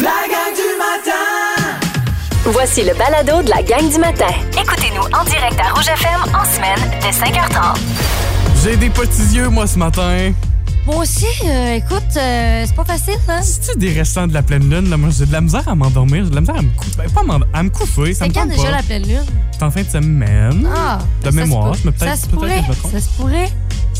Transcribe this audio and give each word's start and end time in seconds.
La 0.00 0.26
gang 0.28 0.54
du 0.54 0.68
matin! 0.78 1.78
Voici 2.44 2.82
le 2.84 2.94
balado 2.94 3.42
de 3.42 3.50
la 3.50 3.62
gang 3.62 3.90
du 3.90 3.98
matin. 3.98 4.26
Écoutez-nous 4.60 5.02
en 5.18 5.24
direct 5.24 5.58
à 5.60 5.72
Rouge 5.74 5.88
FM 5.88 6.34
en 6.34 6.44
semaine 6.44 6.90
dès 7.02 7.10
5h30. 7.10 7.76
J'ai 8.62 8.76
des 8.76 8.90
petits 8.90 9.34
yeux, 9.34 9.48
moi, 9.48 9.66
ce 9.66 9.78
matin. 9.78 10.32
Moi 10.86 10.96
aussi, 11.02 11.26
euh, 11.44 11.74
écoute, 11.74 12.02
euh, 12.16 12.64
c'est 12.66 12.74
pas 12.74 12.84
facile, 12.84 13.18
hein? 13.28 13.40
C'est-tu 13.42 13.78
des 13.78 13.92
restants 13.92 14.26
de 14.26 14.32
la 14.32 14.42
pleine 14.42 14.70
lune? 14.70 14.88
Là? 14.88 14.96
Moi, 14.96 15.10
j'ai 15.16 15.26
de 15.26 15.32
la 15.32 15.42
misère 15.42 15.68
à 15.68 15.74
m'endormir. 15.74 16.24
J'ai 16.24 16.30
de 16.30 16.34
la 16.36 16.40
misère 16.40 16.56
à 16.56 16.62
me 16.62 16.70
coucher. 16.70 16.90
Ben, 16.96 17.10
pas 17.10 17.20
à 17.54 17.58
à 17.58 17.62
me 17.62 17.68
coucher. 17.68 18.14
Ça 18.14 18.24
C'est 18.24 18.28
me 18.30 18.34
quand 18.34 18.46
déjà 18.46 18.62
pas. 18.62 18.70
la 18.70 18.82
pleine 18.82 19.02
lune? 19.06 19.24
C'est 19.52 19.62
en 19.64 19.70
fin 19.70 19.82
de 19.82 19.88
semaine. 19.90 20.68
Ah! 20.74 20.98
de 21.24 21.30
mémoire. 21.30 21.72
peut- 21.72 21.78
mais 21.84 21.92
peut-être- 21.92 22.16
Ça 22.16 22.22
se 22.22 22.26
pourrait. 22.28 22.62
je 22.64 22.88
me. 22.88 22.92
Ça 22.92 23.00
se 23.06 23.08
pourrait. 23.16 23.50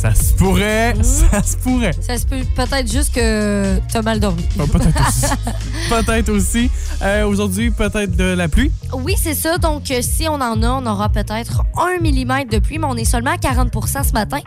Ça 0.01 0.15
se 0.15 0.33
pourrait. 0.35 0.95
Ça 1.03 1.43
se 1.43 1.57
pourrait. 1.57 1.91
Ça 2.01 2.17
se 2.17 2.25
peut 2.25 2.37
peut-être 2.55 2.91
juste 2.91 3.13
que 3.15 3.79
t'as 3.93 4.01
mal 4.03 4.21
dormi. 4.21 4.45
Euh, 4.61 4.67
Peut-être 4.67 5.09
aussi. 5.09 5.27
peut-être 5.91 6.29
aussi. 6.31 6.71
Euh, 7.03 7.27
Aujourd'hui, 7.27 7.71
peut-être 7.73 8.15
de 8.17 8.25
la 8.25 8.47
pluie. 8.49 8.71
Oui, 8.93 9.15
c'est 9.21 9.35
ça. 9.35 9.59
Donc, 9.59 9.91
euh, 9.91 9.99
si 10.01 10.29
on 10.29 10.35
en 10.35 10.63
a, 10.63 10.69
on 10.71 10.87
aura 10.87 11.09
peut-être 11.09 11.65
un 11.77 12.01
millimètre 12.01 12.49
de 12.51 12.59
pluie, 12.61 12.79
mais 12.79 12.87
on 12.89 12.97
est 12.97 13.05
seulement 13.05 13.33
à 13.33 13.37
40% 13.37 14.07
ce 14.07 14.13
matin. 14.13 14.39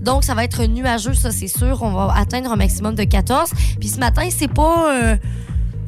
Donc, 0.00 0.22
ça 0.22 0.34
va 0.34 0.44
être 0.44 0.64
nuageux, 0.66 1.14
ça, 1.14 1.32
c'est 1.32 1.48
sûr. 1.48 1.82
On 1.82 1.92
va 1.92 2.14
atteindre 2.16 2.52
un 2.52 2.56
maximum 2.56 2.94
de 2.94 3.02
14. 3.04 3.50
Puis 3.80 3.88
ce 3.88 3.98
matin, 3.98 4.28
c'est 4.30 4.52
pas. 4.52 4.94
euh, 4.94 5.16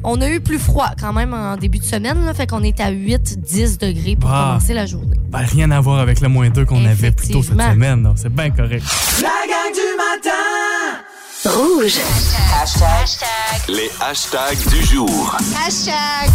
on 0.03 0.19
a 0.21 0.29
eu 0.29 0.39
plus 0.41 0.59
froid 0.59 0.89
quand 0.99 1.13
même 1.13 1.33
en 1.33 1.55
début 1.57 1.79
de 1.79 1.83
semaine, 1.85 2.25
là, 2.25 2.33
fait 2.33 2.47
qu'on 2.47 2.63
est 2.63 2.79
à 2.79 2.91
8-10 2.91 3.77
degrés 3.79 4.15
pour 4.15 4.29
Ah. 4.31 4.49
commencer 4.53 4.73
la 4.73 4.85
journée. 4.85 5.17
Ben, 5.29 5.39
rien 5.39 5.71
à 5.71 5.79
voir 5.81 5.99
avec 5.99 6.19
le 6.21 6.27
moins 6.29 6.49
2 6.49 6.65
qu'on 6.65 6.85
avait 6.85 7.11
plus 7.11 7.29
tôt 7.29 7.41
cette 7.43 7.53
semaine. 7.59 8.03
là. 8.03 8.13
C'est 8.15 8.33
bien 8.33 8.49
correct. 8.51 8.83
La 9.21 9.29
gang 9.47 9.73
du 9.73 9.97
matin! 9.97 10.29
Rouge. 11.45 11.95
Les 13.67 13.89
hashtags 14.01 14.57
du 14.69 14.81
jour. 14.85 15.37
Hashtag. 15.65 16.29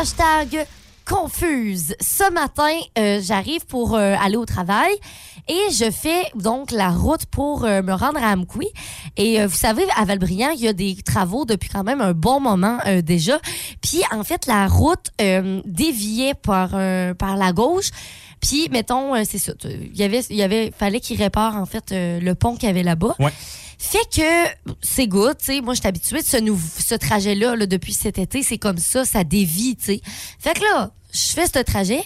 Hashtag 0.00 0.66
confuse. 1.12 1.94
Ce 2.00 2.30
matin, 2.32 2.72
euh, 2.98 3.20
j'arrive 3.22 3.66
pour 3.66 3.94
euh, 3.94 4.14
aller 4.20 4.36
au 4.36 4.46
travail 4.46 4.92
et 5.46 5.60
je 5.72 5.90
fais 5.90 6.24
donc 6.34 6.70
la 6.70 6.88
route 6.88 7.26
pour 7.26 7.64
euh, 7.64 7.82
me 7.82 7.92
rendre 7.92 8.22
à 8.22 8.32
Amqui. 8.32 8.68
Et 9.16 9.44
vous 9.44 9.56
savez, 9.56 9.84
à 9.96 10.04
Valbriand, 10.04 10.50
il 10.50 10.60
y 10.60 10.68
a 10.68 10.72
des 10.72 10.96
travaux 11.04 11.44
depuis 11.44 11.68
quand 11.68 11.84
même 11.84 12.00
un 12.00 12.12
bon 12.12 12.40
moment 12.40 12.78
déjà. 13.04 13.38
Puis 13.82 14.02
en 14.10 14.24
fait, 14.24 14.46
la 14.46 14.68
route 14.68 15.10
déviait 15.66 16.34
par, 16.34 16.70
par 16.70 17.36
la 17.36 17.52
gauche. 17.52 17.90
Puis, 18.40 18.68
mettons, 18.70 19.12
c'est 19.24 19.38
ça. 19.38 19.52
Il 19.64 19.96
y 19.96 20.02
avait, 20.02 20.20
il 20.30 20.36
y 20.36 20.42
avait, 20.42 20.72
fallait 20.76 21.00
qu'ils 21.00 21.20
réparent, 21.22 21.56
en 21.56 21.66
fait, 21.66 21.84
le 21.92 22.32
pont 22.32 22.56
qu'il 22.56 22.68
y 22.68 22.70
avait 22.70 22.82
là-bas. 22.82 23.14
Ouais. 23.18 23.32
Fait 23.78 23.98
que 24.14 24.74
c'est 24.80 25.08
good, 25.08 25.36
tu 25.38 25.44
sais. 25.44 25.60
Moi, 25.60 25.74
je 25.74 25.80
suis 25.80 25.88
habituée 25.88 26.20
de 26.20 26.24
ce, 26.24 26.38
ce 26.78 26.94
trajet-là 26.94 27.56
là, 27.56 27.66
depuis 27.66 27.92
cet 27.92 28.18
été. 28.18 28.42
C'est 28.42 28.58
comme 28.58 28.78
ça, 28.78 29.04
ça 29.04 29.24
dévie, 29.24 29.76
tu 29.76 29.84
sais. 29.84 30.00
Fait 30.38 30.54
que 30.54 30.60
là, 30.60 30.92
je 31.12 31.32
fais 31.32 31.46
ce 31.46 31.62
trajet. 31.62 32.02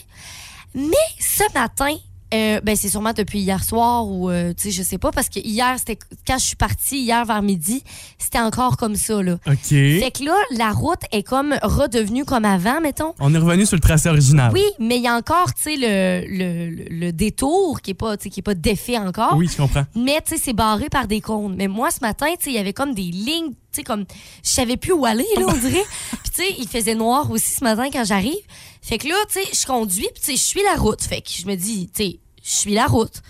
Mais 0.75 0.91
ce 1.19 1.43
matin, 1.55 1.95
euh, 2.35 2.61
ben 2.61 2.75
c'est 2.77 2.89
sûrement 2.89 3.12
depuis 3.12 3.39
hier 3.39 3.62
soir 3.62 4.07
ou 4.09 4.29
euh, 4.29 4.53
tu 4.53 4.65
sais 4.65 4.71
je 4.73 4.83
sais 4.83 4.99
pas 4.99 5.12
parce 5.12 5.29
que 5.29 5.39
hier 5.39 5.77
c'était 5.79 5.97
quand 6.27 6.39
je 6.39 6.45
suis 6.45 6.57
partie 6.57 6.99
hier 6.99 7.25
vers 7.25 7.41
midi 7.41 7.84
c'était 8.19 8.41
encore 8.41 8.77
comme 8.77 8.97
ça 8.97 9.23
là. 9.23 9.34
OK. 9.47 9.57
Fait 9.69 10.11
que 10.12 10.25
là 10.25 10.34
la 10.51 10.73
route 10.73 11.03
est 11.12 11.23
comme 11.23 11.55
redevenue 11.62 12.25
comme 12.25 12.45
avant 12.45 12.81
mettons. 12.81 13.15
On 13.21 13.33
est 13.33 13.39
revenu 13.39 13.65
sur 13.65 13.77
le 13.77 13.81
tracé 13.81 14.09
original. 14.09 14.51
Oui, 14.53 14.65
mais 14.81 14.97
il 14.97 15.03
y 15.03 15.07
a 15.07 15.15
encore 15.15 15.55
tu 15.55 15.62
sais 15.62 15.77
le, 15.77 16.27
le, 16.29 16.71
le- 16.75 16.89
le 17.07 17.12
détour 17.12 17.81
qui 17.81 17.93
est 17.93 17.95
pas 17.95 18.17
qui 18.17 18.41
est 18.41 18.43
pas 18.43 18.55
défait 18.55 18.99
encore. 18.99 19.37
Oui, 19.37 19.49
je 19.51 19.57
comprends. 19.57 19.84
Mais 19.95 20.21
tu 20.27 20.34
sais, 20.34 20.43
c'est 20.47 20.53
barré 20.53 20.89
par 20.91 21.07
des 21.07 21.21
cônes. 21.21 21.55
Mais 21.57 21.69
moi, 21.69 21.91
ce 21.93 22.01
matin, 22.01 22.27
tu 22.39 22.47
sais, 22.47 22.51
il 22.51 22.57
y 22.57 22.59
avait 22.59 22.73
comme 22.73 22.93
des 22.93 23.03
lignes, 23.03 23.53
tu 23.77 23.81
sais, 23.81 23.85
comme. 23.85 24.05
Je 24.43 24.51
savais 24.51 24.77
plus 24.77 24.93
où 24.93 25.05
aller, 25.05 25.27
là, 25.37 25.47
on 25.49 25.57
dirait. 25.57 25.85
Puis 26.11 26.31
tu 26.35 26.43
sais, 26.43 26.55
il 26.59 26.69
faisait 26.69 26.95
noir 26.95 27.31
aussi 27.31 27.55
ce 27.55 27.65
matin 27.65 27.89
quand 27.93 28.05
j'arrive. 28.05 28.35
Fait 28.83 28.99
que 28.99 29.09
là, 29.09 29.17
tu 29.31 29.41
sais, 29.41 29.49
je 29.53 29.67
conduis, 29.67 30.09
puis 30.15 30.23
tu 30.23 30.31
sais, 30.31 30.37
je 30.37 30.43
suis 30.43 30.63
la 30.63 30.81
route. 30.81 31.03
Fait 31.03 31.21
que 31.21 31.29
je 31.29 31.45
me 31.47 31.57
dis, 31.57 31.91
tu 31.93 32.05
sais, 32.05 32.21
je 32.43 32.51
suis 32.51 32.73
la 32.73 32.87
route. 32.87 33.21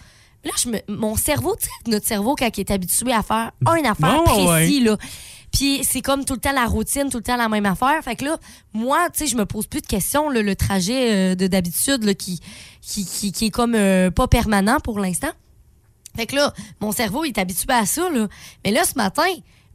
Là, 0.45 0.51
je 0.63 0.69
me, 0.69 0.79
mon 0.89 1.17
cerveau, 1.17 1.57
tu 1.57 1.65
sais, 1.65 1.91
notre 1.91 2.07
cerveau, 2.07 2.37
quand 2.37 2.51
il 2.55 2.61
est 2.61 2.71
habitué 2.71 3.11
à 3.13 3.23
faire 3.23 3.53
une 3.79 3.87
affaire 3.87 4.23
Ouais, 4.27 4.45
ouais, 4.45 4.45
précis, 4.45 4.81
là. 4.81 4.99
Puis 5.51 5.83
c'est 5.85 6.03
comme 6.03 6.27
tout 6.27 6.35
le 6.35 6.41
temps 6.41 6.53
la 6.53 6.67
routine, 6.67 7.09
tout 7.09 7.17
le 7.17 7.23
temps 7.23 7.39
la 7.39 7.49
même 7.49 7.65
affaire. 7.65 8.03
Fait 8.05 8.17
que 8.17 8.27
là, 8.27 8.39
moi, 8.75 9.09
tu 9.11 9.21
sais, 9.21 9.27
je 9.27 9.37
me 9.37 9.47
pose 9.47 9.67
plus 9.67 9.81
de 9.81 9.87
questions. 9.87 10.29
là, 10.29 10.43
le 10.43 10.55
trajet 10.55 11.33
euh, 11.33 11.35
de 11.35 11.47
d'habitude 11.47 12.15
qui, 12.17 12.41
qui, 12.83 13.07
qui, 13.07 13.33
qui 13.33 13.47
est 13.47 13.51
comme 13.51 13.75
euh, 13.75 14.11
pas 14.11 14.29
permanent 14.29 14.79
pour 14.81 14.99
l'instant. 15.01 15.31
Fait 16.15 16.27
que 16.27 16.37
là, 16.37 16.53
mon 16.81 16.93
cerveau 16.93 17.25
il 17.25 17.29
est 17.29 17.39
habitué 17.39 17.73
à 17.73 17.87
ça. 17.87 18.11
Là. 18.11 18.29
Mais 18.65 18.73
là, 18.73 18.85
ce 18.85 18.95
matin, 18.97 19.25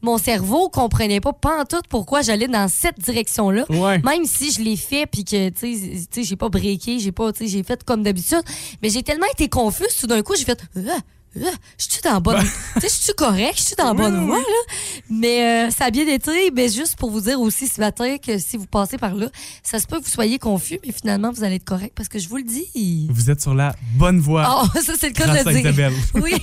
mon 0.01 0.17
cerveau 0.17 0.69
comprenait 0.69 1.19
pas 1.22 1.34
pantoute 1.34 1.88
pourquoi 1.89 2.22
j'allais 2.22 2.47
dans 2.47 2.67
cette 2.67 3.00
direction-là. 3.00 3.66
Ouais. 3.69 4.00
Même 4.00 4.25
si 4.25 4.51
je 4.51 4.62
l'ai 4.62 4.75
fait 4.75 5.06
puis 5.06 5.23
que, 5.23 5.50
tu 5.50 5.75
sais, 5.75 5.89
tu 6.12 6.22
sais, 6.22 6.23
j'ai 6.23 6.35
pas 6.35 6.50
breaké, 6.50 7.00
j'ai 7.00 7.12
pas, 7.12 7.31
tu 7.31 7.45
sais, 7.45 7.47
j'ai 7.47 7.63
fait 7.63 7.84
comme 7.84 8.03
d'habitude. 8.03 8.41
Mais 8.81 8.89
j'ai 8.89 9.03
tellement 9.03 9.28
été 9.34 9.50
confuse, 9.50 9.95
tout 10.00 10.07
d'un 10.07 10.22
coup, 10.22 10.35
j'ai 10.35 10.45
fait... 10.45 10.62
Ah, 10.89 11.00
ah, 11.38 11.50
je 11.78 11.86
suis 11.90 12.02
dans 12.02 12.19
bonne. 12.19 12.42
tu 12.75 12.81
sais, 12.81 12.88
je 12.90 13.03
suis 13.03 13.14
correct, 13.14 13.58
je 13.58 13.64
suis 13.64 13.75
dans 13.75 13.96
bonne 13.96 14.19
oui, 14.19 14.25
voie, 14.25 14.38
là? 14.38 14.74
Mais 15.09 15.68
euh, 15.68 15.69
ça 15.69 15.86
a 15.86 15.92
bien 15.92 16.06
été. 16.08 16.52
Mais 16.53 16.68
juste 16.68 16.97
pour 16.97 17.09
vous 17.09 17.22
dire 17.22 17.40
aussi 17.40 17.68
ce 17.68 17.80
matin 17.80 18.18
que 18.18 18.38
si 18.38 18.58
vous 18.58 18.66
passez 18.66 18.97
par 18.97 19.16
là, 19.16 19.28
ça 19.64 19.80
se 19.80 19.88
peut 19.88 20.00
que 20.00 20.03
vous 20.03 20.09
soyez 20.09 20.40
confus, 20.40 20.80
mais 20.86 20.92
finalement, 20.92 21.31
vous 21.31 21.44
allez 21.44 21.56
être 21.56 21.64
correct 21.64 21.94
parce 21.96 22.09
que 22.09 22.19
je 22.19 22.28
vous 22.28 22.38
le 22.38 22.44
dis. 22.44 23.08
Vous 23.09 23.31
êtes 23.31 23.42
sur 23.42 23.53
la 23.53 23.75
bonne 23.96 24.19
voie. 24.19 24.62
Oh, 24.64 24.80
ça, 24.81 24.94
c'est 25.00 25.08
le 25.08 25.14
cas 25.14 25.28
de 25.28 25.38
le 25.38 25.53
dire. 25.53 25.72
Isabelle. 25.72 25.94
Oui. 26.16 26.34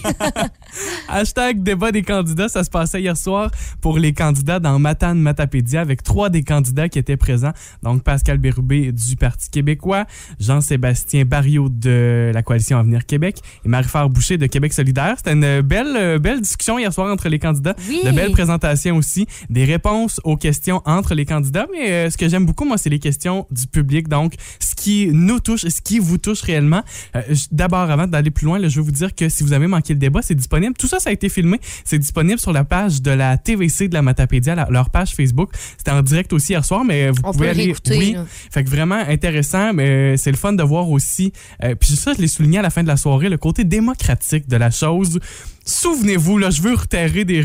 Hashtag 1.09 1.63
débat 1.63 1.93
des 1.93 2.03
candidats, 2.03 2.49
ça 2.49 2.65
se 2.65 2.71
passait 2.71 3.01
hier 3.01 3.17
soir 3.17 3.51
pour 3.81 3.99
les 3.99 4.13
candidats 4.13 4.59
dans 4.59 4.79
Matane 4.79 5.21
Matapédia 5.21 5.81
avec 5.81 6.03
trois 6.03 6.31
des 6.31 6.43
candidats 6.43 6.89
qui 6.89 6.99
étaient 6.99 7.17
présents. 7.17 7.53
Donc 7.83 8.03
Pascal 8.03 8.39
Bérubé 8.39 8.93
du 8.93 9.17
Parti 9.17 9.51
québécois, 9.51 10.07
Jean-Sébastien 10.41 11.25
Barriot 11.25 11.69
de 11.69 12.31
la 12.33 12.43
Coalition 12.43 12.79
Avenir 12.79 13.07
Québec 13.07 13.41
et 13.65 13.69
Marie-Faire 13.69 14.09
Boucher 14.09 14.39
de 14.39 14.47
Québec 14.47 14.73
solidaire. 14.79 15.15
C'était 15.19 15.33
une 15.33 15.61
belle, 15.63 15.95
euh, 15.97 16.19
belle 16.19 16.41
discussion 16.41 16.79
hier 16.79 16.93
soir 16.93 17.13
entre 17.13 17.29
les 17.29 17.39
candidats. 17.39 17.75
Oui. 17.89 18.01
De 18.05 18.11
belles 18.13 18.31
présentations 18.33 18.97
aussi, 18.97 19.27
des 19.51 19.65
réponses 19.65 20.21
aux 20.25 20.37
questions 20.37 20.81
entre 20.85 21.15
les 21.15 21.25
candidats. 21.27 21.67
Mais 21.73 21.91
euh, 21.91 22.11
ce 22.11 22.17
que 22.17 22.29
j'aime 22.29 22.47
beaucoup, 22.47 22.65
moi, 22.65 22.79
c'est 22.79 22.91
les 22.91 22.99
questions 22.99 23.47
du 23.51 23.67
public. 23.67 24.09
Donc, 24.09 24.35
ce 24.61 24.75
qui 24.75 25.09
nous 25.13 25.41
touche, 25.41 25.63
ce 25.63 25.81
qui 25.81 25.99
vous 25.99 26.19
touche 26.19 26.43
réellement. 26.43 26.83
Euh, 27.17 27.23
D'abord, 27.51 27.91
avant 27.91 28.07
d'aller 28.07 28.31
plus 28.31 28.45
loin, 28.47 28.59
là, 28.59 28.69
je 28.69 28.77
veux 28.79 28.85
vous 28.87 28.93
dire 28.93 29.15
que 29.15 29.29
si 29.29 29.43
vous 29.43 29.53
avez 29.53 29.67
manqué 29.67 29.93
le 29.95 29.99
débat, 29.99 30.21
c'est 30.23 30.35
disponible. 30.35 30.75
Tout 30.79 30.87
ça, 30.87 30.99
ça 31.01 31.11
a 31.11 31.13
été 31.13 31.29
filmé. 31.29 31.61
C'est 31.85 31.99
disponible 31.99 32.39
sur 32.39 32.53
la 32.53 32.65
page 32.65 33.03
de 33.03 33.11
la 33.11 33.37
TVC 33.39 33.89
de 33.89 33.95
la 33.95 34.03
Matapédia, 34.03 34.55
la- 34.55 34.69
leur 34.71 34.91
page 34.91 35.15
Facebook. 35.15 35.51
C'était 35.77 35.91
en 35.91 36.03
direct 36.03 36.33
aussi 36.33 36.53
hier 36.53 36.65
soir, 36.65 36.85
mais 36.85 37.11
vous 37.11 37.21
On 37.25 37.33
pouvez 37.33 37.49
aller. 37.51 37.75
oui. 37.91 38.13
là. 38.13 38.25
Fait 38.51 38.63
que 38.65 38.71
vraiment 38.71 38.95
intéressant, 38.97 39.73
mais 39.73 39.89
euh, 39.89 40.17
c'est 40.17 40.31
le 40.31 40.37
fun 40.37 40.53
de 40.53 40.63
voir 40.63 40.89
aussi. 40.91 41.33
euh, 41.65 41.75
puis 41.75 41.91
ça, 41.97 42.13
je 42.15 42.21
l'ai 42.21 42.29
souligné 42.29 42.59
à 42.59 42.63
la 42.63 42.71
fin 42.71 42.83
de 42.83 42.89
la 42.89 42.97
soirée, 42.97 43.29
le 43.29 43.39
côté 43.39 43.65
démocratique 43.65 44.49
de 44.49 44.57
la 44.57 44.68
chose. 44.71 45.21
Souvenez-vous, 45.65 46.39
là, 46.39 46.51
je 46.51 46.63
veux 46.63 46.75
reterrer 46.75 47.25
des, 47.25 47.45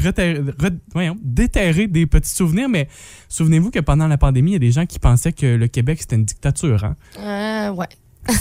déterrer 1.21 1.87
des 1.87 2.05
petits 2.05 2.33
souvenirs, 2.33 2.69
mais 2.69 2.87
souvenez-vous 3.27 3.71
que 3.71 3.79
pendant 3.79 4.07
la 4.07 4.17
pandémie, 4.17 4.51
il 4.51 4.53
y 4.53 4.57
a 4.57 4.59
des 4.59 4.71
gens 4.71 4.85
qui 4.85 4.99
pensaient 4.99 5.33
que 5.33 5.45
le 5.45 5.67
Québec 5.67 5.99
c'était 6.01 6.15
une 6.15 6.25
dictature. 6.25 6.83
Hein? 6.85 6.95
Euh, 7.19 7.73
ouais. 7.73 7.87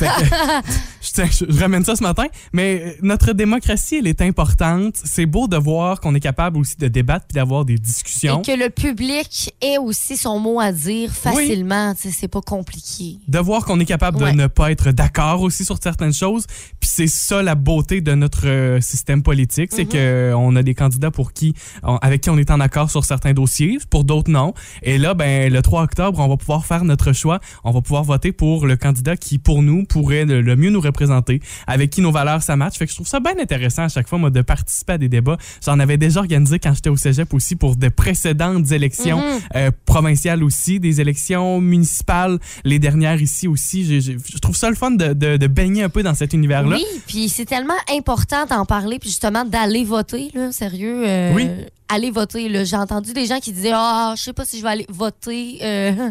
Je, 1.04 1.10
tiens, 1.12 1.26
je- 1.26 1.44
je 1.53 1.59
ramène 1.60 1.84
ça 1.84 1.97
ce 1.97 2.03
matin, 2.04 2.26
mais 2.53 2.81
euh, 2.81 2.93
notre 3.03 3.32
démocratie, 3.32 3.97
elle 3.97 4.06
est 4.06 4.22
importante. 4.22 4.94
C'est 5.03 5.26
beau 5.26 5.48
de 5.48 5.56
voir 5.56 6.00
qu'on 6.00 6.15
est 6.15 6.20
capable 6.20 6.59
aussi 6.59 6.76
de 6.76 6.87
débattre 6.87 7.26
puis 7.26 7.34
d'avoir 7.34 7.65
des 7.65 7.76
discussions. 7.76 8.41
Et 8.41 8.47
que 8.47 8.56
le 8.56 8.71
public 8.71 9.53
ait 9.60 9.78
aussi 9.78 10.16
son 10.16 10.38
mot 10.38 10.60
à 10.60 10.71
dire 10.71 11.10
facilement. 11.10 11.92
Sais, 11.97 12.10
C'est 12.12 12.28
pas 12.28 12.41
compliqué. 12.41 13.19
de 13.26 13.38
voir 13.41 13.65
qu'on 13.65 13.81
est 13.81 13.84
capable 13.84 14.19
de 14.19 14.26
ne 14.31 14.47
pas 14.47 14.71
être 14.71 14.92
d'accord 14.92 15.42
aussi 15.42 15.65
sur 15.65 15.78
certaines 15.82 16.15
choses. 16.15 16.47
Puis 16.78 16.88
c'est 16.92 17.09
ça 17.09 17.42
la 17.42 17.56
beauté 17.56 18.00
de 18.00 18.15
notre 18.15 18.47
euh, 18.47 18.81
système 18.81 19.22
politique, 19.25 19.71
c'est 19.72 19.84
Mhm. 19.84 19.88
que 19.91 20.32
on 20.37 20.54
a 20.54 20.62
des 20.62 20.75
candidats 20.75 21.10
pour 21.10 21.32
qui, 21.32 21.54
avec 22.00 22.21
qui 22.21 22.31
on 22.31 22.38
est 22.38 22.50
en 22.53 22.60
accord 22.60 22.91
sur 22.91 23.04
certains 23.04 23.32
dossiers, 23.32 23.78
pour 23.91 24.04
d'autres 24.04 24.31
non. 24.31 24.54
Et 24.82 24.98
là, 24.98 25.15
ben 25.15 25.53
le 25.53 25.62
3 25.62 25.82
octobre, 25.82 26.21
on 26.21 26.28
va 26.28 26.36
pouvoir 26.36 26.65
faire 26.65 26.84
notre 26.84 27.12
choix. 27.12 27.41
On 27.65 27.72
va 27.72 27.80
pouvoir 27.80 28.04
voter 28.04 28.30
pour 28.30 28.66
le 28.66 28.77
candidat 28.77 29.16
qui, 29.16 29.39
pour 29.39 29.62
nous, 29.62 29.72
pourrait 29.84 30.24
le, 30.24 30.41
le 30.41 30.57
mieux 30.57 30.71
nous 30.71 30.80
représenter, 30.80 31.41
avec 31.66 31.91
qui 31.91 32.01
nos 32.01 32.13
valeurs 32.13 32.42
ça 32.42 32.57
match. 32.57 32.77
Fait 32.78 32.84
que 32.86 32.91
je 32.91 32.97
trouve 32.97 33.07
ça 33.09 33.21
bien 33.21 33.34
intéressant 33.41 33.84
à 33.84 33.89
chaque 33.89 34.09
fois, 34.09 34.19
moi, 34.19 34.30
de 34.30 34.42
participer 34.42 34.92
à 34.95 34.98
des 34.98 35.09
débats. 35.09 35.36
J'en 35.65 35.78
avais 35.78 35.97
déjà 35.97 36.21
organisé 36.21 36.59
quand 36.59 36.74
j'étais 36.74 36.91
au 36.91 36.97
cégep 36.97 37.33
aussi 37.34 37.57
pour 37.57 37.77
de 37.77 37.89
précédentes 37.89 38.71
élections 38.72 39.19
Mhm. 39.19 39.41
euh, 39.57 39.71
provinciales 39.86 40.42
aussi, 40.45 40.78
des 40.80 41.01
élections 41.01 41.60
municipales, 41.60 42.39
les 42.65 42.78
dernières 42.78 43.21
ici 43.21 43.48
aussi. 43.48 44.01
Je 44.01 44.39
trouve 44.39 44.57
ça 44.57 44.69
le 44.71 44.77
fun 44.77 44.91
de, 44.92 45.13
de- 45.13 45.36
de 45.36 45.47
baigner 45.47 45.83
un 45.83 45.89
peu 45.89 46.03
dans 46.03 46.15
cet 46.15 46.33
univers-là. 46.33 46.77
Oui, 46.77 46.84
puis 47.07 47.28
c'est 47.28 47.45
tellement 47.47 47.72
important 47.95 48.47
d'en 48.47 48.65
parler, 48.65 48.98
puis 48.98 49.09
justement 49.10 49.45
d'aller 49.45 49.84
voter, 49.84 50.30
là, 50.34 50.53
sérieux. 50.53 51.03
euh, 51.07 51.33
Oui. 51.34 51.48
Aller 51.89 52.10
voter. 52.10 52.65
J'ai 52.65 52.77
entendu 52.77 53.13
des 53.13 53.27
gens 53.27 53.39
qui 53.39 53.53
disaient 53.53 53.72
Ah, 53.74 54.15
je 54.16 54.22
sais 54.22 54.33
pas 54.33 54.45
si 54.47 54.57
je 54.59 54.63
vais 54.63 54.71
aller 54.71 54.86
voter. 54.89 55.59
Euh, 55.63 56.10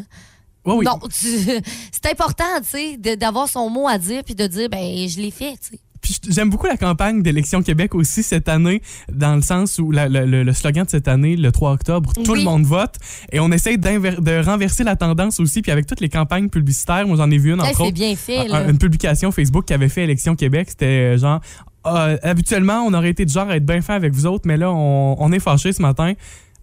Oui. 0.66 0.86
Non, 0.86 1.00
tu- 1.08 1.10
c'est 1.92 2.12
important, 2.12 2.44
tu 2.64 2.98
sais, 3.04 3.16
d'avoir 3.18 3.48
son 3.48 3.70
mot 3.70 3.88
à 3.88 3.98
dire, 3.98 4.24
puis 4.24 4.36
de 4.36 4.46
dire 4.48 4.70
Ben, 4.70 5.08
je 5.08 5.20
l'ai 5.20 5.32
fait, 5.32 5.54
tu 5.54 5.72
sais. 5.72 5.80
Puis 6.02 6.18
j'aime 6.30 6.50
beaucoup 6.50 6.66
la 6.66 6.78
campagne 6.78 7.22
d'Élection 7.22 7.62
Québec 7.62 7.94
aussi 7.94 8.24
cette 8.24 8.50
année, 8.50 8.82
dans 9.14 9.36
le 9.36 9.44
sens 9.44 9.78
où 9.78 9.92
la- 9.92 10.10
le, 10.10 10.26
le- 10.44 10.54
slogan 10.54 10.84
de 10.84 10.90
cette 10.90 11.08
année, 11.08 11.36
le 11.36 11.52
3 11.52 11.74
octobre, 11.74 12.12
tout 12.14 12.32
Oui. 12.32 12.40
le 12.40 12.46
monde 12.46 12.64
vote. 12.66 12.96
Et 13.32 13.40
on 13.40 13.52
essaye 13.52 13.78
d'inver- 13.78 14.16
de 14.20 14.44
renverser 14.44 14.84
la 14.84 14.96
tendance 14.96 15.40
aussi. 15.40 15.62
Puis 15.62 15.72
avec 15.72 15.86
toutes 15.86 16.00
les 16.02 16.10
campagnes 16.10 16.50
publicitaires, 16.50 17.06
moi 17.06 17.18
j'en 17.18 17.30
ai 17.30 17.38
vu 17.38 17.54
une 17.54 17.60
Hey, 17.62 17.68
entre 17.68 17.78
c'est 17.78 17.84
autres. 17.84 17.94
bien 17.94 18.16
fait, 18.16 18.48
là. 18.48 18.68
une 18.68 18.80
publication 18.80 19.32
Facebook 19.32 19.66
qui 19.66 19.74
avait 19.76 19.90
fait 19.90 20.04
Élection 20.04 20.36
Québec, 20.36 20.70
c'était 20.72 20.86
euh, 21.14 21.18
genre. 21.20 21.40
Ah, 21.84 22.10
habituellement, 22.24 22.84
on 22.86 22.94
aurait 22.96 23.10
été 23.12 23.26
du 23.26 23.34
genre 23.34 23.50
à 23.50 23.56
être 23.58 23.66
bien 23.66 23.82
fin 23.82 23.94
avec 23.96 24.12
vous 24.14 24.26
autres, 24.28 24.44
mais 24.48 24.58
là, 24.58 24.72
on, 24.72 25.16
on 25.20 25.32
est 25.32 25.40
fâchés 25.40 25.72
ce 25.74 25.82
matin. 25.84 26.14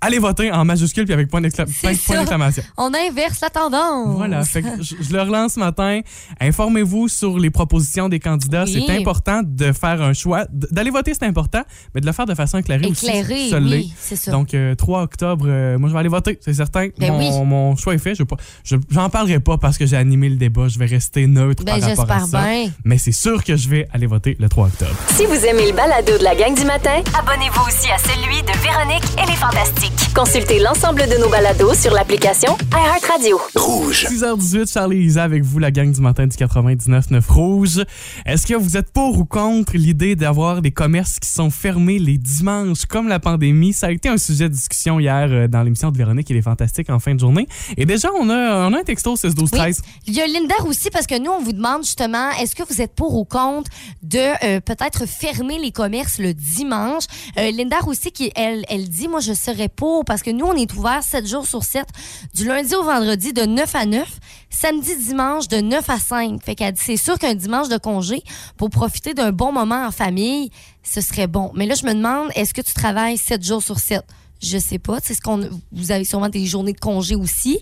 Allez 0.00 0.18
voter 0.18 0.52
en 0.52 0.64
majuscule 0.64 1.04
puis 1.04 1.12
avec 1.14 1.28
point 1.28 1.40
d'exclamation. 1.40 2.62
On 2.76 2.92
inverse 2.94 3.40
la 3.40 3.50
tendance. 3.50 4.16
Voilà, 4.16 4.44
fait 4.44 4.62
que 4.62 4.68
je, 4.80 4.94
je 5.00 5.12
le 5.12 5.20
relance 5.22 5.54
ce 5.54 5.60
matin. 5.60 6.00
Informez-vous 6.40 7.08
sur 7.08 7.38
les 7.38 7.50
propositions 7.50 8.08
des 8.08 8.20
candidats. 8.20 8.64
Oui. 8.64 8.84
C'est 8.86 8.96
important 8.96 9.40
de 9.44 9.72
faire 9.72 10.00
un 10.02 10.12
choix. 10.12 10.46
D'aller 10.52 10.90
voter, 10.90 11.14
c'est 11.14 11.24
important, 11.26 11.62
mais 11.94 12.00
de 12.00 12.06
le 12.06 12.12
faire 12.12 12.26
de 12.26 12.34
façon 12.34 12.58
éclairée, 12.58 12.86
Éclairé, 12.86 13.46
aussi. 13.46 13.54
oui, 13.54 13.92
c'est 13.98 14.16
ça. 14.16 14.30
Donc, 14.30 14.54
euh, 14.54 14.74
3 14.74 15.02
octobre, 15.02 15.46
euh, 15.48 15.78
moi, 15.78 15.88
je 15.88 15.94
vais 15.94 16.00
aller 16.00 16.08
voter, 16.08 16.38
c'est 16.40 16.54
certain. 16.54 16.88
Ben 16.98 17.12
mon, 17.12 17.18
oui. 17.18 17.44
mon 17.46 17.76
choix 17.76 17.94
est 17.94 17.98
fait. 17.98 18.14
Je 18.14 18.76
J'en 18.90 19.10
parlerai 19.10 19.40
pas 19.40 19.58
parce 19.58 19.78
que 19.78 19.86
j'ai 19.86 19.96
animé 19.96 20.28
le 20.28 20.36
débat. 20.36 20.68
Je 20.68 20.78
vais 20.78 20.86
rester 20.86 21.26
neutre 21.26 21.64
Ben, 21.64 21.80
par 21.80 21.88
rapport 21.90 22.10
à 22.10 22.18
j'espère 22.18 22.26
ça. 22.40 22.46
bien. 22.48 22.70
Mais 22.84 22.98
c'est 22.98 23.12
sûr 23.12 23.42
que 23.42 23.56
je 23.56 23.68
vais 23.68 23.88
aller 23.92 24.06
voter 24.06 24.36
le 24.38 24.48
3 24.48 24.66
octobre. 24.68 24.94
Si 25.16 25.24
vous 25.26 25.44
aimez 25.44 25.66
le 25.70 25.76
balado 25.76 26.16
de 26.18 26.24
la 26.24 26.34
gang 26.34 26.54
du 26.54 26.64
matin, 26.64 27.00
abonnez-vous 27.18 27.62
aussi 27.66 27.90
à 27.90 27.98
celui 27.98 28.42
de 28.42 28.52
Véronique 28.62 29.04
et 29.22 29.26
les 29.28 29.36
Fantastiques. 29.36 29.87
Consultez 30.14 30.58
l'ensemble 30.58 31.02
de 31.08 31.16
nos 31.20 31.28
balados 31.28 31.74
sur 31.74 31.92
l'application 31.92 32.56
iHeartRadio. 32.72 33.40
Rouge. 33.54 34.06
6h18, 34.10 34.72
Charlie 34.72 34.96
et 34.96 35.04
Isa 35.04 35.22
avec 35.22 35.44
vous, 35.44 35.60
la 35.60 35.70
gang 35.70 35.92
du 35.92 36.00
matin 36.00 36.26
du 36.26 36.36
99.9 36.36 37.22
Rouge. 37.28 37.84
Est-ce 38.26 38.46
que 38.46 38.54
vous 38.54 38.76
êtes 38.76 38.90
pour 38.90 39.16
ou 39.18 39.24
contre 39.24 39.76
l'idée 39.76 40.16
d'avoir 40.16 40.60
des 40.60 40.72
commerces 40.72 41.20
qui 41.20 41.30
sont 41.30 41.50
fermés 41.50 42.00
les 42.00 42.18
dimanches 42.18 42.84
comme 42.86 43.06
la 43.06 43.20
pandémie? 43.20 43.72
Ça 43.72 43.86
a 43.86 43.90
été 43.92 44.08
un 44.08 44.18
sujet 44.18 44.48
de 44.48 44.54
discussion 44.54 44.98
hier 44.98 45.28
euh, 45.30 45.46
dans 45.46 45.62
l'émission 45.62 45.92
de 45.92 45.96
Véronique 45.96 46.28
et 46.30 46.34
les 46.34 46.42
Fantastiques 46.42 46.90
en 46.90 46.98
fin 46.98 47.14
de 47.14 47.20
journée. 47.20 47.46
Et 47.76 47.86
déjà, 47.86 48.08
on 48.18 48.28
a, 48.28 48.68
on 48.68 48.72
a 48.72 48.78
un 48.80 48.84
texto 48.84 49.14
16 49.14 49.36
12 49.36 49.50
Oui. 49.52 49.58
13 49.58 49.82
Il 50.08 50.14
y 50.14 50.20
a 50.20 50.26
Linda 50.26 50.54
aussi, 50.66 50.90
parce 50.90 51.06
que 51.06 51.16
nous, 51.18 51.30
on 51.30 51.40
vous 51.40 51.52
demande 51.52 51.84
justement, 51.84 52.30
est-ce 52.40 52.56
que 52.56 52.64
vous 52.68 52.82
êtes 52.82 52.94
pour 52.94 53.14
ou 53.14 53.24
contre 53.24 53.70
de 54.02 54.18
euh, 54.18 54.60
peut-être 54.60 55.06
fermer 55.06 55.58
les 55.58 55.70
commerces 55.70 56.18
le 56.18 56.34
dimanche? 56.34 57.04
Euh, 57.38 57.52
Linda 57.52 57.76
aussi, 57.86 58.10
qui, 58.10 58.32
elle, 58.34 58.64
elle 58.68 58.88
dit, 58.88 59.06
moi, 59.06 59.20
je 59.20 59.32
serais 59.32 59.68
parce 60.06 60.22
que 60.22 60.30
nous, 60.30 60.46
on 60.46 60.54
est 60.54 60.72
ouvert 60.74 61.02
7 61.02 61.26
jours 61.26 61.46
sur 61.46 61.62
7, 61.62 61.86
du 62.34 62.44
lundi 62.46 62.74
au 62.74 62.82
vendredi 62.82 63.32
de 63.32 63.42
9 63.42 63.74
à 63.74 63.86
9, 63.86 64.08
samedi, 64.50 64.96
dimanche 64.96 65.48
de 65.48 65.58
9 65.58 65.88
à 65.88 65.98
5. 65.98 66.42
Fait 66.42 66.54
qu'elle 66.54 66.72
dit, 66.72 66.80
c'est 66.82 66.96
sûr 66.96 67.18
qu'un 67.18 67.34
dimanche 67.34 67.68
de 67.68 67.78
congé, 67.78 68.22
pour 68.56 68.70
profiter 68.70 69.14
d'un 69.14 69.32
bon 69.32 69.52
moment 69.52 69.86
en 69.86 69.90
famille, 69.90 70.50
ce 70.82 71.00
serait 71.00 71.26
bon. 71.26 71.50
Mais 71.54 71.66
là, 71.66 71.74
je 71.74 71.86
me 71.86 71.94
demande, 71.94 72.30
est-ce 72.34 72.52
que 72.52 72.62
tu 72.62 72.74
travailles 72.74 73.18
7 73.18 73.42
jours 73.44 73.62
sur 73.62 73.78
7? 73.78 74.02
Je 74.40 74.58
sais 74.58 74.78
pas. 74.78 74.98
C'est 75.02 75.14
ce. 75.14 75.50
Vous 75.72 75.90
avez 75.90 76.04
sûrement 76.04 76.28
des 76.28 76.46
journées 76.46 76.72
de 76.72 76.78
congé 76.78 77.16
aussi. 77.16 77.60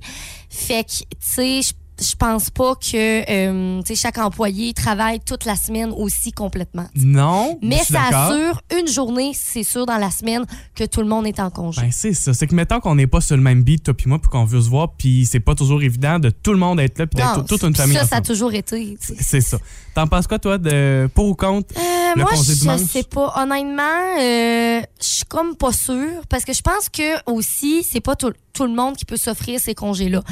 Fait 0.50 0.84
que, 0.84 0.90
tu 0.90 1.04
sais, 1.20 1.62
je 1.62 1.72
je 2.00 2.14
pense 2.14 2.50
pas 2.50 2.74
que 2.74 3.30
euh, 3.30 3.80
chaque 3.94 4.18
employé 4.18 4.74
travaille 4.74 5.20
toute 5.20 5.44
la 5.44 5.56
semaine 5.56 5.92
aussi 5.96 6.30
complètement. 6.32 6.86
Non? 6.94 7.58
Mais 7.62 7.78
ça 7.78 8.02
assure 8.10 8.60
une 8.78 8.86
journée, 8.88 9.32
c'est 9.34 9.62
sûr, 9.62 9.86
dans 9.86 9.96
la 9.96 10.10
semaine 10.10 10.44
que 10.74 10.84
tout 10.84 11.00
le 11.00 11.06
monde 11.08 11.26
est 11.26 11.40
en 11.40 11.48
congé. 11.50 11.80
Ben, 11.80 11.90
c'est 11.92 12.12
ça. 12.12 12.34
C'est 12.34 12.46
que 12.46 12.54
mettons 12.54 12.80
qu'on 12.80 12.94
n'est 12.96 13.06
pas 13.06 13.20
sur 13.20 13.36
le 13.36 13.42
même 13.42 13.62
beat, 13.62 13.84
toi 13.84 13.94
puis 13.94 14.08
moi, 14.08 14.18
puis 14.18 14.28
qu'on 14.30 14.44
veut 14.44 14.60
se 14.60 14.68
voir, 14.68 14.92
puis 14.98 15.26
c'est 15.26 15.40
pas 15.40 15.54
toujours 15.54 15.82
évident 15.82 16.18
de 16.18 16.30
tout 16.30 16.52
le 16.52 16.58
monde 16.58 16.80
être 16.80 16.98
là, 16.98 17.06
puis 17.06 17.16
d'être 17.16 17.46
toute 17.46 17.62
une 17.62 17.74
famille 17.74 17.96
ça, 17.96 18.04
ça 18.06 18.16
a 18.16 18.20
toujours 18.20 18.52
été. 18.52 18.98
C'est 19.00 19.40
ça. 19.40 19.58
T'en 19.94 20.06
penses 20.06 20.26
quoi, 20.26 20.38
toi, 20.38 20.58
de 20.58 21.08
pour 21.14 21.26
ou 21.28 21.34
contre 21.34 21.74
Euh, 21.78 22.12
le 22.16 22.22
moi, 22.22 22.30
congé 22.32 22.52
je 22.54 22.60
dimanche? 22.60 22.80
sais 22.82 23.02
pas. 23.04 23.32
Honnêtement, 23.36 23.82
euh, 24.20 24.80
je 25.00 25.06
suis 25.06 25.24
comme 25.24 25.56
pas 25.56 25.72
sûre 25.72 26.22
parce 26.28 26.44
que 26.44 26.52
je 26.52 26.60
pense 26.60 26.90
que 26.90 27.30
aussi, 27.30 27.82
c'est 27.82 28.00
pas 28.02 28.14
tout, 28.16 28.32
tout 28.52 28.64
le 28.66 28.74
monde 28.74 28.96
qui 28.96 29.04
peut 29.06 29.16
s'offrir 29.16 29.58
ces 29.60 29.74
congés-là. 29.74 30.22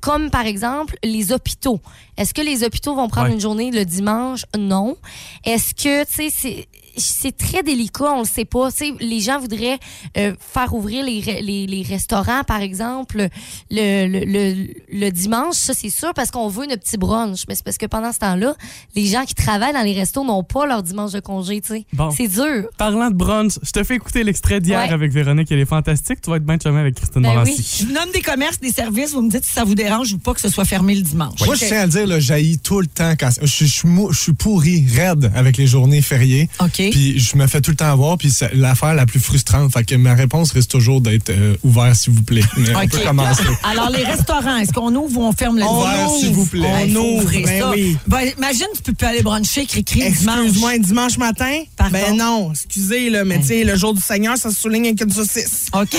Comme 0.00 0.30
par 0.30 0.46
exemple 0.46 0.96
les 1.02 1.32
hôpitaux. 1.32 1.80
Est-ce 2.16 2.32
que 2.34 2.40
les 2.40 2.64
hôpitaux 2.64 2.94
vont 2.94 3.08
prendre 3.08 3.28
Ouais. 3.28 3.34
une 3.34 3.40
journée 3.40 3.70
le 3.70 3.84
dimanche? 3.84 4.44
Non. 4.56 4.96
Est-ce 5.44 5.74
que, 5.74 6.04
tu 6.04 6.30
sais, 6.30 6.68
c'est. 6.98 7.32
Très 7.38 7.62
délicat, 7.62 8.12
on 8.12 8.20
le 8.20 8.26
sait 8.26 8.44
pas. 8.44 8.70
Tu 8.72 8.78
sais, 8.78 8.92
les 9.00 9.20
gens 9.20 9.38
voudraient 9.38 9.78
euh, 10.16 10.34
faire 10.38 10.74
ouvrir 10.74 11.04
les, 11.04 11.20
les, 11.40 11.66
les 11.66 11.82
restaurants, 11.82 12.42
par 12.44 12.60
exemple, 12.60 13.28
le, 13.70 14.06
le, 14.08 14.24
le, 14.24 14.66
le 14.92 15.10
dimanche. 15.10 15.54
Ça, 15.54 15.72
c'est 15.74 15.90
sûr, 15.90 16.12
parce 16.14 16.30
qu'on 16.30 16.48
veut 16.48 16.66
notre 16.66 16.82
petit 16.82 16.96
brunch. 16.98 17.44
Mais 17.48 17.54
c'est 17.54 17.64
parce 17.64 17.78
que 17.78 17.86
pendant 17.86 18.12
ce 18.12 18.18
temps-là, 18.18 18.54
les 18.96 19.06
gens 19.06 19.24
qui 19.24 19.34
travaillent 19.34 19.72
dans 19.72 19.82
les 19.84 19.94
restos 19.94 20.24
n'ont 20.24 20.42
pas 20.42 20.66
leur 20.66 20.82
dimanche 20.82 21.12
de 21.12 21.20
congé, 21.20 21.60
tu 21.60 21.68
sais. 21.74 21.86
Bon. 21.92 22.10
C'est 22.10 22.28
dur. 22.28 22.66
Parlant 22.76 23.08
de 23.10 23.14
brunch, 23.14 23.52
je 23.62 23.70
te 23.70 23.82
fais 23.84 23.94
écouter 23.96 24.24
l'extrait 24.24 24.60
d'hier 24.60 24.78
Ouais. 24.80 24.92
avec 24.92 25.12
Véronique, 25.12 25.50
elle 25.50 25.60
est 25.60 25.64
fantastique. 25.64 26.20
Tu 26.20 26.30
vas 26.30 26.36
être 26.36 26.44
bien 26.46 26.58
chumé 26.62 26.80
avec 26.80 26.94
Christine 26.96 27.22
Ben 27.22 27.30
Morancy. 27.32 27.54
oui. 27.56 27.66
Je 27.80 27.86
vous 27.86 27.92
nomme 27.92 28.10
des 28.12 28.20
commerces, 28.22 28.58
des 28.60 28.72
services, 28.72 29.12
vous 29.12 29.22
me 29.22 29.30
dites 29.30 29.44
si 29.44 29.52
ça 29.52 29.64
vous 29.64 29.74
dérange 29.74 30.12
ou 30.12 30.18
pas 30.18 30.34
que 30.34 30.40
ce 30.40 30.48
soit 30.48 30.64
fermé 30.64 30.94
le 30.94 31.02
dimanche. 31.02 31.40
Moi, 31.46 31.54
je 31.54 31.64
tiens 31.66 31.80
à 31.82 31.86
le 31.86 31.92
dire, 31.92 32.06
là, 32.06 32.20
j'haïs 32.20 32.58
tout 32.58 32.80
le 32.80 32.86
temps 32.86 33.12
quand. 33.18 33.30
Je 33.42 33.64
suis 33.64 34.32
pourri, 34.34 34.84
raide 34.94 35.30
avec 35.34 35.56
les 35.56 35.66
journées 35.66 36.02
fériées. 36.02 36.48
OK. 36.60 36.87
Puis 36.90 37.18
je 37.18 37.36
me 37.36 37.46
fais 37.46 37.60
tout 37.60 37.70
le 37.70 37.76
temps 37.76 37.90
avoir, 37.90 38.18
puis 38.18 38.30
c'est 38.30 38.54
l'affaire 38.54 38.94
la 38.94 39.06
plus 39.06 39.20
frustrante. 39.20 39.72
Fait 39.72 39.84
que 39.84 39.94
ma 39.94 40.14
réponse 40.14 40.52
reste 40.52 40.70
toujours 40.70 41.00
d'être 41.00 41.30
euh, 41.30 41.56
ouvert, 41.62 41.94
s'il 41.94 42.12
vous 42.12 42.22
plaît. 42.22 42.42
Mais 42.56 42.74
on 42.74 42.86
peut 42.86 42.98
commencer. 42.98 43.42
Alors, 43.64 43.90
les 43.90 44.04
restaurants, 44.04 44.56
est-ce 44.56 44.72
qu'on 44.72 44.94
ouvre 44.94 45.20
ou 45.20 45.24
on 45.24 45.32
ferme 45.32 45.58
le 45.58 45.64
ouvre, 45.64 46.16
s'il 46.18 46.32
vous 46.32 46.46
plaît. 46.46 46.60
Ben, 46.86 46.96
On 46.96 47.18
ouvre, 47.18 47.30
ben 47.30 47.60
ça. 47.60 47.70
oui. 47.70 47.96
Ben, 48.06 48.30
imagine, 48.36 48.66
tu 48.74 48.82
peux 48.82 48.92
plus 48.92 49.06
aller 49.06 49.22
bruncher, 49.22 49.66
cri-cri 49.66 50.10
dimanche. 50.12 50.38
Excuse-moi, 50.38 50.78
dimanche 50.78 51.18
matin? 51.18 51.62
Pardon? 51.76 51.92
Ben 51.98 52.16
non, 52.16 52.50
excusez, 52.52 53.10
là, 53.10 53.24
mais 53.24 53.40
tu 53.40 53.46
sais, 53.46 53.64
le 53.64 53.76
jour 53.76 53.94
du 53.94 54.00
Seigneur, 54.00 54.36
ça 54.36 54.50
se 54.50 54.60
souligne 54.60 54.86
avec 54.86 55.00
une 55.00 55.12
saucisse. 55.12 55.66
OK. 55.72 55.96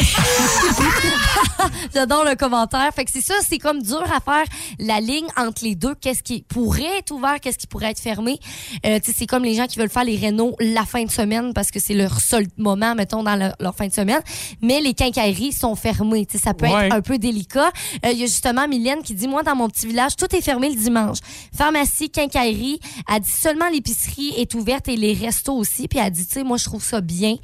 J'adore 1.94 2.24
le 2.26 2.36
commentaire. 2.36 2.90
Fait 2.96 3.06
que 3.06 3.12
c'est 3.12 3.22
ça, 3.22 3.34
c'est 3.48 3.58
comme 3.58 3.82
dur 3.82 4.04
à 4.04 4.20
faire 4.20 4.46
la 4.80 5.00
ligne 5.00 5.28
entre 5.38 5.64
les 5.64 5.76
deux. 5.76 5.96
Qu'est-ce 6.00 6.24
qui 6.24 6.44
pourrait 6.48 7.00
être 7.00 7.12
ouvert, 7.12 7.40
qu'est-ce 7.42 7.58
qui 7.58 7.68
pourrait 7.68 7.92
être 7.92 8.00
fermé? 8.00 8.40
Euh, 8.86 9.00
tu 9.04 9.12
sais, 9.12 9.18
c'est 9.20 9.26
comme 9.28 9.44
les 9.44 9.56
gens 9.56 9.68
qui 9.68 9.80
veulent 9.80 9.90
faire 9.90 10.04
les 10.04 10.18
rénaux 10.18 10.56
la 10.80 10.86
fin 10.86 11.04
de 11.04 11.12
semaine 11.12 11.54
parce 11.54 11.72
que 11.72 11.80
c'est 11.80 11.94
leur 11.94 12.20
seul 12.20 12.46
moment, 12.58 12.96
mettons, 12.96 13.24
dans 13.24 13.36
leur, 13.36 13.54
leur 13.60 13.76
fin 13.76 13.88
de 13.88 13.94
semaine. 13.94 14.22
Mais 14.62 14.82
les 14.82 14.94
quincailleries 14.94 15.52
sont 15.54 15.76
fermées. 15.76 16.28
Ça 16.42 16.54
peut 16.54 16.66
Ouais. 16.68 16.88
être 16.88 16.96
un 16.96 17.02
peu 17.02 17.18
délicat. 17.18 17.72
Euh, 18.06 18.12
Il 18.12 18.20
y 18.20 18.24
a 18.24 18.26
justement 18.28 18.68
Mylène 18.68 19.02
qui 19.04 19.14
dit, 19.14 19.28
moi, 19.28 19.44
dans 19.44 19.56
mon 19.56 19.68
petit 19.70 19.88
village, 19.88 20.16
tout 20.16 20.34
est 20.36 20.42
fermé 20.42 20.70
le 20.70 20.76
dimanche. 20.76 21.18
Pharmacie, 21.56 22.10
quincaillerie. 22.10 22.80
Elle 23.14 23.22
dit 23.22 23.30
seulement 23.30 23.70
l'épicerie 23.70 24.34
est 24.38 24.54
ouverte 24.56 24.88
et 24.88 24.96
les 24.96 25.14
restos 25.14 25.56
aussi. 25.56 25.88
Puis 25.88 26.00
elle 26.00 26.12
dit, 26.12 26.26
tu 26.26 26.34
sais, 26.34 26.44
moi, 26.44 26.58
je 26.58 26.66
trouve 26.66 26.84
ça 26.84 27.02
bien 27.02 27.36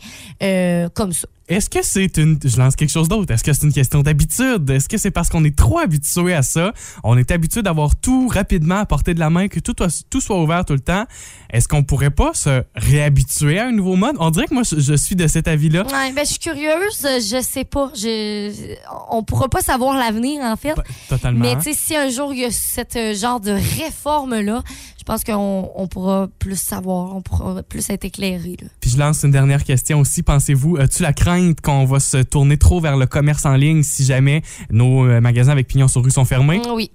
euh, 0.43 0.89
comme 0.93 1.13
ça. 1.13 1.27
Est-ce 1.47 1.69
que 1.69 1.83
c'est 1.83 2.18
une. 2.18 2.39
Je 2.44 2.57
lance 2.57 2.75
quelque 2.75 2.89
chose 2.92 3.07
d'autre. 3.07 3.31
Est-ce 3.31 3.44
que 3.44 3.53
c'est 3.53 3.65
une 3.65 3.74
question 3.74 4.01
d'habitude? 4.01 4.68
Est-ce 4.69 4.89
que 4.89 4.97
c'est 4.97 5.12
parce 5.12 5.30
qu'on 5.30 5.44
est 5.44 5.56
trop 5.56 5.77
habitué 5.77 6.33
à 6.33 6.42
ça? 6.42 6.74
On 7.03 7.18
est 7.19 7.30
habitué 7.30 7.62
d'avoir 7.62 7.96
tout 7.96 8.27
rapidement 8.27 8.79
à 8.79 8.86
portée 8.88 9.13
de 9.13 9.19
la 9.19 9.29
main, 9.29 9.48
que 9.48 9.60
tout, 9.60 9.75
soit- 9.77 10.05
tout 10.10 10.22
soit 10.22 10.41
ouvert 10.41 10.65
tout 10.65 10.74
le 10.74 10.79
temps. 10.79 11.05
Est-ce 11.51 11.67
qu'on 11.67 11.84
pourrait 11.84 12.10
pas 12.10 12.34
se 12.34 12.63
réhabituer 12.75 13.60
à 13.60 13.67
un 13.67 13.72
nouveau 13.72 13.96
mode? 13.96 14.15
On 14.19 14.31
dirait 14.31 14.48
que 14.48 14.55
moi, 14.55 14.63
je, 14.63 14.96
suis 14.96 15.15
de 15.15 15.27
cet 15.27 15.48
avis-là. 15.48 15.84
Ouais, 15.84 16.12
ben, 16.13 16.25
je 16.25 16.31
suis 16.31 16.39
curieuse, 16.39 17.00
je 17.01 17.41
sais 17.41 17.63
pas. 17.63 17.91
Je, 17.96 18.75
on 19.12 19.24
pourra 19.24 19.48
pas 19.48 19.62
savoir 19.62 19.96
l'avenir, 19.96 20.41
en 20.41 20.55
fait. 20.55 20.74
Ben, 20.75 20.84
Totalement. 21.10 21.39
Mais 21.41 21.55
tu 21.58 21.62
sais, 21.62 21.74
si 21.74 21.96
un 21.96 22.10
jour 22.10 22.34
il 22.34 22.39
y 22.41 22.46
a 22.46 22.51
cette 22.51 22.96
euh, 22.96 23.13
genre 23.13 23.39
de 23.39 23.51
réforme-là, 23.51 24.63
pense 25.05 25.24
qu'on 25.24 25.71
on 25.75 25.88
pourra 25.88 26.27
plus 26.39 26.59
savoir, 26.59 27.15
on 27.15 27.21
pourra 27.21 27.63
plus 27.63 27.89
être 27.89 28.03
éclairé. 28.05 28.57
là. 28.62 28.67
Puis 28.79 28.89
je 28.89 28.97
lance 28.97 29.24
une 29.24 29.31
dernière 29.31 29.63
question 29.63 30.00
aussi. 30.00 30.24
Pensez-vous, 30.24 30.77
as-tu 30.77 31.03
la 31.03 31.13
crainte 31.13 31.62
qu'on 31.62 31.85
va 31.85 32.00
se 32.00 32.17
tourner 32.17 32.57
trop 32.57 32.79
vers 32.81 32.97
le 32.97 33.05
commerce 33.05 33.45
en 33.45 33.55
ligne 33.55 33.83
si 33.83 34.03
jamais 34.03 34.41
nos 34.71 35.05
euh, 35.05 35.21
magasins 35.21 35.51
avec 35.51 35.67
pignon 35.67 35.88
sur 35.88 36.03
rue 36.03 36.12
sont 36.12 36.25
fermés? 36.25 36.57
Mm, 36.59 36.71
Oui, 36.74 36.91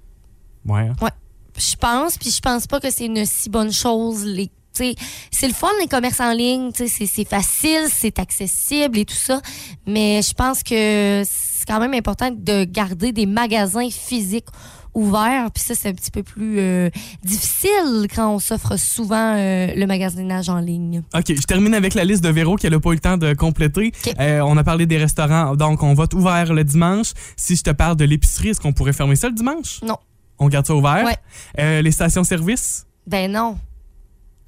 Ouais. 0.67 0.89
je 1.57 1.75
pense, 1.75 2.17
puis 2.17 2.29
je 2.29 2.39
pense 2.39 2.67
pas 2.67 2.79
que 2.79 2.91
c'est 2.91 3.05
une 3.05 3.25
si 3.25 3.49
bonne 3.49 3.71
chose. 3.71 4.23
Les, 4.25 4.51
c'est 4.73 5.47
le 5.47 5.53
fun 5.53 5.67
les 5.81 5.87
commerces 5.87 6.19
en 6.19 6.33
ligne, 6.33 6.71
c'est 6.73 7.25
facile, 7.27 7.87
c'est 7.91 8.19
accessible 8.19 8.99
et 8.99 9.05
tout 9.05 9.13
ça, 9.15 9.41
mais 9.85 10.21
je 10.21 10.33
pense 10.33 10.63
que 10.63 11.23
c'est 11.25 11.65
quand 11.67 11.79
même 11.79 11.93
important 11.93 12.31
de 12.31 12.63
garder 12.63 13.11
des 13.11 13.25
magasins 13.25 13.89
physiques 13.89 14.47
ouverts, 14.93 15.51
puis 15.51 15.63
ça 15.63 15.75
c'est 15.75 15.89
un 15.89 15.93
petit 15.93 16.11
peu 16.11 16.23
plus 16.23 16.59
euh, 16.59 16.89
difficile 17.23 18.07
quand 18.13 18.33
on 18.33 18.39
s'offre 18.39 18.77
souvent 18.77 19.35
euh, 19.35 19.67
le 19.75 19.85
magasinage 19.85 20.49
en 20.49 20.59
ligne. 20.59 21.01
OK, 21.13 21.25
je 21.27 21.45
termine 21.47 21.73
avec 21.73 21.93
la 21.93 22.03
liste 22.03 22.23
de 22.23 22.29
Véro 22.29 22.55
qu'elle 22.55 22.73
n'a 22.73 22.79
pas 22.79 22.91
eu 22.91 22.95
le 22.95 22.99
temps 22.99 23.17
de 23.17 23.33
compléter. 23.33 23.91
Euh, 24.19 24.41
on 24.41 24.57
a 24.57 24.63
parlé 24.63 24.85
des 24.85 24.97
restaurants, 24.97 25.55
donc 25.55 25.83
on 25.83 25.93
va 25.93 26.05
ouvert 26.13 26.53
le 26.53 26.63
dimanche. 26.63 27.13
Si 27.37 27.55
je 27.55 27.63
te 27.63 27.71
parle 27.71 27.95
de 27.95 28.05
l'épicerie, 28.05 28.49
est-ce 28.49 28.59
qu'on 28.59 28.73
pourrait 28.73 28.93
fermer 28.93 29.15
ça 29.15 29.27
le 29.27 29.35
dimanche? 29.35 29.81
Non. 29.83 29.97
On 30.39 30.47
garde 30.47 30.65
ça 30.65 30.75
ouvert? 30.75 31.05
Ouais. 31.05 31.81
Les 31.81 31.91
stations-service? 31.91 32.85
Ben 33.07 33.31
non. 33.31 33.57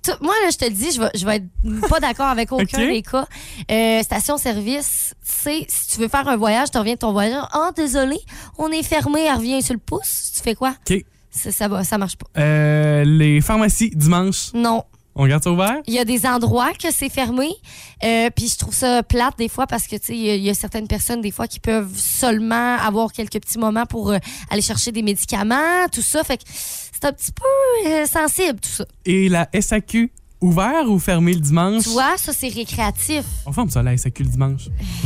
Tout- 0.04 0.12
moi, 0.22 0.34
là, 0.44 0.50
je 0.52 0.58
te 0.58 0.66
le 0.66 0.72
dis, 0.72 0.92
je 0.92 1.00
vais, 1.00 1.10
je 1.16 1.26
vais 1.26 1.38
être 1.38 1.88
pas 1.90 2.00
d'accord 2.00 2.28
avec 2.28 2.52
aucun 2.52 2.78
des 2.88 3.02
cas. 3.02 3.26
Euh, 3.72 4.04
Station-service, 4.04 5.16
tu 5.26 5.32
sais, 5.32 5.66
si 5.70 5.88
tu 5.96 6.00
veux 6.02 6.08
faire 6.08 6.28
un 6.28 6.36
voyage, 6.38 6.72
tu 6.72 6.78
reviens 6.78 6.94
de 6.96 7.00
ton 7.00 7.12
voyage. 7.14 7.44
Ah, 7.52 7.72
désolé, 7.76 8.18
on 8.58 8.70
est 8.70 8.84
fermé, 8.84 9.22
elle 9.22 9.36
revient 9.38 9.62
sur 9.62 9.74
le 9.74 9.80
pouce. 9.80 10.32
Tu 10.36 10.42
fais 10.42 10.56
quoi? 10.56 10.76
OK. 10.90 11.06
Ça, 11.32 11.52
ça, 11.52 11.68
va, 11.68 11.84
ça 11.84 11.98
marche 11.98 12.16
pas. 12.18 12.28
Euh, 12.40 13.04
les 13.06 13.42
pharmacies, 13.42 13.92
dimanche? 13.96 14.52
Non. 14.54 14.84
On 15.16 15.28
garde 15.28 15.44
ça 15.44 15.52
ouvert? 15.52 15.78
Il 15.86 15.94
y 15.94 16.00
a 16.00 16.06
des 16.06 16.26
endroits 16.26 16.72
que 16.74 16.92
c'est 16.92 17.10
fermé. 17.10 17.50
Euh, 18.04 18.30
puis 18.36 18.48
je 18.50 18.58
trouve 18.58 18.74
ça 18.74 19.04
plate 19.04 19.38
des 19.38 19.48
fois 19.48 19.68
parce 19.68 19.86
que, 19.86 19.96
tu 19.96 20.06
sais, 20.08 20.16
il 20.16 20.24
y 20.24 20.30
a- 20.32 20.36
il 20.36 20.44
y, 20.44 20.50
a 20.50 20.56
certaines 20.56 20.88
personnes 20.88 21.22
des 21.22 21.30
fois 21.32 21.48
qui 21.48 21.60
peuvent 21.60 21.96
seulement 21.96 22.78
avoir 22.78 23.12
quelques 23.12 23.40
petits 23.40 23.60
moments 23.60 23.86
pour 23.86 24.10
euh, 24.12 24.18
aller 24.50 24.64
chercher 24.64 24.92
des 24.92 25.04
médicaments, 25.04 25.88
tout 25.92 26.02
ça. 26.02 26.24
Fait 26.24 26.38
que 26.38 26.44
c'est 27.04 27.08
un 27.10 27.14
petit 27.14 27.32
peu 27.34 27.90
euh, 27.90 28.06
sensible, 28.06 28.60
tout 28.62 28.70
ça. 28.70 28.86
Et 29.06 29.28
la 29.28 29.50
SAQ, 29.60 30.10
ouvert 30.40 30.90
ou 30.90 31.00
fermé 31.00 31.34
le 31.34 31.40
dimanche? 31.42 31.84
Tu 31.84 31.90
vois, 31.90 32.16
ça, 32.18 32.32
c'est 32.34 32.48
récréatif. 32.48 33.24
On 33.46 33.52
ferme 33.52 33.70
ça, 33.70 33.84
la 33.84 33.98
SAQ 33.98 34.24
le 34.24 34.30
dimanche. 34.30 34.62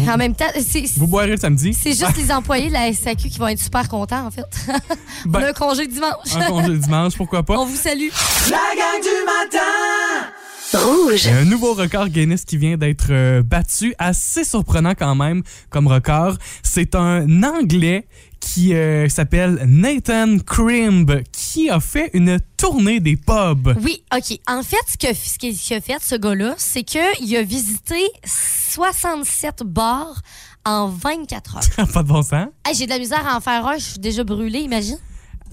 En 0.08 0.18
même 0.18 0.36
temps, 0.36 0.46
c'est... 0.60 0.86
Vous 0.98 1.08
boirez 1.08 1.32
le 1.32 1.38
samedi? 1.38 1.74
C'est 1.74 1.94
juste 1.94 2.18
les 2.18 2.32
employés 2.32 2.68
de 2.70 2.74
la 2.74 2.94
SAQ 2.94 3.30
qui 3.30 3.40
vont 3.40 3.48
être 3.48 3.62
super 3.62 3.88
contents, 3.90 4.28
en 4.28 4.32
fait. 4.32 4.46
On 5.26 5.30
Ben, 5.30 5.44
a 5.44 5.48
un 5.50 5.54
congé 5.54 5.88
dimanche. 5.88 6.36
un 6.36 6.48
congé 6.48 6.68
le 6.70 6.78
dimanche, 6.78 7.16
pourquoi 7.18 7.42
pas? 7.44 7.56
On 7.60 7.66
vous 7.66 7.76
salue. 7.76 8.10
La 8.50 8.58
gang 8.58 9.02
du 9.02 9.26
matin 9.26 10.30
Rouge. 10.74 11.24
Il 11.24 11.32
y 11.32 11.34
a 11.34 11.38
un 11.38 11.46
nouveau 11.46 11.74
record 11.74 12.10
Guinness 12.10 12.44
qui 12.44 12.58
vient 12.58 12.76
d'être 12.76 13.08
euh, 13.10 13.42
battu, 13.42 13.96
assez 14.00 14.44
surprenant 14.44 14.96
quand 15.00 15.16
même 15.16 15.42
comme 15.70 15.88
record. 15.88 16.36
C'est 16.62 16.94
un 16.94 17.42
Anglais 17.44 18.06
qui 18.40 18.74
euh, 18.74 19.08
s'appelle 19.10 19.64
Nathan 19.68 20.38
Crimb 20.46 21.12
qui 21.32 21.70
a 21.70 21.80
fait 21.80 22.10
une 22.14 22.40
tournée 22.58 23.00
des 23.00 23.16
pubs. 23.18 23.76
Oui, 23.84 24.04
OK. 24.16 24.40
En 24.48 24.64
fait, 24.64 24.78
ce 24.88 24.98
que- 24.98 25.14
ce 25.14 25.38
qu'il 25.38 25.56
ce 25.56 25.68
qu'il 25.68 25.78
a 25.78 25.82
fait, 25.82 25.98
ce 26.02 26.16
gars-là, 26.16 26.56
c'est 26.58 26.84
qu'il 26.84 27.36
a 27.36 27.44
visité 27.44 27.96
67 28.26 29.64
bars 29.64 30.22
en 30.66 30.88
24 30.90 31.56
heures. 31.58 31.88
Pas 31.94 32.04
de 32.04 32.08
bon 32.08 32.22
sens. 32.22 32.48
Hey, 32.66 32.76
J'ai 32.76 32.86
de 32.86 32.92
la 32.92 33.00
misère 33.00 33.26
à 33.28 33.38
en 33.38 33.42
faire 33.42 33.66
un, 33.66 33.78
je 33.78 33.84
suis 33.84 34.00
déjà 34.00 34.24
brûlée, 34.24 34.60
imagine. 34.60 34.98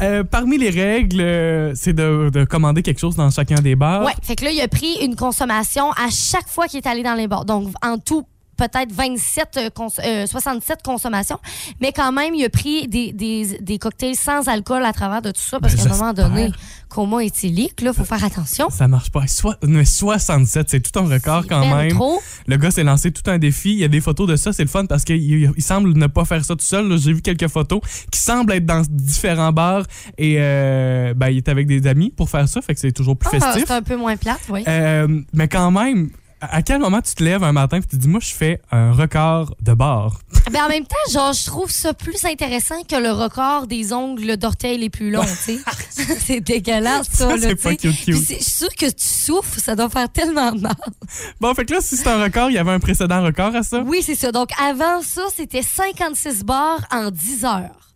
Euh, 0.01 0.25
parmi 0.25 0.59
les 0.59 0.71
règles, 0.71 1.21
euh, 1.21 1.73
c'est 1.77 1.93
de, 1.93 2.29
de 2.33 2.45
commander 2.45 2.83
quelque 2.83 2.99
chose 2.99 3.15
dans 3.15 3.31
chacun 3.31 3.61
des 3.61 3.77
bars. 3.77 4.05
Ouais, 4.05 4.13
fait 4.23 4.35
que 4.35 4.45
là, 4.45 4.51
il 4.51 4.61
a 4.61 4.67
pris 4.67 4.93
une 5.03 5.15
consommation 5.15 5.93
à 5.93 6.11
chaque 6.11 6.49
fois 6.49 6.67
qu'il 6.67 6.79
est 6.79 6.87
allé 6.89 7.05
dans 7.05 7.15
les 7.15 7.29
bars. 7.29 7.45
Donc, 7.45 7.69
en 7.81 7.99
tout, 7.99 8.27
peut-être 8.57 8.93
27, 8.93 9.49
euh, 9.57 9.71
cons- 9.71 9.89
euh, 10.05 10.27
67 10.27 10.83
consommations. 10.83 11.39
Mais 11.81 11.93
quand 11.93 12.13
même, 12.13 12.35
il 12.35 12.45
a 12.45 12.49
pris 12.49 12.89
des, 12.89 13.13
des, 13.13 13.59
des 13.61 13.79
cocktails 13.79 14.17
sans 14.17 14.49
alcool 14.49 14.85
à 14.85 14.93
travers 14.93 15.23
de 15.23 15.31
tout 15.31 15.41
ça 15.41 15.61
parce 15.61 15.75
qu'à 15.75 15.83
un 15.85 15.89
moment 15.89 16.13
donné, 16.13 16.51
coma 16.89 17.25
éthylique, 17.25 17.81
là, 17.81 17.93
faut 17.93 18.05
faire 18.05 18.23
attention. 18.25 18.71
Ça 18.71 18.87
marche 18.89 19.11
pas. 19.11 19.23
Mais 19.67 19.85
67, 19.85 20.71
c'est 20.71 20.81
tout 20.81 20.99
un 20.99 21.09
record 21.09 21.45
quand 21.49 21.67
même. 21.75 21.91
trop. 21.91 22.21
Le 22.47 22.57
gars 22.57 22.71
s'est 22.71 22.85
lancé 22.85 23.11
tout 23.11 23.29
un 23.31 23.39
défi. 23.39 23.73
Il 23.73 23.79
y 23.79 23.85
a 23.85 23.89
des 23.89 24.01
photos 24.01 24.29
de 24.29 24.37
ça. 24.37 24.53
C'est 24.53 24.63
le 24.63 24.69
fun 24.69 24.87
parce 24.87 25.05
qu'il 25.05 25.17
il- 25.57 25.63
semble 25.63 25.93
ne 25.95 26.07
pas 26.07 26.25
faire 26.25 26.45
ça 26.45 26.55
tout 26.55 26.65
seul. 26.65 26.97
J'ai 26.99 27.13
vu 27.13 27.23
quelques 27.23 27.49
photos 27.49 27.81
qui 28.11 28.19
semblent 28.21 28.53
être 28.53 28.67
dans 28.67 28.83
différents 28.89 29.53
bars 29.53 29.85
et 30.19 30.37
euh, 30.39 31.15
ben, 31.15 31.29
il 31.31 31.39
est 31.39 31.49
avec 31.49 31.67
des 31.67 31.87
amis 31.87 32.11
pour 32.11 32.31
faire 32.31 32.49
ça. 32.49 32.61
Fait 32.63 32.75
que 32.75 32.81
c'est 32.81 32.93
toujours 32.93 33.17
plus 33.17 33.29
Ah, 33.33 33.41
festif. 33.41 33.65
c'est 33.67 33.73
un 33.75 33.83
peu 33.83 33.97
moins 33.97 34.17
plate, 34.17 34.41
oui. 34.51 34.63
Euh, 34.69 35.09
mais 35.33 35.49
quand 35.49 35.71
même, 35.71 36.11
à 36.51 36.63
quel 36.63 36.79
moment 36.79 37.01
tu 37.01 37.15
te 37.15 37.23
lèves 37.23 37.43
un 37.43 37.53
matin 37.53 37.79
et 37.79 37.81
tu 37.81 37.89
te 37.89 37.97
dis, 37.97 38.09
moi, 38.09 38.21
je 38.21 38.33
fais 38.33 38.61
un 38.71 38.93
record 38.93 39.55
de 39.61 39.75
bar? 39.75 40.19
Ben, 40.53 40.63
en 40.65 40.69
même 40.69 40.85
temps, 40.85 40.95
genre, 41.11 41.33
je 41.33 41.47
trouve 41.47 41.71
ça 41.71 41.95
plus 41.95 42.23
intéressant 42.27 42.83
que 42.83 42.97
le 42.97 43.11
record 43.11 43.67
des 43.67 43.95
ongles 43.95 44.37
d'orteil 44.37 44.77
les 44.77 44.91
plus 44.91 45.11
longs, 45.11 45.25
tu 45.25 45.57
sais. 45.57 45.59
c'est 46.19 46.41
dégueulasse, 46.41 47.09
ça, 47.11 47.31
Ça, 47.31 47.37
là, 47.37 47.57
pas 47.57 47.75
cute, 47.75 47.97
cute. 47.97 48.05
Puis 48.05 48.13
je 48.13 48.35
suis 48.35 48.45
sûre 48.45 48.75
que 48.75 48.87
tu 48.87 49.07
souffres, 49.07 49.59
ça 49.59 49.75
doit 49.75 49.89
faire 49.89 50.09
tellement 50.11 50.53
mal. 50.55 50.75
Bon, 51.41 51.55
fait 51.55 51.65
que 51.65 51.73
là, 51.73 51.81
si 51.81 51.97
c'est 51.97 52.09
un 52.09 52.23
record, 52.23 52.51
il 52.51 52.55
y 52.55 52.59
avait 52.59 52.73
un 52.73 52.79
précédent 52.79 53.23
record 53.23 53.57
à 53.57 53.63
ça? 53.63 53.81
Oui, 53.81 54.03
c'est 54.03 54.15
ça. 54.15 54.33
Donc, 54.33 54.51
avant 54.61 55.01
ça, 55.01 55.23
c'était 55.35 55.63
56 55.63 56.45
bars 56.45 56.81
en 56.91 57.11
10 57.11 57.45
heures. 57.45 57.95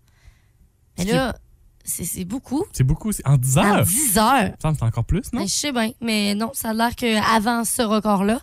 Mais 0.96 1.04
là, 1.04 1.36
c'est 1.88 2.25
beaucoup. 2.25 2.64
C'est 2.73 2.85
beaucoup. 2.85 3.12
c'est 3.12 3.26
En 3.26 3.37
10 3.37 3.59
En 3.59 3.64
heures? 3.64 3.85
10 3.85 4.18
heures. 4.18 4.50
Ça 4.61 4.71
me 4.71 4.75
semble 4.75 4.88
encore 4.88 5.04
plus, 5.04 5.33
non? 5.33 5.40
Mais 5.40 5.47
je 5.47 5.52
sais 5.52 5.73
bien, 5.73 5.90
mais 6.00 6.35
non, 6.35 6.50
ça 6.54 6.71
a 6.71 6.75
l'air 6.75 6.95
qu'avant 6.95 7.64
ce 7.64 7.83
record-là, 7.83 8.40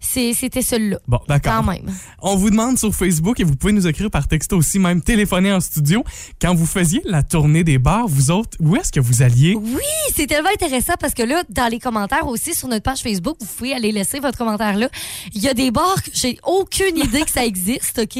c'était 0.00 0.62
celui-là. 0.62 0.98
Bon, 1.06 1.20
d'accord. 1.28 1.56
Quand 1.56 1.62
même. 1.62 1.92
On 2.20 2.36
vous 2.36 2.50
demande 2.50 2.78
sur 2.78 2.94
Facebook 2.94 3.38
et 3.38 3.44
vous 3.44 3.54
pouvez 3.54 3.72
nous 3.72 3.86
écrire 3.86 4.10
par 4.10 4.26
texto 4.26 4.56
aussi, 4.56 4.78
même 4.78 5.02
téléphoner 5.02 5.52
en 5.52 5.60
studio. 5.60 6.02
Quand 6.40 6.54
vous 6.54 6.66
faisiez 6.66 7.02
la 7.04 7.22
tournée 7.22 7.64
des 7.64 7.78
bars, 7.78 8.08
vous 8.08 8.30
autres, 8.30 8.56
où 8.60 8.76
est-ce 8.76 8.90
que 8.90 9.00
vous 9.00 9.22
alliez? 9.22 9.54
Oui, 9.54 9.82
c'est 10.14 10.26
tellement 10.26 10.50
intéressant 10.50 10.94
parce 10.98 11.14
que 11.14 11.22
là, 11.22 11.42
dans 11.48 11.68
les 11.68 11.78
commentaires 11.78 12.26
aussi 12.26 12.54
sur 12.54 12.68
notre 12.68 12.82
page 12.82 13.00
Facebook, 13.00 13.36
vous 13.40 13.46
pouvez 13.46 13.74
aller 13.74 13.92
laisser 13.92 14.20
votre 14.20 14.38
commentaire 14.38 14.76
là. 14.76 14.88
Il 15.34 15.42
y 15.42 15.48
a 15.48 15.54
des 15.54 15.70
bars 15.70 16.02
que 16.02 16.10
j'ai 16.12 16.38
aucune 16.44 16.96
idée 16.96 17.22
que 17.22 17.30
ça 17.30 17.44
existe, 17.44 17.98
OK? 17.98 18.18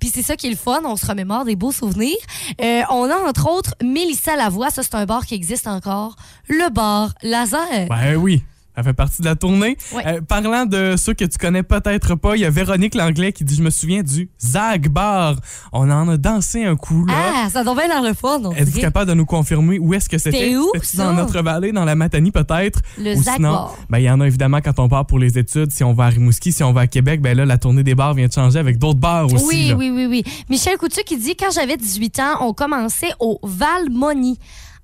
Puis 0.00 0.10
c'est 0.12 0.22
ça 0.22 0.36
qui 0.36 0.46
est 0.46 0.50
le 0.50 0.56
fun, 0.56 0.80
on 0.84 0.96
se 0.96 1.06
remémore 1.06 1.44
des 1.44 1.56
beaux 1.56 1.72
souvenirs. 1.72 2.16
Euh, 2.60 2.82
on 2.90 3.08
a 3.10 3.16
entre 3.28 3.50
autres 3.50 3.74
Mélissa 3.82 4.36
Lavoie, 4.36 4.70
ça 4.70 4.82
c'est 4.82 4.94
un 4.94 5.06
bar 5.06 5.26
qui 5.26 5.34
existe 5.34 5.66
encore, 5.66 6.16
le 6.48 6.70
bar 6.70 7.14
Laser. 7.22 7.88
Ben 7.88 8.16
oui. 8.16 8.42
Ça 8.78 8.84
fait 8.84 8.92
partie 8.92 9.22
de 9.22 9.26
la 9.26 9.34
tournée. 9.34 9.76
Euh, 10.06 10.20
parlant 10.20 10.64
de 10.64 10.94
ceux 10.96 11.12
que 11.12 11.24
tu 11.24 11.36
connais 11.36 11.64
peut-être 11.64 12.14
pas, 12.14 12.36
il 12.36 12.42
y 12.42 12.44
a 12.44 12.50
Véronique 12.50 12.94
Langlais 12.94 13.32
qui 13.32 13.42
dit 13.42 13.56
Je 13.56 13.62
me 13.64 13.70
souviens 13.70 14.04
du 14.04 14.30
Zag 14.40 14.88
Bar. 14.88 15.34
On 15.72 15.90
en 15.90 16.08
a 16.08 16.16
dansé 16.16 16.64
un 16.64 16.76
coup 16.76 17.04
là. 17.04 17.14
Ah, 17.16 17.50
ça 17.50 17.64
bien 17.64 17.88
l'air 17.88 18.02
le 18.02 18.12
on 18.22 18.52
Êtes-vous 18.52 18.78
capable 18.78 19.10
de 19.10 19.14
nous 19.14 19.26
confirmer 19.26 19.80
où 19.80 19.94
est-ce 19.94 20.08
que 20.08 20.16
c'était? 20.16 20.38
C'était 20.38 20.56
où, 20.56 20.70
C'était 20.80 20.98
dans 20.98 21.12
notre 21.12 21.42
vallée, 21.42 21.72
dans 21.72 21.84
la 21.84 21.96
Matanie 21.96 22.30
peut-être? 22.30 22.78
Le 23.00 23.16
Ou 23.16 23.22
Zag 23.24 23.34
sinon, 23.34 23.50
Bar. 23.50 23.76
ben, 23.90 23.98
il 23.98 24.04
y 24.04 24.10
en 24.10 24.20
a 24.20 24.26
évidemment 24.28 24.60
quand 24.60 24.78
on 24.78 24.88
part 24.88 25.06
pour 25.06 25.18
les 25.18 25.38
études. 25.38 25.72
Si 25.72 25.82
on 25.82 25.92
va 25.92 26.04
à 26.04 26.08
Rimouski, 26.10 26.52
si 26.52 26.62
on 26.62 26.72
va 26.72 26.82
à 26.82 26.86
Québec, 26.86 27.20
ben 27.20 27.36
là, 27.36 27.44
la 27.44 27.58
tournée 27.58 27.82
des 27.82 27.96
bars 27.96 28.14
vient 28.14 28.28
de 28.28 28.32
changer 28.32 28.60
avec 28.60 28.78
d'autres 28.78 29.00
bars 29.00 29.26
aussi. 29.26 29.44
Oui, 29.44 29.68
là. 29.70 29.74
oui, 29.74 29.90
oui, 29.90 30.06
oui. 30.06 30.22
Michel 30.48 30.78
Coutu 30.78 31.02
qui 31.02 31.16
dit 31.16 31.34
quand 31.34 31.50
j'avais 31.50 31.76
18 31.76 32.20
ans, 32.20 32.46
on 32.46 32.52
commençait 32.52 33.10
au 33.18 33.40
Valmoni. 33.42 34.38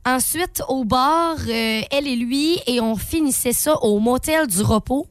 Ensuite, 0.07 0.63
au 0.69 0.85
bar, 0.85 1.37
euh, 1.49 1.81
elle 1.91 2.07
et 2.07 2.17
lui, 2.17 2.59
et 2.67 2.79
on 2.81 2.95
finissait 2.95 3.55
ça 3.55 3.83
au 3.83 3.99
motel 4.01 4.47
du 4.47 4.61
repos 4.61 5.07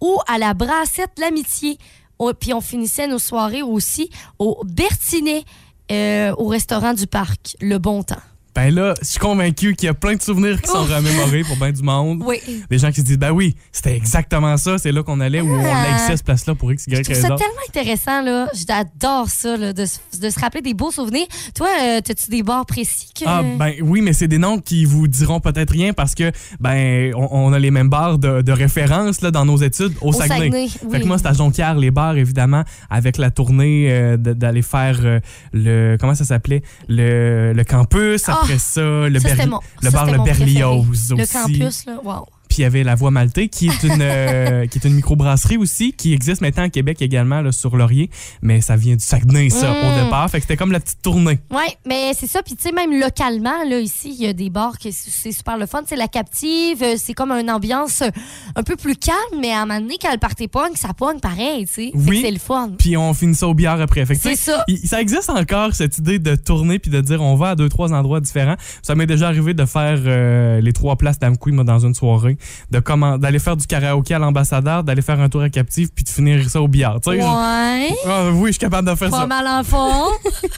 ou 0.00 0.18
à 0.26 0.38
la 0.38 0.54
brassette 0.54 1.18
L'Amitié. 1.18 1.76
Oh, 2.18 2.32
Puis 2.38 2.54
on 2.54 2.62
finissait 2.62 3.06
nos 3.06 3.18
soirées 3.18 3.62
aussi 3.62 4.10
au 4.38 4.62
Bertinet, 4.64 5.44
euh, 5.92 6.34
au 6.38 6.46
restaurant 6.46 6.94
du 6.94 7.06
parc, 7.06 7.56
le 7.60 7.76
bon 7.78 8.02
temps. 8.02 8.16
Ben 8.58 8.74
là, 8.74 8.94
je 9.00 9.06
suis 9.06 9.20
convaincu 9.20 9.76
qu'il 9.76 9.86
y 9.86 9.88
a 9.88 9.94
plein 9.94 10.16
de 10.16 10.20
souvenirs 10.22 10.60
qui 10.60 10.68
sont 10.68 10.82
remémorés 10.82 11.44
pour 11.44 11.54
bien 11.58 11.70
du 11.70 11.80
monde. 11.80 12.24
Oui. 12.26 12.38
Des 12.68 12.78
gens 12.78 12.90
qui 12.90 13.02
se 13.02 13.04
disent, 13.06 13.16
ben 13.18 13.30
oui, 13.30 13.54
c'était 13.70 13.94
exactement 13.94 14.56
ça, 14.56 14.78
c'est 14.78 14.90
là 14.90 15.04
qu'on 15.04 15.20
allait 15.20 15.40
où 15.40 15.48
on 15.48 15.64
Ah. 15.64 15.84
laissait 15.92 16.16
cette 16.16 16.24
place-là 16.24 16.56
pour 16.56 16.72
X, 16.72 16.86
Y 16.88 17.06
raison. 17.06 17.36
tellement 17.36 17.44
intéressant, 17.68 18.20
là. 18.20 18.48
J'adore 18.66 19.28
ça, 19.28 19.56
là, 19.56 19.72
de, 19.72 19.84
se- 19.86 19.98
de 20.20 20.28
se 20.28 20.40
rappeler 20.40 20.60
des 20.60 20.74
beaux 20.74 20.90
souvenirs. 20.90 21.28
Toi, 21.54 21.68
euh, 21.80 21.98
as-tu 21.98 22.30
des 22.30 22.42
bars 22.42 22.66
précis 22.66 23.06
que... 23.14 23.22
Ah, 23.28 23.44
ben 23.56 23.74
oui, 23.80 24.00
mais 24.00 24.12
c'est 24.12 24.26
des 24.26 24.38
noms 24.38 24.58
qui 24.58 24.84
vous 24.86 25.06
diront 25.06 25.38
peut-être 25.38 25.70
rien 25.70 25.92
parce 25.92 26.16
que, 26.16 26.32
ben, 26.58 27.12
on, 27.14 27.28
on 27.30 27.52
a 27.52 27.60
les 27.60 27.70
mêmes 27.70 27.88
bars 27.90 28.18
de, 28.18 28.42
de 28.42 28.52
référence 28.52 29.20
là, 29.20 29.30
dans 29.30 29.44
nos 29.44 29.58
études 29.58 29.92
au, 30.00 30.08
Au 30.08 30.12
Saguenay. 30.12 30.50
Saguenay, 30.50 30.68
Fait 30.68 30.78
oui. 30.90 31.00
que 31.00 31.06
moi, 31.06 31.18
c'est 31.18 31.28
à 31.28 31.32
Jonquière, 31.32 31.76
les 31.76 31.92
bars, 31.92 32.16
évidemment, 32.16 32.64
avec 32.90 33.18
la 33.18 33.30
tournée 33.30 33.86
euh, 33.88 34.16
d'aller 34.16 34.62
faire 34.62 34.98
euh, 35.04 35.20
le. 35.52 35.96
Comment 36.00 36.16
ça 36.16 36.24
s'appelait? 36.24 36.62
Le, 36.88 37.52
le 37.54 37.62
campus, 37.64 38.24
Ah, 38.28 38.40
après 38.48 38.58
ça, 38.58 38.80
le, 38.80 39.18
ça, 39.20 39.46
mon- 39.46 39.60
le 39.82 39.90
bar 39.90 40.06
Le. 40.06 40.24
Berlioz 40.24 41.10
Le 41.16 41.22
aussi. 41.22 41.32
campus, 41.32 41.86
là, 41.86 41.98
wow. 42.02 42.26
Puis 42.58 42.62
il 42.62 42.64
y 42.64 42.66
avait 42.66 42.82
la 42.82 42.96
Voie 42.96 43.12
Maltais, 43.12 43.46
qui 43.46 43.68
est 43.68 43.82
une, 43.84 44.02
euh, 44.02 44.66
qui 44.70 44.78
est 44.80 44.84
une 44.84 44.94
microbrasserie 44.94 45.58
aussi, 45.58 45.92
qui 45.92 46.12
existe 46.12 46.40
maintenant 46.40 46.64
à 46.64 46.68
Québec 46.70 47.00
également, 47.00 47.40
là, 47.40 47.52
sur 47.52 47.76
Laurier. 47.76 48.10
Mais 48.42 48.60
ça 48.62 48.74
vient 48.74 48.96
du 48.96 49.04
Saguenay, 49.04 49.48
ça, 49.48 49.70
Mm. 49.70 49.76
au 49.76 50.04
départ. 50.04 50.28
Fait 50.28 50.38
que 50.38 50.42
c'était 50.42 50.56
comme 50.56 50.72
la 50.72 50.80
petite 50.80 51.00
tournée. 51.00 51.38
Oui, 51.52 51.66
mais 51.86 52.14
c'est 52.14 52.26
ça. 52.26 52.42
Puis, 52.42 52.56
tu 52.56 52.62
sais, 52.64 52.72
même 52.72 52.98
localement, 52.98 53.62
là, 53.68 53.78
ici, 53.78 54.12
il 54.18 54.24
y 54.24 54.26
a 54.26 54.32
des 54.32 54.50
bars 54.50 54.76
qui 54.76 54.92
c'est 54.92 55.30
super 55.30 55.56
le 55.56 55.66
fun. 55.66 55.82
C'est 55.86 55.94
la 55.94 56.08
captive, 56.08 56.82
euh, 56.82 56.94
c'est 56.96 57.14
comme 57.14 57.30
une 57.30 57.48
ambiance 57.48 58.02
euh, 58.02 58.08
un 58.56 58.64
peu 58.64 58.74
plus 58.74 58.96
calme, 58.96 59.16
mais 59.40 59.52
à 59.52 59.62
un 59.62 59.66
moment 59.66 59.80
donné, 59.80 59.94
quand 60.02 60.10
le 60.10 60.18
party 60.18 60.48
pogne, 60.48 60.74
ça 60.74 60.88
pogne 60.94 61.20
pareil, 61.20 61.64
tu 61.66 61.74
sais. 61.74 61.90
Oui. 61.94 62.22
C'est 62.24 62.32
le 62.32 62.40
fun. 62.40 62.72
Puis 62.76 62.96
on 62.96 63.14
finit 63.14 63.36
ça 63.36 63.46
au 63.46 63.54
billard 63.54 63.80
après. 63.80 64.04
C'est 64.04 64.34
ça. 64.34 64.64
ça 64.82 65.00
existe 65.00 65.30
encore, 65.30 65.76
cette 65.76 65.96
idée 65.98 66.18
de 66.18 66.34
tourner 66.34 66.80
puis 66.80 66.90
de 66.90 67.00
dire 67.00 67.22
on 67.22 67.36
va 67.36 67.50
à 67.50 67.54
deux, 67.54 67.68
trois 67.68 67.92
endroits 67.92 68.18
différents. 68.20 68.56
Ça 68.82 68.96
m'est 68.96 69.06
déjà 69.06 69.28
arrivé 69.28 69.54
de 69.54 69.64
faire 69.64 70.00
euh, 70.06 70.60
les 70.60 70.72
trois 70.72 70.96
places 70.96 71.20
d'Amqui, 71.20 71.52
dans 71.52 71.78
une 71.86 71.94
soirée. 71.94 72.36
De 72.70 72.80
comment, 72.80 73.18
d'aller 73.18 73.38
faire 73.38 73.56
du 73.56 73.66
karaoké 73.66 74.14
à 74.14 74.18
l'ambassadeur, 74.18 74.84
d'aller 74.84 75.02
faire 75.02 75.20
un 75.20 75.28
tour 75.28 75.42
à 75.42 75.48
captive 75.50 75.90
puis 75.94 76.04
de 76.04 76.08
finir 76.08 76.48
ça 76.50 76.60
au 76.60 76.68
billard. 76.68 76.98
Je- 77.04 77.10
Ouais. 77.10 77.96
Ah, 78.06 78.30
oui, 78.32 78.48
je 78.48 78.52
suis 78.52 78.58
capable 78.58 78.88
de 78.88 78.94
faire 78.94 79.10
Pas 79.10 79.20
ça. 79.20 79.26
mal 79.26 79.46
en 79.46 79.64
fond. 79.64 80.10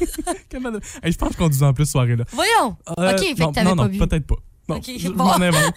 Je 1.04 1.16
pense 1.16 1.36
qu'on 1.36 1.44
conduisait 1.44 1.64
en 1.66 1.72
plus 1.72 1.86
ce 1.86 1.92
soirée-là. 1.92 2.24
Voyons. 2.32 2.76
Euh, 2.98 3.12
OK, 3.12 3.18
fait 3.20 3.34
non, 3.38 3.48
que 3.50 3.54
t'avais 3.54 3.68
non, 3.70 3.76
pas 3.76 3.88
non, 3.88 3.98
peut-être 4.06 4.26
pas. 4.26 4.36
Non, 4.70 4.76
Ok, 4.76 4.90
je 4.98 5.08
bon. 5.08 5.24
m'en 5.24 5.32
invente. 5.32 5.74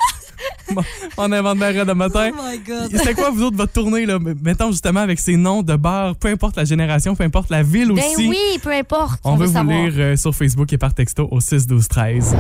On 1.17 1.31
invente 1.31 1.57
de 1.57 1.93
matin. 1.93 2.31
Oh 2.33 2.41
my 2.49 2.57
God. 2.59 2.89
C'était 2.91 3.13
quoi, 3.13 3.29
vous 3.29 3.43
autres, 3.43 3.57
votre 3.57 3.71
tournée, 3.73 4.05
là? 4.05 4.17
Mettons 4.41 4.71
justement 4.71 5.01
avec 5.01 5.19
ces 5.19 5.35
noms 5.37 5.61
de 5.61 5.75
bars, 5.75 6.15
peu 6.15 6.27
importe 6.29 6.55
la 6.57 6.65
génération, 6.65 7.15
peu 7.15 7.23
importe 7.23 7.49
la 7.49 7.63
ville 7.63 7.91
Ben 7.93 8.03
aussi. 8.13 8.27
oui, 8.27 8.37
peu 8.61 8.71
importe. 8.71 9.19
On, 9.23 9.33
On, 9.33 9.35
veut 9.35 9.45
veut 9.47 9.59
vous 9.61 9.69
lire 9.69 9.93
euh, 9.97 10.15
sur 10.15 10.33
Facebook 10.33 10.71
et 10.73 10.77
par 10.77 10.93
texto 10.93 11.27
au 11.31 11.39
6 11.39 11.67
12 11.67 11.87
13. 11.87 12.35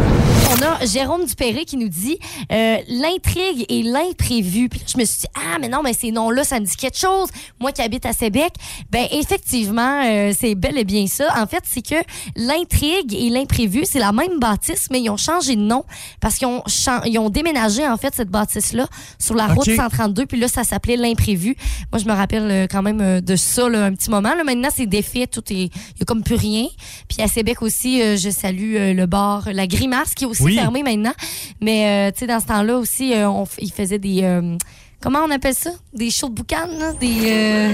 On 0.51 0.61
a 0.63 0.85
Jérôme 0.85 1.25
Dupéré 1.25 1.65
qui 1.65 1.77
nous 1.77 1.89
dit 1.89 2.17
euh, 2.51 2.77
l'intrigue 2.87 3.65
et 3.69 3.83
l'imprévu. 3.83 4.69
Puis 4.69 4.79
là, 4.79 4.85
je 4.93 4.97
me 4.97 5.05
suis 5.05 5.21
dit, 5.21 5.27
ah, 5.35 5.57
mais 5.59 5.69
non, 5.69 5.81
mais 5.83 5.93
ces 5.93 6.11
noms-là, 6.11 6.43
ça 6.43 6.59
me 6.59 6.65
dit 6.65 6.75
quelque 6.75 6.97
chose. 6.97 7.29
Moi 7.59 7.71
qui 7.71 7.81
habite 7.81 8.05
à 8.05 8.13
Sébec, 8.13 8.53
ben 8.91 9.05
effectivement, 9.11 10.01
euh, 10.05 10.31
c'est 10.37 10.55
bel 10.55 10.77
et 10.77 10.83
bien 10.85 11.07
ça. 11.07 11.25
En 11.41 11.45
fait, 11.47 11.63
c'est 11.65 11.85
que 11.85 11.95
l'intrigue 12.35 13.13
et 13.13 13.29
l'imprévu, 13.29 13.83
c'est 13.85 13.99
la 13.99 14.11
même 14.11 14.39
bâtisse, 14.39 14.87
mais 14.91 15.01
ils 15.01 15.09
ont 15.09 15.17
changé 15.17 15.55
de 15.55 15.61
nom 15.61 15.83
parce 16.19 16.37
qu'ils 16.43 16.53
ont, 16.53 16.63
chan- 16.67 17.01
ils 17.05 17.17
ont 17.19 17.29
déménagé, 17.29 17.87
en 17.87 17.97
fait, 17.97 18.13
cette 18.15 18.29
bâtisse-là 18.29 18.87
sur 19.19 19.35
la 19.35 19.47
route 19.47 19.69
132. 19.69 20.25
Puis 20.25 20.39
là, 20.39 20.47
ça 20.47 20.63
s'appelait 20.63 20.97
l'imprévu. 20.97 21.55
Moi, 21.91 21.99
je 21.99 22.05
me 22.05 22.13
rappelle 22.13 22.49
euh, 22.51 22.67
quand 22.69 22.81
même 22.81 23.01
euh, 23.01 23.21
de 23.21 23.35
ça 23.35 23.69
là, 23.69 23.85
un 23.85 23.93
petit 23.93 24.09
moment. 24.09 24.33
Là, 24.35 24.43
maintenant, 24.43 24.69
c'est 24.75 24.85
défait. 24.85 25.27
Tout 25.27 25.43
est. 25.51 25.53
Il 25.53 25.69
n'y 25.69 26.01
a 26.01 26.05
comme 26.05 26.23
plus 26.23 26.35
rien. 26.35 26.65
Puis 27.07 27.21
à 27.21 27.27
Sébec 27.27 27.61
aussi, 27.61 28.01
euh, 28.01 28.17
je 28.17 28.29
salue 28.29 28.75
euh, 28.75 28.93
le 28.93 29.05
bar 29.05 29.47
La 29.53 29.67
Grimace 29.67 30.13
qui 30.13 30.25
est 30.25 30.27
aussi 30.27 30.43
Oui. 30.43 30.55
fermé 30.55 30.83
maintenant. 30.83 31.13
Mais, 31.61 32.09
euh, 32.09 32.11
tu 32.11 32.19
sais, 32.19 32.27
dans 32.27 32.39
ce 32.39 32.45
temps-là 32.47 32.77
aussi, 32.77 33.13
euh, 33.13 33.29
on 33.29 33.43
f- 33.43 33.57
ils 33.59 33.71
faisaient 33.71 33.99
des. 33.99 34.19
euh, 34.23 34.57
comment 35.01 35.19
on 35.25 35.31
appelle 35.31 35.55
ça? 35.55 35.71
Des 35.93 36.09
shows 36.09 36.29
de 36.29 36.33
boucan, 36.35 36.67
là? 36.79 36.93
Des. 36.99 37.17
euh, 37.27 37.73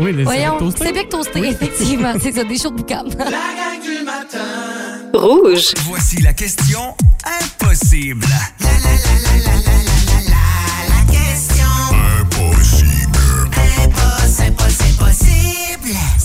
Oui, 0.00 0.12
les 0.12 0.24
voyons, 0.24 0.58
toastés. 0.58 0.86
Sébec 0.86 1.08
toasté, 1.08 1.40
effectivement. 1.48 2.12
C'est 2.20 2.32
ça, 2.32 2.44
des 2.44 2.58
shows 2.58 2.70
de 2.70 2.76
boucan. 2.76 3.04
La 3.18 3.24
gang 3.24 3.80
du 3.82 4.04
matin. 4.04 4.38
Rouge. 5.14 5.74
Voici 5.86 6.20
la 6.22 6.32
question 6.32 6.94
impossible. 7.40 8.26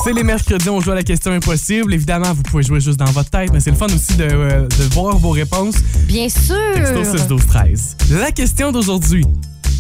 C'est 0.04 0.14
les 0.14 0.24
mercredis, 0.24 0.70
on 0.70 0.82
joue 0.82 0.92
à 0.92 0.96
la 0.96 1.04
question 1.04 1.32
impossible. 1.32 1.94
Évidemment, 1.94 2.34
vous 2.34 2.42
pouvez 2.42 2.64
jouer 2.64 2.80
juste 2.80 2.98
dans 2.98 3.06
votre 3.12 3.30
tête, 3.30 3.52
mais 3.54 3.60
c'est 3.60 3.70
le 3.70 3.76
fun 3.76 3.86
aussi 3.86 4.16
de, 4.16 4.24
euh, 4.24 4.68
de 4.68 4.84
voir 4.94 5.18
vos 5.18 5.32
réponses. 5.32 5.76
Bien 6.06 6.28
sûr. 6.28 6.56
Texto 6.74 7.04
6 7.18 7.28
12 7.28 7.46
13. 7.46 7.98
La 8.12 8.32
question 8.32 8.72
d'aujourd'hui. 8.72 9.26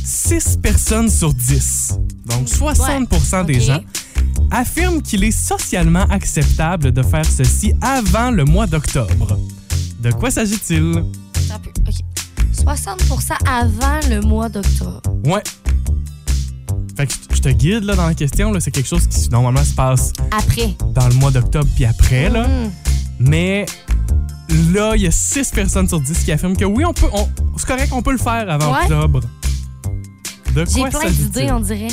6 0.04 0.58
personnes 0.62 1.10
sur 1.10 1.34
10, 1.34 2.00
donc 2.26 2.48
60% 2.48 3.46
des 3.46 3.58
ok. 3.58 3.62
gens, 3.62 3.80
affirment 4.52 5.02
qu'il 5.02 5.24
est 5.24 5.32
socialement 5.32 6.04
acceptable 6.10 6.92
de 6.92 7.02
faire 7.04 7.26
ceci 7.26 7.74
avant 7.82 8.32
le 8.32 8.46
mois 8.46 8.68
d'octobre. 8.68 9.38
De 10.02 10.12
quoi 10.12 10.32
s'agit-il? 10.32 11.04
Un 11.54 11.60
peu, 11.60 11.70
OK. 11.88 11.96
60 12.54 13.02
avant 13.48 14.00
le 14.10 14.22
mois 14.22 14.50
d'octobre. 14.50 15.02
Ouais. 15.26 15.44
Fait 16.98 17.08
que 17.08 17.14
je- 17.34 17.40
te 17.42 17.50
guide 17.50 17.86
là, 17.86 17.96
dans 17.96 18.06
la 18.08 18.14
question. 18.14 18.52
C'est 18.60 18.72
quelque 18.72 18.88
chose 18.90 19.08
qui 19.08 19.30
normalement 19.30 19.64
se 19.64 19.74
passe 19.74 20.12
Après. 20.32 20.76
dans 20.94 21.08
le 21.08 21.14
mois 21.16 21.32
d'octobre 21.32 21.68
puis 21.76 21.86
après. 21.86 22.30
Là. 22.30 22.46
Mhm. 22.48 22.72
Mais 23.22 23.66
là, 24.74 24.94
il 24.96 25.04
y 25.04 25.08
a 25.08 25.12
6 25.12 25.52
personnes 25.52 25.88
sur 25.88 26.02
10 26.02 26.24
qui 26.26 26.32
affirment 26.34 26.58
que 26.58 26.66
oui, 26.66 26.84
on 26.84 26.94
peut, 26.94 27.08
on- 27.14 27.30
c'est 27.56 27.66
correct, 27.68 27.90
on 27.94 28.02
peut 28.02 28.12
le 28.12 28.18
faire 28.18 28.50
avant 28.50 28.74
Ouais. 28.74 28.82
octobre. 28.84 29.22
De 30.54 30.66
J'ai 30.66 30.80
quoi 30.82 30.90
plein 30.90 31.00
s'agit-il? 31.02 31.26
d'idées, 31.30 31.52
on 31.52 31.60
dirait. 31.62 31.88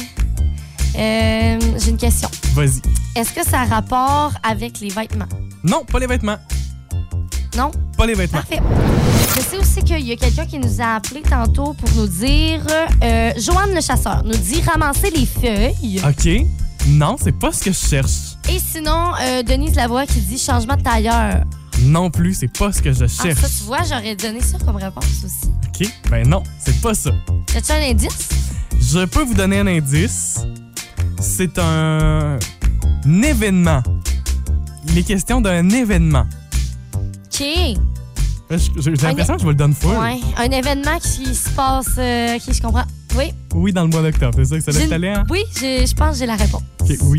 Euh, 0.96 1.58
J'ai 1.78 1.90
une 1.90 1.96
question. 1.96 2.28
Vas-y. 2.54 2.80
Est-ce 3.14 3.32
que 3.32 3.44
ça 3.48 3.60
a 3.60 3.64
rapport 3.64 4.32
avec 4.42 4.80
les 4.80 4.88
vêtements? 4.88 5.28
Non, 5.64 5.84
pas 5.84 5.98
les 5.98 6.06
vêtements. 6.06 6.38
Non? 7.56 7.70
Pas 7.96 8.06
les 8.06 8.14
vêtements. 8.14 8.40
Parfait. 8.40 8.60
Je 9.36 9.40
sais 9.40 9.58
aussi 9.58 9.82
qu'il 9.82 10.00
y 10.06 10.12
a 10.12 10.16
quelqu'un 10.16 10.46
qui 10.46 10.58
nous 10.58 10.80
a 10.80 10.96
appelé 10.96 11.22
tantôt 11.22 11.72
pour 11.74 11.88
nous 11.96 12.06
dire... 12.06 12.62
Euh, 13.02 13.32
Joanne 13.38 13.74
le 13.74 13.80
chasseur 13.80 14.22
nous 14.24 14.36
dit 14.36 14.60
ramasser 14.62 15.10
les 15.10 15.26
feuilles. 15.26 16.00
OK. 16.06 16.46
Non, 16.88 17.16
c'est 17.22 17.36
pas 17.38 17.52
ce 17.52 17.64
que 17.64 17.72
je 17.72 17.78
cherche. 17.78 18.36
Et 18.48 18.58
sinon, 18.60 19.12
euh, 19.20 19.42
Denise 19.42 19.74
Lavoie 19.74 20.06
qui 20.06 20.20
dit 20.20 20.38
changement 20.38 20.76
de 20.76 20.82
tailleur. 20.82 21.42
Non 21.82 22.10
plus, 22.10 22.34
c'est 22.34 22.58
pas 22.58 22.72
ce 22.72 22.80
que 22.80 22.92
je 22.92 23.04
Ah, 23.04 23.22
cherche. 23.22 23.40
ça, 23.40 23.48
tu 23.48 23.64
vois, 23.64 23.82
j'aurais 23.82 24.14
donné 24.16 24.40
ça 24.40 24.56
comme 24.64 24.76
réponse 24.76 25.04
aussi. 25.24 25.50
OK. 25.68 25.88
Ben 26.10 26.26
non, 26.28 26.42
c'est 26.64 26.80
pas 26.80 26.94
ça. 26.94 27.10
As-tu 27.54 27.72
un 27.72 27.90
indice? 27.90 28.28
Je 28.80 29.04
peux 29.04 29.24
vous 29.24 29.34
donner 29.34 29.58
un 29.58 29.66
indice. 29.66 30.38
C'est 31.20 31.58
un... 31.58 32.38
un 33.06 33.22
événement. 33.22 33.82
Il 34.88 34.98
est 34.98 35.02
question 35.02 35.40
d'un 35.40 35.68
événement. 35.70 36.26
OK. 36.94 37.40
J'ai 38.48 38.58
j'ai 38.76 38.90
l'impression 38.92 39.34
que 39.34 39.40
je 39.40 39.44
vous 39.44 39.50
le 39.50 39.56
donne 39.56 39.74
full. 39.74 39.90
Ouais. 39.96 40.20
Un 40.36 40.50
événement 40.50 40.98
qui 41.00 41.34
se 41.34 41.48
passe... 41.50 41.88
euh, 41.98 42.38
qui 42.38 42.52
je 42.54 42.62
comprends. 42.62 42.84
Oui. 43.16 43.32
Oui, 43.54 43.72
dans 43.72 43.82
le 43.82 43.88
mois 43.88 44.02
d'octobre. 44.02 44.34
C'est 44.36 44.44
ça 44.44 44.58
que 44.58 44.72
ça 44.72 44.84
une- 44.84 44.92
aller, 44.92 45.08
hein? 45.08 45.24
Oui, 45.30 45.40
je 45.60 45.92
pense 45.94 46.12
que 46.12 46.18
j'ai 46.20 46.26
la 46.26 46.36
réponse. 46.36 46.62
OK, 46.80 46.90
oui. 47.02 47.18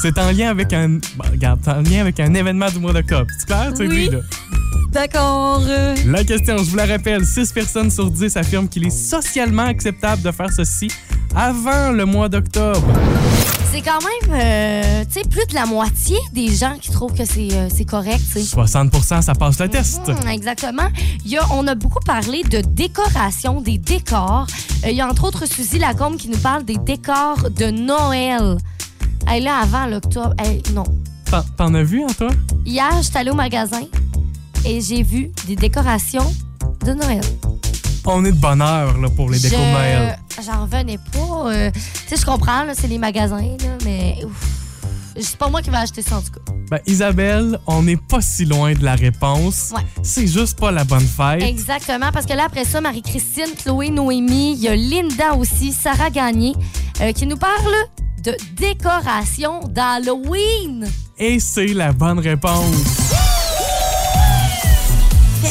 C'est 0.00 0.16
en 0.18 0.30
lien 0.30 0.48
avec 0.50 0.72
un... 0.72 0.88
Bon, 1.16 1.24
regarde, 1.30 1.60
c'est 1.62 1.70
en 1.70 1.82
lien 1.82 2.00
avec 2.00 2.18
un 2.20 2.32
événement 2.34 2.70
du 2.70 2.78
mois 2.78 2.92
d'octobre. 2.92 3.26
C'est 3.38 3.46
clair? 3.46 3.72
Tu 3.76 3.86
Oui. 3.86 4.08
là? 4.10 4.18
D'accord. 4.90 5.62
euh, 5.66 5.94
La 6.06 6.24
question, 6.24 6.56
je 6.58 6.70
vous 6.70 6.76
la 6.76 6.86
rappelle, 6.86 7.24
6 7.26 7.52
personnes 7.52 7.90
sur 7.90 8.10
10 8.10 8.36
affirment 8.36 8.68
qu'il 8.68 8.86
est 8.86 8.90
socialement 8.90 9.64
acceptable 9.64 10.22
de 10.22 10.30
faire 10.30 10.50
ceci 10.50 10.88
avant 11.34 11.90
le 11.92 12.04
mois 12.04 12.28
d'octobre. 12.28 12.82
C'est 13.72 13.80
quand 13.82 13.98
même, 14.00 14.40
euh, 14.40 15.04
tu 15.12 15.20
sais, 15.20 15.28
plus 15.28 15.44
de 15.48 15.54
la 15.54 15.66
moitié 15.66 16.16
des 16.32 16.54
gens 16.54 16.76
qui 16.80 16.90
trouvent 16.92 17.12
que 17.12 17.24
c'est 17.24 17.48
euh, 17.54 17.68
correct, 17.88 18.20
tu 18.32 18.40
sais. 18.40 18.56
60% 18.56 19.20
ça 19.22 19.34
passe 19.34 19.58
le 19.58 19.68
test. 19.68 20.00
Mhm, 20.06 20.28
exactement. 20.28 20.88
Il 21.24 21.32
y 21.32 21.38
a, 21.38 21.42
on 21.52 21.66
a 21.66 21.74
beaucoup 21.74 21.98
parlé 22.06 22.44
de 22.44 22.60
décoration, 22.60 23.60
des 23.60 23.78
décors. 23.78 24.46
Euh, 24.84 24.90
il 24.90 24.96
y 24.96 25.00
a 25.00 25.08
entre 25.08 25.24
autres 25.24 25.46
Suzy 25.46 25.80
Lacombe 25.80 26.16
qui 26.16 26.28
nous 26.28 26.38
parle 26.38 26.64
des 26.64 26.76
décors 26.76 27.50
de 27.50 27.70
Noël. 27.72 28.58
Hey, 29.26 29.42
là, 29.42 29.56
avant 29.62 29.86
l'octobre, 29.86 30.34
non. 30.72 30.84
T'en- 31.56 31.74
as 31.74 31.82
vu, 31.82 32.02
toi? 32.16 32.28
Hier, 32.64 32.90
j'étais 33.02 33.18
allée 33.18 33.30
au 33.30 33.34
magasin 33.34 33.80
et 34.64 34.80
j'ai 34.80 35.02
vu 35.02 35.32
des 35.48 35.56
décorations 35.56 36.32
de 36.86 36.92
Noël. 36.92 37.22
On 38.04 38.24
est 38.24 38.30
de 38.32 38.36
bonne 38.36 38.62
heure 38.62 38.98
là, 38.98 39.08
pour 39.08 39.30
les 39.30 39.40
décos 39.40 39.56
de 39.56 39.60
Je- 39.62 39.72
Noël. 39.72 40.18
J'en 40.42 40.62
revenais 40.62 40.98
pas. 41.12 41.52
euh, 41.52 41.70
tu 41.72 41.80
sais, 42.08 42.16
je 42.16 42.24
comprends, 42.26 42.64
c'est 42.74 42.88
les 42.88 42.98
magasins, 42.98 43.36
là, 43.60 43.78
mais 43.84 44.18
c'est 45.20 45.36
pas 45.36 45.48
moi 45.48 45.62
qui 45.62 45.70
vais 45.70 45.76
acheter 45.76 46.02
ça, 46.02 46.16
en 46.16 46.22
tout 46.22 46.32
cas. 46.32 46.52
Ben, 46.70 46.80
Isabelle, 46.86 47.58
on 47.66 47.82
n'est 47.82 47.96
pas 47.96 48.20
si 48.20 48.44
loin 48.46 48.72
de 48.72 48.82
la 48.82 48.94
réponse. 48.94 49.72
Ouais. 49.74 49.82
C'est 50.02 50.26
juste 50.26 50.58
pas 50.58 50.72
la 50.72 50.84
bonne 50.84 51.06
fête. 51.06 51.42
Exactement, 51.42 52.10
parce 52.12 52.26
que 52.26 52.32
là, 52.32 52.44
après 52.46 52.64
ça, 52.64 52.80
Marie-Christine, 52.80 53.54
Chloé, 53.62 53.90
Noémie, 53.90 54.52
il 54.54 54.60
y 54.62 54.68
a 54.68 54.74
Linda 54.74 55.34
aussi, 55.34 55.72
Sarah 55.72 56.10
Gagné, 56.10 56.54
euh, 57.00 57.12
qui 57.12 57.26
nous 57.26 57.36
parle 57.36 57.74
de 58.22 58.34
décoration 58.56 59.60
d'Halloween. 59.68 60.88
Et 61.18 61.38
c'est 61.38 61.66
la 61.66 61.92
bonne 61.92 62.18
réponse. 62.18 63.03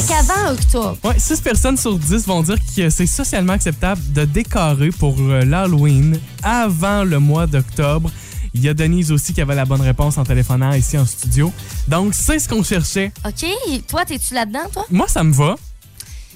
Qu'avant 0.02 0.52
octobre. 0.52 0.98
Ouais, 1.04 1.18
6 1.18 1.40
personnes 1.40 1.76
sur 1.76 1.96
10 1.96 2.26
vont 2.26 2.42
dire 2.42 2.56
que 2.76 2.90
c'est 2.90 3.06
socialement 3.06 3.52
acceptable 3.52 4.00
de 4.12 4.24
décorer 4.24 4.90
pour 4.90 5.16
euh, 5.20 5.44
l'Halloween 5.44 6.18
avant 6.42 7.04
le 7.04 7.20
mois 7.20 7.46
d'octobre. 7.46 8.10
Il 8.54 8.62
y 8.62 8.68
a 8.68 8.74
Denise 8.74 9.12
aussi 9.12 9.32
qui 9.32 9.40
avait 9.40 9.54
la 9.54 9.64
bonne 9.64 9.80
réponse 9.80 10.18
en 10.18 10.24
téléphonant 10.24 10.72
ici 10.72 10.98
en 10.98 11.06
studio. 11.06 11.52
Donc, 11.88 12.12
c'est 12.14 12.38
ce 12.40 12.48
qu'on 12.48 12.62
cherchait. 12.64 13.12
OK, 13.24 13.46
toi, 13.86 14.04
t'es-tu 14.04 14.34
là-dedans, 14.34 14.68
toi? 14.72 14.84
Moi, 14.90 15.06
ça 15.08 15.22
me 15.22 15.32
va. 15.32 15.56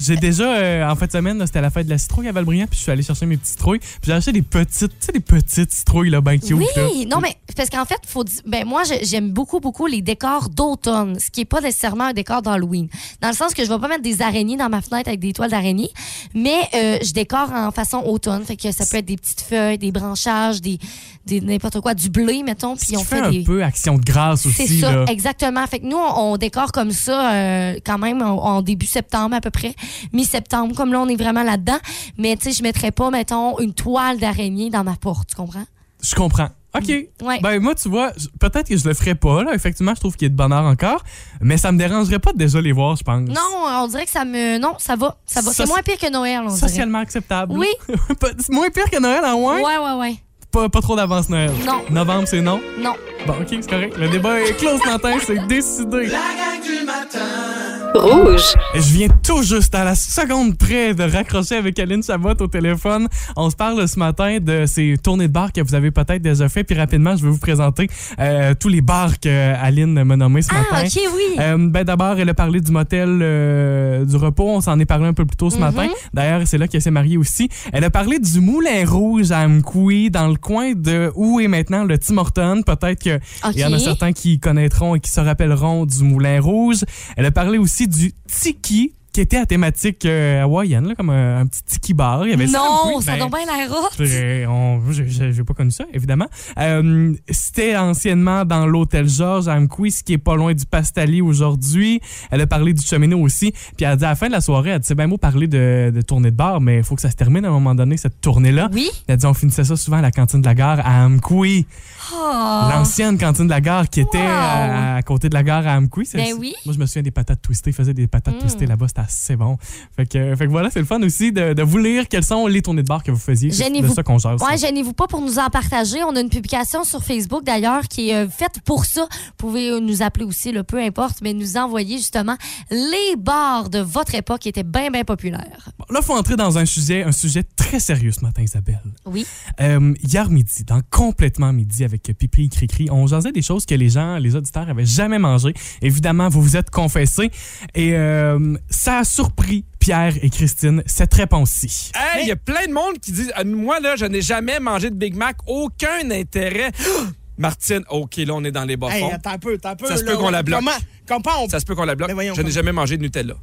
J'ai 0.00 0.16
déjà, 0.16 0.44
euh, 0.56 0.88
en 0.88 0.94
fin 0.96 1.06
de 1.06 1.12
semaine, 1.12 1.38
là, 1.38 1.46
c'était 1.46 1.60
la 1.60 1.70
fête 1.70 1.86
de 1.86 1.90
la 1.90 1.98
citrouille 1.98 2.28
à 2.28 2.32
Valbriand, 2.32 2.66
puis 2.66 2.76
je 2.78 2.82
suis 2.84 2.92
allé 2.92 3.02
chercher 3.02 3.26
mes 3.26 3.36
petites 3.36 3.52
citrouilles. 3.52 3.78
Puis 3.80 3.88
j'ai 4.04 4.12
acheté 4.12 4.32
des 4.32 4.42
petites, 4.42 4.88
tu 4.98 5.06
sais, 5.06 5.12
des 5.12 5.20
petites 5.20 5.72
citrouilles, 5.72 6.10
là, 6.10 6.20
ben 6.20 6.38
cute, 6.38 6.52
oui, 6.52 6.66
là. 6.76 6.82
non, 7.08 7.20
mais 7.20 7.36
parce 7.56 7.68
qu'en 7.70 7.84
fait, 7.84 7.98
faut 8.06 8.24
dire, 8.24 8.40
ben 8.46 8.64
moi, 8.66 8.82
je- 8.84 9.04
j'aime 9.04 9.30
beaucoup, 9.30 9.60
beaucoup 9.60 9.86
les 9.86 10.02
décors 10.02 10.48
d'automne, 10.48 11.18
ce 11.18 11.30
qui 11.30 11.40
est 11.42 11.44
pas 11.44 11.60
nécessairement 11.60 12.04
un 12.04 12.12
décor 12.12 12.42
d'Halloween. 12.42 12.88
Dans 13.20 13.28
le 13.28 13.34
sens 13.34 13.54
que 13.54 13.64
je 13.64 13.68
vais 13.68 13.78
pas 13.78 13.88
mettre 13.88 14.02
des 14.02 14.22
araignées 14.22 14.56
dans 14.56 14.68
ma 14.68 14.80
fenêtre 14.82 15.08
avec 15.08 15.20
des 15.20 15.32
toiles 15.32 15.50
d'araignée, 15.50 15.90
mais 16.34 16.58
euh, 16.74 16.98
je 17.02 17.12
décore 17.12 17.52
en 17.52 17.70
façon 17.72 17.98
automne. 18.06 18.44
Fait 18.44 18.56
que 18.56 18.70
ça 18.72 18.84
peut 18.86 18.98
être 18.98 19.06
des 19.06 19.16
petites 19.16 19.40
feuilles, 19.40 19.78
des 19.78 19.90
branchages, 19.90 20.60
des, 20.60 20.78
des 21.26 21.40
n'importe 21.40 21.80
quoi, 21.80 21.94
du 21.94 22.08
blé, 22.08 22.42
mettons, 22.42 22.74
Ce 22.76 22.80
puis 22.80 22.86
qui 22.88 22.96
on 22.96 23.04
fait 23.04 23.16
fait 23.30 23.40
un 23.40 23.42
peu 23.44 23.62
action 23.64 23.96
de 23.98 24.04
grâce 24.04 24.42
C'est 24.42 24.62
aussi, 24.64 24.80
ça, 24.80 24.92
là. 24.92 25.04
exactement. 25.08 25.66
Fait 25.66 25.80
que 25.80 25.86
nous, 25.86 25.96
on, 25.96 26.32
on 26.32 26.36
décore 26.36 26.72
comme 26.72 26.92
ça 26.92 27.32
euh, 27.34 27.74
quand 27.84 27.98
même 27.98 28.22
en, 28.22 28.36
en 28.56 28.62
début 28.62 28.86
septembre 28.86 29.34
à 29.34 29.40
peu 29.40 29.50
près, 29.50 29.74
mi-septembre, 30.12 30.74
comme 30.74 30.92
là, 30.92 31.00
on 31.00 31.08
est 31.08 31.16
vraiment 31.16 31.42
là-dedans. 31.42 31.78
Mais 32.16 32.36
tu 32.36 32.44
sais, 32.44 32.52
je 32.52 32.62
mettrais 32.62 32.90
pas, 32.90 33.10
mettons, 33.10 33.58
une 33.58 33.74
toile 33.74 34.18
d'araignée 34.18 34.70
dans 34.70 34.84
ma 34.84 34.96
porte, 34.96 35.30
tu 35.30 35.36
comprends? 35.36 35.64
Je 36.02 36.14
comprends. 36.14 36.48
OK. 36.76 36.88
Ouais. 37.22 37.40
Ben, 37.40 37.60
moi, 37.60 37.74
tu 37.74 37.88
vois, 37.88 38.12
peut-être 38.38 38.68
que 38.68 38.76
je 38.76 38.86
le 38.86 38.94
ferais 38.94 39.14
pas, 39.14 39.42
là. 39.42 39.54
Effectivement, 39.54 39.94
je 39.94 40.00
trouve 40.00 40.16
qu'il 40.16 40.26
y 40.26 40.26
a 40.26 40.28
de 40.28 40.36
bonheur 40.36 40.64
encore. 40.64 41.02
Mais 41.40 41.56
ça 41.56 41.72
me 41.72 41.78
dérangerait 41.78 42.18
pas 42.18 42.32
de 42.32 42.38
déjà 42.38 42.60
les 42.60 42.72
voir, 42.72 42.94
je 42.96 43.02
pense. 43.02 43.28
Non, 43.28 43.40
on 43.64 43.86
dirait 43.88 44.04
que 44.04 44.10
ça 44.10 44.24
me. 44.24 44.58
Non, 44.58 44.74
ça 44.78 44.94
va. 44.94 45.16
Ça 45.24 45.40
va. 45.40 45.52
C'est 45.52 45.66
moins 45.66 45.82
pire 45.82 45.98
que 45.98 46.10
Noël, 46.10 46.40
on 46.44 46.48
dirait. 46.48 46.68
Socialement 46.68 46.98
acceptable. 46.98 47.54
Oui. 47.56 47.68
C'est 48.38 48.52
moins 48.52 48.68
pire 48.70 48.90
que 48.90 49.00
Noël, 49.00 49.24
en 49.24 49.38
moins? 49.38 49.56
Ouais, 49.56 49.78
ouais, 49.78 49.94
ouais. 49.98 50.16
Pas, 50.50 50.68
pas 50.68 50.80
trop 50.80 50.96
d'avance 50.96 51.28
Noël. 51.28 51.50
Non. 51.66 51.82
Novembre, 51.90 52.26
c'est 52.26 52.40
non? 52.40 52.58
Non. 52.78 52.94
Bon, 53.26 53.34
OK, 53.34 53.48
c'est 53.50 53.68
correct. 53.68 53.98
Le 53.98 54.08
débat 54.08 54.40
est 54.40 54.56
clos 54.56 54.78
ce 54.82 54.88
matin, 54.88 55.16
c'est 55.24 55.46
décidé. 55.46 56.06
La 56.06 56.18
gang 56.18 56.62
du 56.64 56.86
matin. 56.86 57.67
Rouge. 57.94 58.54
Je 58.74 58.80
viens 58.92 59.08
tout 59.22 59.42
juste 59.42 59.74
à 59.74 59.82
la 59.84 59.94
seconde 59.94 60.56
près 60.56 60.94
de 60.94 61.02
raccrocher 61.04 61.56
avec 61.56 61.78
Aline 61.78 62.02
Chabot 62.02 62.34
au 62.40 62.46
téléphone. 62.46 63.08
On 63.36 63.50
se 63.50 63.56
parle 63.56 63.88
ce 63.88 63.98
matin 63.98 64.38
de 64.40 64.66
ces 64.66 64.96
tournées 65.02 65.26
de 65.26 65.32
bars 65.32 65.52
que 65.52 65.60
vous 65.60 65.74
avez 65.74 65.90
peut-être 65.90 66.22
déjà 66.22 66.48
fait. 66.48 66.64
Puis 66.64 66.76
rapidement, 66.76 67.16
je 67.16 67.24
vais 67.24 67.30
vous 67.30 67.38
présenter 67.38 67.88
euh, 68.20 68.54
tous 68.58 68.68
les 68.68 68.82
bars 68.82 69.18
que 69.18 69.54
Aline 69.60 70.04
m'a 70.04 70.16
nommés 70.16 70.42
ce 70.42 70.50
Ah, 70.52 70.74
matin. 70.74 70.86
OK, 70.86 71.02
oui. 71.16 71.36
Euh, 71.40 71.56
ben 71.58 71.82
d'abord, 71.84 72.18
elle 72.18 72.28
a 72.28 72.34
parlé 72.34 72.60
du 72.60 72.70
motel 72.70 73.18
euh, 73.22 74.04
du 74.04 74.16
repos. 74.16 74.48
On 74.48 74.60
s'en 74.60 74.78
est 74.78 74.86
parlé 74.86 75.06
un 75.06 75.14
peu 75.14 75.24
plus 75.24 75.36
tôt 75.36 75.50
ce 75.50 75.56
Mhm. 75.56 75.60
matin. 75.62 75.86
D'ailleurs, 76.12 76.42
c'est 76.46 76.58
là 76.58 76.68
qu'elle 76.68 76.82
s'est 76.82 76.90
mariée 76.90 77.16
aussi. 77.16 77.48
Elle 77.72 77.84
a 77.84 77.90
parlé 77.90 78.18
du 78.18 78.40
Moulin 78.40 78.84
Rouge 78.86 79.32
à 79.32 79.40
Amkoui, 79.40 80.10
dans 80.10 80.28
le 80.28 80.36
coin 80.36 80.72
de 80.74 81.10
où 81.16 81.40
est 81.40 81.48
maintenant 81.48 81.84
le 81.84 81.98
Tim 81.98 82.18
Horton. 82.18 82.62
Peut-être 82.64 83.00
qu'il 83.00 83.20
y 83.56 83.64
en 83.64 83.72
a 83.72 83.78
certains 83.78 84.12
qui 84.12 84.38
connaîtront 84.38 84.94
et 84.94 85.00
qui 85.00 85.10
se 85.10 85.20
rappelleront 85.20 85.86
du 85.86 86.04
Moulin 86.04 86.40
Rouge. 86.40 86.84
Elle 87.16 87.26
a 87.26 87.30
parlé 87.30 87.58
aussi 87.58 87.77
du 87.86 88.12
Tiki, 88.26 88.94
qui 89.18 89.22
était 89.22 89.38
à 89.38 89.46
thématique 89.46 90.04
euh, 90.06 90.44
hawaïenne, 90.44 90.86
là, 90.86 90.94
comme 90.94 91.10
un, 91.10 91.40
un 91.40 91.46
petit 91.48 91.64
tiki 91.64 91.92
bar. 91.92 92.24
Il 92.24 92.30
y 92.30 92.34
avait 92.34 92.46
Non, 92.46 93.00
ça 93.00 93.14
ben, 93.14 93.18
donne 93.18 93.30
bien 93.30 93.46
l'air 93.46 93.68
hot. 93.68 93.88
euh, 94.00 94.46
on- 94.46 94.80
j'ai- 94.92 95.42
pas 95.42 95.54
connu 95.54 95.72
ça, 95.72 95.84
évidemment. 95.92 96.26
Euh, 96.56 97.12
C'était 97.28 97.76
anciennement 97.76 98.44
dans 98.44 98.64
l'hôtel 98.64 99.08
Georges 99.08 99.48
à 99.48 99.54
Amqui, 99.54 99.92
qui 100.04 100.12
est 100.12 100.18
pas 100.18 100.36
loin 100.36 100.54
du 100.54 100.64
Pastali 100.66 101.20
aujourd'hui. 101.20 102.00
Elle 102.30 102.42
a 102.42 102.46
parlé 102.46 102.72
du 102.72 102.84
cheminot 102.86 103.18
aussi. 103.20 103.50
Puis 103.76 103.84
elle 103.84 103.86
a 103.86 103.96
dit 103.96 104.04
à 104.04 104.10
la 104.10 104.14
fin 104.14 104.28
de 104.28 104.32
la 104.32 104.40
soirée, 104.40 104.70
elle 104.70 104.78
dit 104.78 104.86
c'est 104.86 104.94
bien 104.94 105.08
beau 105.08 105.16
parler 105.18 105.48
de, 105.48 105.90
de 105.92 106.00
tournée 106.02 106.30
de 106.30 106.36
bar, 106.36 106.60
mais 106.60 106.76
il 106.76 106.84
faut 106.84 106.94
que 106.94 107.02
ça 107.02 107.10
se 107.10 107.16
termine 107.16 107.44
à 107.44 107.48
un 107.48 107.52
moment 107.52 107.74
donné, 107.74 107.96
cette 107.96 108.20
tournée-là. 108.20 108.68
Oui. 108.72 108.88
Elle 109.08 109.14
a 109.14 109.16
dit 109.16 109.26
on 109.26 109.34
finissait 109.34 109.64
ça 109.64 109.74
souvent 109.74 109.96
à 109.96 110.02
la 110.02 110.12
cantine 110.12 110.42
de 110.42 110.46
la 110.46 110.54
gare 110.54 110.78
à 110.84 111.04
Amqui. 111.06 111.66
Oh. 112.12 112.68
L'ancienne 112.70 113.18
cantine 113.18 113.46
de 113.46 113.50
la 113.50 113.60
gare 113.60 113.88
qui 113.90 114.00
était 114.00 114.18
Wow. 114.18 114.24
à, 114.28 114.94
à 114.94 115.02
côté 115.02 115.28
de 115.28 115.34
la 115.34 115.42
gare 115.42 115.66
à 115.66 115.74
Amqui. 115.76 116.08
Ben 116.14 116.34
oui. 116.38 116.54
Moi, 116.64 116.72
je 116.74 116.78
me 116.78 116.86
souviens 116.86 117.02
des 117.02 117.10
patates 117.10 117.42
twistées. 117.42 117.70
Ils 117.70 117.74
faisaient 117.74 117.94
des 117.94 118.06
patates 118.06 118.36
Mm. 118.36 118.38
twistées 118.38 118.66
là-bas. 118.66 118.86
C'était 118.86 119.00
assez 119.08 119.36
bon. 119.36 119.56
Fait 119.96 120.06
que, 120.06 120.36
fait 120.36 120.44
que 120.46 120.50
voilà, 120.50 120.70
c'est 120.70 120.78
le 120.80 120.84
fun 120.86 121.02
aussi 121.02 121.32
de, 121.32 121.54
de 121.54 121.62
vous 121.62 121.78
lire 121.78 122.06
quelles 122.08 122.24
sont 122.24 122.46
les 122.46 122.62
tournées 122.62 122.82
de 122.82 122.88
bar 122.88 123.02
que 123.02 123.10
vous 123.10 123.18
faisiez. 123.18 123.50
C'est 123.50 123.68
de 123.68 123.74
Gênez-vous. 123.74 123.94
ça 123.94 124.02
qu'on 124.02 124.18
jase. 124.18 124.40
Ouais, 124.42 124.56
gênez-vous 124.58 124.92
pas 124.92 125.06
pour 125.06 125.20
nous 125.22 125.38
en 125.38 125.48
partager. 125.48 126.04
On 126.04 126.14
a 126.14 126.20
une 126.20 126.28
publication 126.28 126.84
sur 126.84 127.02
Facebook 127.02 127.44
d'ailleurs 127.44 127.88
qui 127.88 128.10
est 128.10 128.26
euh, 128.26 128.28
faite 128.28 128.60
pour 128.64 128.84
ça. 128.84 129.02
Vous 129.02 129.32
pouvez 129.38 129.70
euh, 129.70 129.80
nous 129.80 130.02
appeler 130.02 130.24
aussi, 130.26 130.52
là, 130.52 130.62
peu 130.62 130.78
importe, 130.80 131.18
mais 131.22 131.32
nous 131.32 131.56
envoyer 131.56 131.96
justement 131.96 132.36
les 132.70 133.16
bars 133.16 133.70
de 133.70 133.78
votre 133.80 134.14
époque 134.14 134.40
qui 134.40 134.48
étaient 134.50 134.62
bien, 134.62 134.90
bien 134.90 135.04
populaires. 135.04 135.70
Bon, 135.78 135.84
Là, 135.90 136.00
il 136.02 136.06
faut 136.06 136.14
entrer 136.16 136.36
dans 136.36 136.58
un 136.58 136.66
sujet, 136.66 137.02
un 137.02 137.12
sujet 137.12 137.42
très 137.56 137.80
sérieux 137.80 138.12
ce 138.12 138.20
matin, 138.20 138.42
Isabelle. 138.42 138.80
Oui. 139.06 139.26
Euh, 139.60 139.94
hier 140.02 140.28
midi, 140.30 140.64
dans 140.64 140.80
Complètement 140.90 141.52
Midi 141.52 141.84
avec 141.84 142.02
Pipi 142.18 142.44
et 142.44 142.48
Cricri, 142.48 142.88
on 142.90 143.06
jasait 143.06 143.32
des 143.32 143.42
choses 143.42 143.64
que 143.64 143.74
les 143.74 143.88
gens, 143.88 144.18
les 144.18 144.36
auditeurs 144.36 144.68
avaient 144.68 144.84
jamais 144.86 145.18
mangées. 145.18 145.54
Évidemment, 145.82 146.28
vous 146.28 146.42
vous 146.42 146.56
êtes 146.56 146.70
confessés. 146.70 147.30
Et 147.74 147.94
euh, 147.94 148.56
ça 148.68 148.97
a 148.98 149.04
surpris 149.04 149.64
Pierre 149.78 150.14
et 150.22 150.28
Christine, 150.30 150.82
cette 150.86 151.14
réponse-ci. 151.14 151.92
Hey, 151.94 152.24
il 152.24 152.28
y 152.28 152.32
a 152.32 152.36
plein 152.36 152.66
de 152.66 152.72
monde 152.72 152.98
qui 153.00 153.12
disent 153.12 153.32
euh, 153.38 153.44
Moi, 153.44 153.80
là, 153.80 153.96
je 153.96 154.04
n'ai 154.04 154.20
jamais 154.22 154.58
mangé 154.60 154.90
de 154.90 154.96
Big 154.96 155.14
Mac, 155.14 155.36
aucun 155.46 156.10
intérêt. 156.10 156.72
Martine, 157.38 157.84
OK, 157.90 158.16
là, 158.16 158.34
on 158.34 158.42
est 158.42 158.50
dans 158.50 158.64
les 158.64 158.76
bas 158.76 158.88
Hey, 158.90 159.00
fonds. 159.00 159.12
attends 159.14 159.30
un 159.30 159.38
peu, 159.38 159.54
attends 159.54 159.68
un 159.70 159.76
peu. 159.76 159.86
Ça 159.86 159.96
se 159.96 160.04
peut 160.04 160.16
qu'on 160.16 160.30
la 160.30 160.42
bloque. 160.42 160.58
Comment, 160.58 160.76
comment 161.06 161.44
on... 161.44 161.48
Ça 161.48 161.60
se 161.60 161.64
peut 161.64 161.76
qu'on 161.76 161.84
la 161.84 161.94
bloque. 161.94 162.10
Voyons, 162.10 162.34
je 162.34 162.40
n'ai 162.40 162.44
comment- 162.46 162.54
jamais 162.54 162.72
mangé 162.72 162.96
de 162.96 163.02
Nutella. 163.02 163.34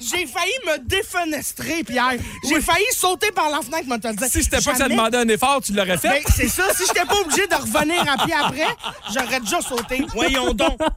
J'ai 0.00 0.26
failli 0.26 0.52
me 0.66 0.78
défenestrer, 0.88 1.84
Pierre. 1.84 2.14
J'ai 2.48 2.60
failli 2.60 2.84
sauter 2.92 3.30
par 3.32 3.50
la 3.50 3.60
fenêtre, 3.60 3.86
moi, 3.86 3.98
te 3.98 4.08
le 4.08 4.14
dire. 4.14 4.26
Si 4.28 4.42
c'était 4.42 4.60
pas 4.60 4.72
que 4.72 4.78
ça 4.78 4.88
demandait 4.88 5.18
un 5.18 5.28
effort, 5.28 5.60
tu 5.62 5.72
l'aurais 5.72 5.98
fait. 5.98 6.08
Ben, 6.08 6.22
c'est 6.34 6.48
ça. 6.48 6.64
Si 6.74 6.84
j'étais 6.86 7.06
pas 7.06 7.20
obligé 7.24 7.46
de 7.46 7.54
revenir 7.54 8.02
à 8.10 8.24
pied 8.24 8.34
après, 8.34 8.68
j'aurais 9.12 9.40
déjà 9.40 9.60
sauté. 9.60 10.04
Voyons 10.14 10.52
donc. 10.54 10.78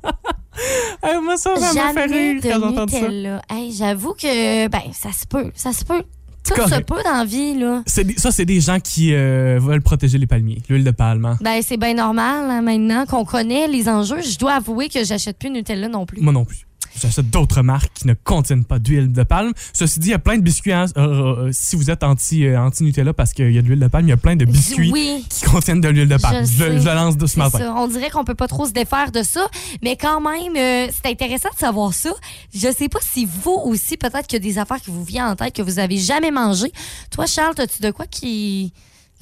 Hey, 1.02 1.20
moi, 1.20 1.36
ça, 1.36 1.56
ça 1.56 1.74
m'a 1.74 1.94
fait 1.94 2.08
Jamais 2.08 2.40
rire 2.40 2.42
quand 2.44 2.88
ça. 2.88 3.56
Hey, 3.56 3.74
J'avoue 3.74 4.14
que, 4.14 4.68
ben, 4.68 4.82
ça 4.94 5.12
se 5.12 5.26
peut. 5.26 5.52
Ça 5.56 5.74
se 5.74 5.84
peut. 5.84 6.04
Tout 6.44 6.62
se 6.62 6.82
peut 6.82 7.02
dans 7.04 7.18
la 7.18 7.26
vie, 7.26 7.56
là. 7.58 7.84
Ça, 7.88 8.32
c'est 8.32 8.46
des 8.46 8.60
gens 8.60 8.80
qui 8.80 9.14
euh, 9.14 9.60
veulent 9.62 9.82
protéger 9.82 10.18
les 10.18 10.28
palmiers, 10.28 10.62
l'huile 10.70 10.84
de 10.84 10.92
palme. 10.92 11.26
hein. 11.26 11.38
Ben, 11.42 11.62
c'est 11.62 11.78
bien 11.78 11.94
normal, 11.94 12.52
hein, 12.52 12.62
maintenant 12.62 13.06
qu'on 13.06 13.24
connaît 13.24 13.68
les 13.68 13.88
enjeux. 13.88 14.22
Je 14.22 14.38
dois 14.38 14.54
avouer 14.54 14.90
que 14.90 15.04
j'achète 15.04 15.38
plus 15.40 15.50
Nutella 15.50 15.88
non 15.88 16.06
plus. 16.06 16.22
Moi 16.22 16.34
non 16.34 16.44
plus. 16.46 16.68
J'achète 17.02 17.30
d'autres 17.30 17.62
marques 17.62 17.92
qui 17.94 18.08
ne 18.08 18.14
contiennent 18.14 18.66
pas 18.66 18.80
d'huile 18.80 19.12
de 19.12 19.24
palme. 19.24 19.52
Ceci 19.74 20.00
dit, 20.00 20.08
il 20.10 20.12
y 20.12 20.14
a 20.14 20.20
plein 20.20 20.38
de 20.38 20.42
biscuits. 20.44 20.72
hein, 20.74 20.86
euh, 20.98 21.48
euh, 21.48 21.50
si 21.52 21.76
vous 21.76 21.90
êtes 21.90 22.04
anti, 22.04 22.46
euh, 22.46 22.60
anti-Nutella 22.60 23.14
parce 23.14 23.34
qu'il 23.34 23.52
y 23.52 23.58
a 23.58 23.62
de 23.62 23.68
l'huile 23.68 23.80
de 23.80 23.88
palme, 23.88 24.06
il 24.08 24.10
y 24.10 24.14
a 24.14 24.18
plein 24.18 24.36
de 24.36 24.46
biscuits 24.46 24.92
Oui. 24.92 25.26
qui 25.30 25.44
contiennent 25.46 25.82
de 25.82 25.90
l'huile 25.90 26.08
de 26.08 26.18
palme. 26.18 26.46
Je 26.46 26.52
Je, 26.52 26.58
sais. 26.64 26.80
je 26.80 26.86
lance 26.90 27.18
de 27.18 27.26
ce 27.26 27.40
matin. 27.40 27.58
ça. 27.60 27.74
On 27.76 27.88
dirait 27.88 28.10
qu'on 28.10 28.24
peut 28.24 28.36
pas 28.36 28.48
trop 28.48 28.66
se 28.66 28.72
défaire 28.72 29.12
de 29.12 29.24
ça, 29.24 29.48
mais 29.82 29.98
quand 29.98 30.22
même, 30.22 30.56
euh, 30.56 30.92
c'est 30.94 31.10
intéressant 31.12 31.50
de 31.54 31.60
savoir 31.60 31.94
ça. 31.94 32.12
Je 32.54 32.72
sais 32.72 32.90
pas 32.90 33.00
si 33.02 33.26
vous 33.26 33.60
aussi, 33.66 33.98
peut-être 33.98 34.28
qu'il 34.28 34.44
y 34.44 34.48
a 34.48 34.52
des 34.54 34.58
affaires 34.60 34.82
qui 34.82 34.92
vous 34.92 35.04
viennent 35.04 35.26
en 35.26 35.36
tête 35.36 35.56
que 35.56 35.62
vous 35.62 35.80
avez 35.80 35.98
jamais 35.98 36.32
mangé. 36.32 36.72
Toi, 37.12 37.26
Charles, 37.26 37.56
as-tu 37.58 37.82
de 37.82 37.92
quoi 37.92 38.06
qui, 38.08 38.72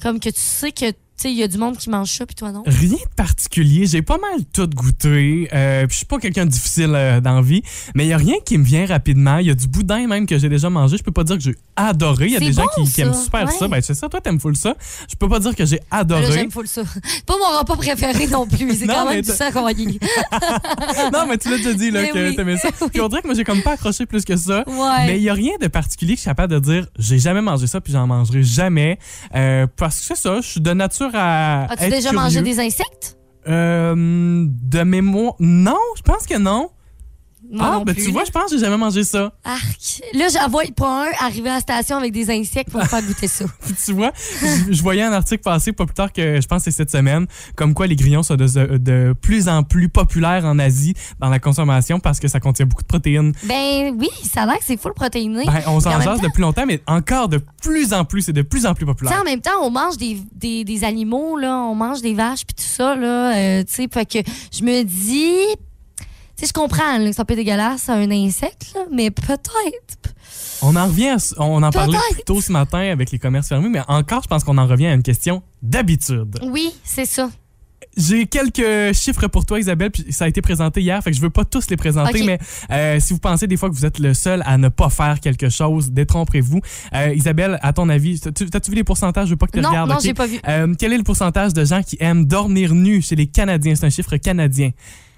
comme 0.02 0.20
que 0.20 0.28
tu 0.28 0.40
sais 0.40 0.72
que 0.72 0.92
sais, 1.22 1.32
il 1.32 1.38
y 1.38 1.42
a 1.42 1.48
du 1.48 1.58
monde 1.58 1.76
qui 1.76 1.90
mange 1.90 2.10
ça, 2.10 2.26
puis 2.26 2.34
toi 2.34 2.52
non? 2.52 2.62
Rien 2.66 2.90
de 2.96 3.14
particulier. 3.16 3.86
J'ai 3.86 4.02
pas 4.02 4.18
mal 4.18 4.44
tout 4.52 4.68
goûté. 4.68 5.48
Euh, 5.52 5.86
puis 5.86 5.92
je 5.92 5.96
suis 5.98 6.06
pas 6.06 6.18
quelqu'un 6.18 6.44
de 6.46 6.50
difficile 6.50 6.92
euh, 6.94 7.20
dans 7.20 7.36
la 7.36 7.42
vie, 7.42 7.62
mais 7.94 8.04
il 8.04 8.08
y 8.08 8.12
a 8.12 8.16
rien 8.16 8.34
qui 8.44 8.58
me 8.58 8.64
vient 8.64 8.86
rapidement. 8.86 9.38
Il 9.38 9.46
y 9.46 9.50
a 9.50 9.54
du 9.54 9.66
boudin 9.68 10.06
même 10.06 10.26
que 10.26 10.38
j'ai 10.38 10.48
déjà 10.48 10.70
mangé. 10.70 10.96
Je 10.96 11.02
peux 11.02 11.12
pas 11.12 11.24
dire 11.24 11.36
que 11.36 11.42
j'ai 11.42 11.54
adoré. 11.76 12.26
Il 12.26 12.32
y 12.32 12.36
a 12.36 12.40
des 12.40 12.52
gens 12.52 12.66
qui, 12.76 12.90
qui 12.90 13.00
aiment 13.00 13.14
super 13.14 13.46
Ouais. 13.46 13.52
ça. 13.58 13.66
Ben 13.68 13.80
c'est 13.80 13.94
ça, 13.94 14.08
toi 14.08 14.20
t'aimes 14.20 14.38
full 14.40 14.56
ça. 14.56 14.74
Je 15.10 15.16
peux 15.16 15.28
pas 15.28 15.38
dire 15.40 15.54
que 15.56 15.64
j'ai 15.64 15.76
Là, 15.90 15.98
adoré. 15.98 16.30
j'aime 16.32 16.50
full 16.50 16.68
ça. 16.68 16.82
Pas 17.26 17.34
mon 17.38 17.58
repas 17.58 17.76
préféré 17.76 18.26
non 18.28 18.46
plus. 18.46 18.74
C'est 18.76 18.86
quand 18.86 19.08
même 19.08 19.20
du 19.22 19.30
sang 19.30 19.50
qu'on 19.52 19.68
y 19.68 19.98
non, 21.12 21.26
mais 21.28 21.38
tu 21.38 21.50
l'as 21.50 21.56
déjà 21.56 21.74
dit 21.74 21.90
là, 21.90 22.02
Mais 22.02 22.10
que 22.10 22.28
oui. 22.30 22.36
t'aimais 22.36 22.56
ça. 22.56 22.68
Puis 22.92 23.00
on 23.00 23.08
dirait 23.08 23.22
que 23.22 23.26
moi 23.26 23.34
j'ai 23.34 23.44
comme 23.44 23.62
pas 23.62 23.72
accroché 23.72 24.06
plus 24.06 24.24
que 24.24 24.36
ça. 24.36 24.64
Ouais. 24.66 25.06
Mais 25.06 25.16
il 25.18 25.22
y 25.22 25.30
a 25.30 25.34
rien 25.34 25.52
de 25.60 25.66
particulier 25.66 26.12
que 26.14 26.18
je 26.18 26.22
suis 26.22 26.28
capable 26.30 26.52
de 26.54 26.58
dire 26.60 26.86
j'ai 26.98 27.18
jamais 27.18 27.40
mangé 27.42 27.66
ça 27.66 27.80
puis 27.80 27.92
j'en 27.92 28.06
mangerai 28.06 28.42
jamais. 28.42 28.98
Euh, 29.34 29.66
parce 29.76 29.98
que 30.00 30.04
c'est 30.06 30.16
ça, 30.16 30.40
je 30.40 30.46
suis 30.46 30.60
de 30.60 30.72
nature 30.72 31.11
à. 31.14 31.64
As-tu 31.70 31.88
déjà 31.90 32.10
curieux. 32.10 32.16
mangé 32.22 32.42
des 32.42 32.60
insectes? 32.60 33.16
Euh, 33.48 33.94
de 33.96 34.82
mémoire. 34.82 35.34
Non, 35.40 35.78
je 35.96 36.02
pense 36.02 36.26
que 36.26 36.38
non. 36.38 36.70
Moi 37.52 37.66
ah, 37.68 37.72
non 37.74 37.84
ben 37.84 37.94
plus, 37.94 38.04
tu 38.06 38.10
vois, 38.10 38.24
je 38.24 38.30
pense 38.30 38.44
que 38.44 38.56
j'ai 38.56 38.64
jamais 38.64 38.78
mangé 38.78 39.04
ça. 39.04 39.32
Arc. 39.44 40.02
Là, 40.14 40.26
vois 40.48 40.62
pas 40.74 41.06
un 41.06 41.10
arriver 41.26 41.50
à 41.50 41.54
la 41.54 41.60
station 41.60 41.98
avec 41.98 42.12
des 42.12 42.30
insectes 42.30 42.70
pour 42.70 42.80
me 42.80 42.86
faire 42.86 43.02
goûter 43.02 43.28
ça. 43.28 43.44
Tu 43.84 43.92
vois, 43.92 44.12
je, 44.40 44.72
je 44.72 44.82
voyais 44.82 45.02
un 45.02 45.12
article 45.12 45.42
passer 45.42 45.72
pas 45.72 45.84
plus 45.84 45.94
tard 45.94 46.12
que 46.12 46.40
je 46.40 46.46
pense 46.46 46.64
que 46.64 46.70
c'est 46.70 46.76
cette 46.76 46.90
semaine, 46.90 47.26
comme 47.56 47.74
quoi 47.74 47.86
les 47.86 47.96
grillons 47.96 48.22
sont 48.22 48.36
de, 48.36 48.46
de 48.78 49.14
plus 49.20 49.48
en 49.48 49.62
plus 49.64 49.88
populaires 49.88 50.44
en 50.44 50.58
Asie 50.58 50.94
dans 51.20 51.28
la 51.28 51.38
consommation 51.38 52.00
parce 52.00 52.20
que 52.20 52.28
ça 52.28 52.40
contient 52.40 52.66
beaucoup 52.66 52.82
de 52.82 52.86
protéines. 52.88 53.32
Ben 53.44 53.94
oui, 53.98 54.08
ça 54.32 54.42
a 54.42 54.46
l'air 54.46 54.58
que 54.58 54.64
c'est 54.64 54.80
full 54.80 54.94
protéiné. 54.94 55.44
Ben, 55.46 55.60
on 55.66 55.80
s'en 55.80 55.90
jase 56.00 56.04
temps- 56.20 56.22
depuis 56.22 56.40
longtemps, 56.42 56.64
mais 56.66 56.80
encore 56.86 57.28
de 57.28 57.40
plus 57.62 57.92
en 57.92 58.04
plus, 58.04 58.22
c'est 58.22 58.32
de 58.32 58.42
plus 58.42 58.64
en 58.66 58.74
plus 58.74 58.86
Tu 58.86 58.90
sais, 58.90 58.94
populaire. 58.94 59.20
en 59.20 59.24
même 59.24 59.40
temps, 59.40 59.60
on 59.62 59.70
mange 59.70 59.96
des, 59.96 60.18
des, 60.34 60.64
des 60.64 60.84
animaux, 60.84 61.36
là, 61.36 61.56
on 61.58 61.74
mange 61.74 62.00
des 62.02 62.14
vaches 62.14 62.44
puis 62.46 62.54
tout 62.54 62.62
ça, 62.64 62.94
là, 62.94 63.36
euh, 63.36 63.64
tu 63.64 63.74
sais, 63.74 63.88
fait 63.92 64.06
que 64.06 64.18
je 64.52 64.62
me 64.64 64.82
dis, 64.84 65.36
sais, 66.46 66.48
je 66.48 66.52
comprends 66.52 66.98
là, 66.98 67.08
que 67.10 67.14
ça 67.16 67.24
peut 67.24 67.32
être 67.34 67.38
dégueulasse, 67.38 67.88
un 67.88 68.10
insecte, 68.10 68.72
là, 68.74 68.82
mais 68.90 69.10
peut-être. 69.10 70.14
On 70.62 70.76
en 70.76 70.86
revient, 70.86 71.08
à 71.08 71.16
on 71.38 71.62
en 71.62 71.70
parlait 71.70 71.98
plus 72.12 72.22
tôt 72.24 72.40
ce 72.40 72.52
matin 72.52 72.78
avec 72.78 73.10
les 73.10 73.18
commerces 73.18 73.48
fermés, 73.48 73.68
mais 73.68 73.82
encore, 73.88 74.22
je 74.22 74.28
pense 74.28 74.44
qu'on 74.44 74.58
en 74.58 74.66
revient 74.66 74.86
à 74.86 74.94
une 74.94 75.02
question 75.02 75.42
d'habitude. 75.62 76.38
Oui, 76.44 76.72
c'est 76.84 77.04
ça. 77.04 77.30
J'ai 77.94 78.24
quelques 78.26 78.94
chiffres 78.94 79.26
pour 79.26 79.44
toi, 79.44 79.60
Isabelle, 79.60 79.90
puis 79.90 80.06
ça 80.12 80.24
a 80.24 80.28
été 80.28 80.40
présenté 80.40 80.80
hier, 80.80 81.02
fait 81.02 81.10
que 81.10 81.16
je 81.16 81.20
veux 81.20 81.30
pas 81.30 81.44
tous 81.44 81.68
les 81.68 81.76
présenter, 81.76 82.22
mais 82.22 82.38
euh, 82.70 82.98
si 83.00 83.12
vous 83.12 83.18
pensez 83.18 83.46
des 83.46 83.58
fois 83.58 83.68
que 83.68 83.74
vous 83.74 83.84
êtes 83.84 83.98
le 83.98 84.14
seul 84.14 84.42
à 84.46 84.56
ne 84.56 84.68
pas 84.68 84.88
faire 84.88 85.20
quelque 85.20 85.50
chose, 85.50 85.90
détrompez-vous. 85.90 86.60
Euh, 86.94 87.12
Isabelle, 87.14 87.58
à 87.60 87.74
ton 87.74 87.88
avis, 87.90 88.18
t'as-tu 88.18 88.70
vu 88.70 88.76
les 88.76 88.84
pourcentages? 88.84 89.26
Je 89.26 89.32
veux 89.32 89.36
pas 89.36 89.46
que 89.46 89.52
tu 89.52 89.60
Non, 89.60 89.68
regardes. 89.68 89.90
non, 89.90 89.96
ok? 89.96 90.02
j'ai 90.02 90.14
pas 90.14 90.26
vu. 90.26 90.38
Euh, 90.48 90.72
quel 90.78 90.94
est 90.94 90.98
le 90.98 91.02
pourcentage 91.04 91.52
de 91.52 91.64
gens 91.66 91.82
qui 91.82 91.98
aiment 92.00 92.24
dormir 92.24 92.72
nus 92.74 93.02
chez 93.02 93.16
les 93.16 93.26
Canadiens? 93.26 93.74
C'est 93.74 93.84
un 93.84 93.90
chiffre 93.90 94.16
canadien. 94.16 94.70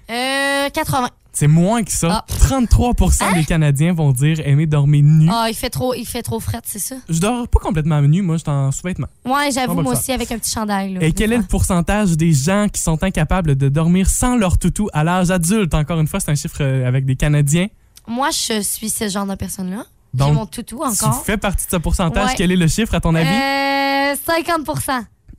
Euh, 0.09 0.69
80. 0.69 1.09
C'est 1.35 1.47
moins 1.47 1.83
que 1.83 1.91
ça. 1.91 2.23
Ah. 2.25 2.25
33% 2.29 3.33
des 3.33 3.43
Canadiens 3.43 3.93
vont 3.93 4.13
dire 4.13 4.39
aimer 4.47 4.67
dormir 4.67 5.03
nu. 5.03 5.27
Ah, 5.29 5.47
il 5.49 5.53
fait 5.53 5.69
trop, 5.69 5.93
il 5.93 6.05
fait 6.05 6.21
trop 6.21 6.39
fret, 6.39 6.61
c'est 6.63 6.79
ça? 6.79 6.95
Je 7.09 7.19
dors 7.19 7.45
pas 7.49 7.59
complètement 7.59 8.01
nu, 8.01 8.21
moi, 8.21 8.37
je 8.37 8.43
suis 8.43 8.49
en 8.49 8.71
sous-vêtements. 8.71 9.07
Ouais, 9.25 9.49
j'avoue, 9.53 9.81
moi 9.81 9.93
aussi, 9.93 10.13
avec 10.13 10.31
un 10.31 10.37
petit 10.37 10.51
chandail. 10.51 10.93
là, 10.93 11.03
Et 11.03 11.11
quel 11.11 11.33
est 11.33 11.37
le 11.37 11.43
pourcentage 11.43 12.15
des 12.15 12.31
gens 12.31 12.67
qui 12.71 12.81
sont 12.81 13.03
incapables 13.03 13.55
de 13.55 13.67
dormir 13.67 14.09
sans 14.09 14.37
leur 14.37 14.57
toutou 14.57 14.87
à 14.93 15.03
l'âge 15.03 15.29
adulte? 15.29 15.73
Encore 15.73 15.99
une 15.99 16.07
fois, 16.07 16.21
c'est 16.21 16.31
un 16.31 16.35
chiffre 16.35 16.61
euh, 16.61 16.87
avec 16.87 17.05
des 17.05 17.17
Canadiens. 17.17 17.67
Moi, 18.07 18.29
je 18.29 18.61
suis 18.61 18.89
ce 18.89 19.09
genre 19.09 19.25
de 19.25 19.35
personne-là. 19.35 19.83
Donc, 20.13 20.33
mon 20.35 20.45
toutou 20.45 20.81
encore. 20.83 21.19
Tu 21.19 21.25
fais 21.25 21.35
partie 21.37 21.65
de 21.65 21.71
ce 21.71 21.75
pourcentage. 21.75 22.29
Ouais. 22.29 22.35
Quel 22.37 22.51
est 22.53 22.55
le 22.55 22.67
chiffre, 22.67 22.95
à 22.95 23.01
ton 23.01 23.13
avis? 23.13 23.27
Euh, 23.27 24.15
50 24.25 24.65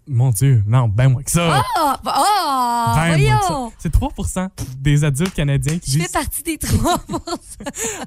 Mon 0.08 0.30
Dieu, 0.30 0.62
non, 0.68 0.86
ben 0.86 1.08
moins 1.08 1.22
que 1.22 1.30
ça. 1.30 1.64
Ah! 1.76 2.00
bah, 2.04 2.12
ah! 2.14 2.94
Ben 2.96 3.16
voyons! 3.16 3.72
C'est 3.76 3.92
3% 3.92 4.48
des 4.78 5.02
adultes 5.02 5.34
canadiens 5.34 5.78
qui 5.78 5.90
Je 5.90 5.98
fais 5.98 6.08
partie 6.08 6.42
des 6.44 6.58
trois. 6.58 7.00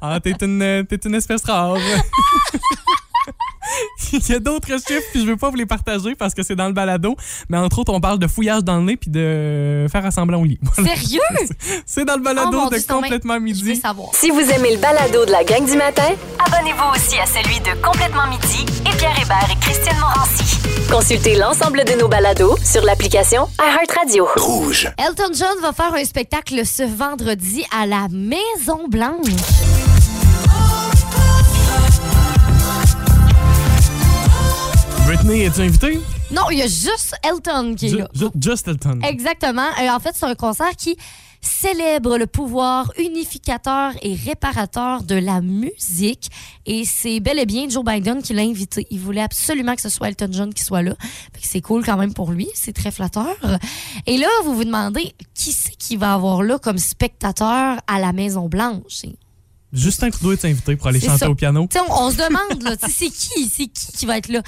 Ah, 0.01 0.19
t'es 0.21 0.33
une, 0.41 0.61
euh, 0.61 0.83
t'es 0.83 0.95
une 1.05 1.15
espèce 1.15 1.43
rare. 1.43 1.75
Il 4.13 4.29
y 4.29 4.33
a 4.35 4.39
d'autres 4.39 4.67
chiffres, 4.67 5.03
puis 5.11 5.21
je 5.21 5.27
veux 5.27 5.37
pas 5.37 5.49
vous 5.49 5.55
les 5.55 5.65
partager 5.65 6.15
parce 6.15 6.33
que 6.33 6.43
c'est 6.43 6.55
dans 6.55 6.67
le 6.67 6.73
balado. 6.73 7.15
Mais 7.49 7.57
entre 7.57 7.79
autres, 7.79 7.93
on 7.93 7.99
parle 8.01 8.19
de 8.19 8.27
fouillage 8.27 8.63
dans 8.63 8.77
le 8.77 8.83
nez 8.83 8.97
puis 8.97 9.09
de 9.09 9.85
faire 9.91 10.05
assembler 10.05 10.37
au 10.37 10.43
lit. 10.43 10.59
Voilà. 10.75 10.95
Sérieux? 10.95 11.19
C'est 11.85 12.05
dans 12.05 12.13
le 12.15 12.21
Oh 12.21 12.23
balado 12.23 12.51
mon 12.51 12.67
de 12.67 12.77
Dieu, 12.77 12.85
complètement 12.87 13.33
Je 13.35 13.39
veux 13.39 13.43
midi. 13.45 13.75
savoir. 13.75 14.09
Si 14.13 14.29
vous 14.29 14.39
aimez 14.39 14.73
le 14.75 14.79
balado 14.79 15.25
de 15.25 15.31
la 15.31 15.43
gang 15.43 15.65
du 15.65 15.75
matin, 15.77 16.09
abonnez-vous 16.45 16.91
aussi 16.95 17.17
à 17.19 17.25
celui 17.25 17.59
de 17.59 17.81
Complètement 17.81 18.27
midi 18.27 18.65
et 18.81 18.95
Pierre 18.97 19.17
Hébert 19.21 19.47
et 19.51 19.59
Christine 19.59 19.97
Morancy. 19.99 20.57
Consultez 20.91 21.35
l'ensemble 21.35 21.83
de 21.85 21.99
nos 21.99 22.07
balados 22.07 22.55
sur 22.63 22.83
l'application 22.83 23.47
iHeartRadio. 23.59 24.27
Rouge. 24.35 24.89
Elton 24.97 25.31
John 25.37 25.61
va 25.61 25.71
faire 25.73 25.93
un 25.93 26.03
spectacle 26.03 26.65
ce 26.65 26.83
vendredi 26.83 27.63
à 27.77 27.85
la 27.85 28.07
Maison 28.09 28.87
Blanche. 28.87 29.88
Non, 36.31 36.43
il 36.49 36.59
y 36.59 36.61
a 36.61 36.67
juste 36.67 37.13
Elton 37.23 37.75
qui 37.75 37.87
est 37.87 37.89
Ju- 37.89 37.97
là. 37.97 38.07
ju- 38.13 38.29
Just 38.39 38.67
Elton. 38.67 38.99
Exactement. 39.03 39.67
Euh, 39.81 39.89
en 39.89 39.99
fait, 39.99 40.11
c'est 40.15 40.25
un 40.25 40.35
concert 40.35 40.71
qui 40.77 40.95
célèbre 41.41 42.17
le 42.17 42.25
pouvoir 42.27 42.91
unificateur 42.97 43.91
et 44.01 44.15
réparateur 44.15 45.03
de 45.03 45.15
la 45.15 45.41
musique. 45.41 46.29
Et 46.65 46.85
c'est 46.85 47.19
bel 47.19 47.37
et 47.39 47.45
bien 47.45 47.67
Joe 47.69 47.83
Biden 47.83 48.21
qui 48.21 48.33
l'a 48.33 48.41
invité. 48.43 48.87
Il 48.91 48.99
voulait 48.99 49.21
absolument 49.21 49.75
que 49.75 49.81
ce 49.81 49.89
soit 49.89 50.07
Elton 50.09 50.29
John 50.31 50.53
qui 50.53 50.63
soit 50.63 50.81
là. 50.81 50.95
C'est 51.41 51.61
cool 51.61 51.83
quand 51.85 51.97
même 51.97 52.13
pour 52.13 52.31
lui. 52.31 52.47
C'est 52.55 52.73
très 52.73 52.91
flatteur. 52.91 53.35
Et 54.05 54.17
là, 54.17 54.27
vous 54.45 54.55
vous 54.55 54.65
demandez 54.65 55.13
qui 55.33 55.51
c'est 55.51 55.75
qui 55.75 55.97
va 55.97 56.13
avoir 56.13 56.43
là 56.43 56.59
comme 56.59 56.77
spectateur 56.77 57.77
à 57.87 57.99
la 57.99 58.13
Maison-Blanche? 58.13 59.05
Justin 59.71 60.09
Trudeau 60.09 60.31
est 60.31 60.45
invité 60.45 60.75
pour 60.75 60.87
aller 60.87 60.99
chanter 60.99 61.19
ça. 61.19 61.29
au 61.29 61.35
piano. 61.35 61.67
On, 61.89 61.93
on 62.05 62.11
se 62.11 62.17
demande, 62.17 62.77
c'est 62.89 63.09
qui, 63.09 63.47
c'est 63.47 63.67
qui 63.67 63.91
qui 63.91 64.05
va 64.05 64.17
être 64.17 64.29
là? 64.29 64.41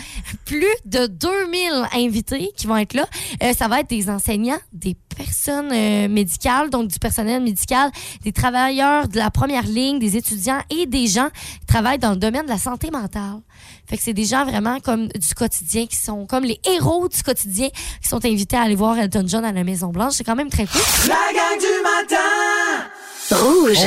Plus 0.46 0.66
de 0.86 1.08
2000 1.08 1.88
invités 1.94 2.50
qui 2.56 2.68
vont 2.68 2.78
être 2.78 2.94
là. 2.94 3.06
Euh, 3.44 3.54
ça 3.54 3.68
va 3.68 3.82
être 3.82 3.90
des 3.90 4.10
enseignants, 4.10 4.60
des 4.74 4.96
personnes 5.16 5.72
euh, 5.72 6.08
médicales, 6.08 6.70
donc 6.70 6.88
du 6.88 7.00
personnel 7.00 7.44
médical, 7.44 7.92
des 8.24 8.32
travailleurs 8.32 9.08
de 9.08 9.18
la 9.18 9.30
première 9.30 9.64
ligne, 9.64 10.00
des 10.00 10.18
étudiants 10.18 10.62
et 10.70 10.86
des 10.86 11.08
gens 11.08 11.30
qui 11.60 11.66
travaillent 11.68 12.00
dans 12.00 12.12
le 12.12 12.18
domaine 12.18 12.46
de 12.46 12.50
la 12.52 12.58
santé 12.58 12.90
mentale. 12.90 13.42
Fait 13.88 13.98
que 13.98 14.04
c'est 14.04 14.14
des 14.14 14.26
gens 14.26 14.46
vraiment 14.46 14.80
comme 14.80 15.08
du 15.10 15.34
quotidien 15.36 15.86
qui 15.86 15.98
sont 15.98 16.26
comme 16.26 16.46
les 16.46 16.60
héros 16.66 17.08
du 17.10 17.22
quotidien 17.22 17.70
qui 18.02 18.08
sont 18.08 18.24
invités 18.26 18.56
à 18.56 18.62
aller 18.62 18.76
voir 18.76 18.98
Elton 18.98 19.26
John 19.28 19.46
à 19.46 19.52
la 19.52 19.64
Maison 19.64 19.90
Blanche. 19.90 20.14
C'est 20.14 20.24
quand 20.24 20.36
même 20.36 20.50
très 20.50 20.66
cool. 20.66 20.82
La 21.08 21.16
gang 21.34 21.60
du 21.60 21.84
matin 21.84 22.61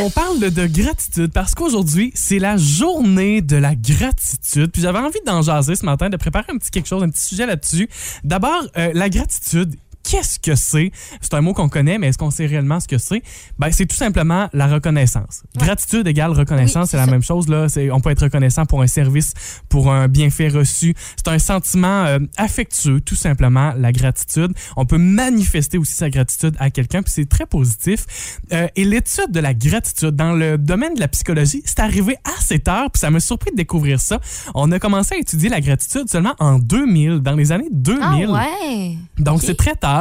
On 0.02 0.10
parle 0.10 0.38
de 0.38 0.66
gratitude 0.66 1.32
parce 1.32 1.54
qu'aujourd'hui, 1.54 2.12
c'est 2.14 2.38
la 2.38 2.56
journée 2.56 3.42
de 3.42 3.56
la 3.56 3.74
gratitude. 3.74 4.70
Puis 4.70 4.82
j'avais 4.82 4.98
envie 4.98 5.20
d'en 5.26 5.42
jaser 5.42 5.76
ce 5.76 5.84
matin, 5.84 6.08
de 6.08 6.16
préparer 6.16 6.46
un 6.52 6.58
petit 6.58 6.70
quelque 6.70 6.88
chose, 6.88 7.02
un 7.02 7.10
petit 7.10 7.24
sujet 7.24 7.46
là-dessus. 7.46 7.88
D'abord, 8.24 8.64
euh, 8.76 8.90
la 8.94 9.08
gratitude. 9.08 9.74
Qu'est-ce 10.08 10.38
que 10.38 10.54
c'est? 10.54 10.92
C'est 11.20 11.34
un 11.34 11.40
mot 11.40 11.54
qu'on 11.54 11.68
connaît, 11.68 11.98
mais 11.98 12.08
est-ce 12.08 12.18
qu'on 12.18 12.30
sait 12.30 12.46
réellement 12.46 12.78
ce 12.78 12.86
que 12.86 12.98
c'est? 12.98 13.22
Ben, 13.58 13.70
c'est 13.72 13.86
tout 13.86 13.96
simplement 13.96 14.48
la 14.52 14.66
reconnaissance. 14.66 15.42
Gratitude 15.56 16.06
égale 16.06 16.32
reconnaissance, 16.32 16.84
Oui, 16.84 16.88
c'est 16.90 16.96
la 16.98 17.06
ça. 17.06 17.10
même 17.10 17.22
chose. 17.22 17.48
Là. 17.48 17.66
On 17.92 18.00
peut 18.00 18.10
être 18.10 18.24
reconnaissant 18.24 18.66
pour 18.66 18.82
un 18.82 18.86
service, 18.86 19.32
pour 19.68 19.90
un 19.92 20.08
bienfait 20.08 20.48
reçu. 20.48 20.94
C'est 21.16 21.28
un 21.28 21.38
sentiment 21.38 22.04
euh, 22.04 22.18
affectueux, 22.36 23.00
tout 23.00 23.14
simplement, 23.14 23.72
la 23.76 23.92
gratitude. 23.92 24.52
On 24.76 24.84
peut 24.84 24.98
manifester 24.98 25.78
aussi 25.78 25.94
sa 25.94 26.10
gratitude 26.10 26.54
à 26.58 26.70
quelqu'un, 26.70 27.02
puis 27.02 27.12
c'est 27.12 27.28
très 27.28 27.46
positif. 27.46 28.04
Euh, 28.52 28.68
et 28.76 28.84
l'étude 28.84 29.30
de 29.30 29.40
la 29.40 29.54
gratitude 29.54 30.10
dans 30.16 30.32
le 30.32 30.58
domaine 30.58 30.94
de 30.94 31.00
la 31.00 31.08
psychologie, 31.08 31.62
c'est 31.64 31.80
arrivé 31.80 32.16
assez 32.38 32.58
tard, 32.58 32.90
puis 32.90 33.00
ça 33.00 33.10
m'a 33.10 33.20
surpris 33.20 33.52
de 33.52 33.56
découvrir 33.56 34.00
ça. 34.00 34.20
On 34.54 34.70
a 34.72 34.78
commencé 34.78 35.14
à 35.14 35.18
étudier 35.18 35.48
la 35.48 35.60
gratitude 35.60 36.10
seulement 36.10 36.34
en 36.38 36.58
2000, 36.58 37.20
dans 37.20 37.34
les 37.36 37.52
années 37.52 37.68
2000. 37.72 38.28
Ah 38.30 38.32
ouais! 38.66 38.98
Donc, 39.18 39.40
c'est 39.42 39.56
très 39.56 39.74
tard. 39.74 39.93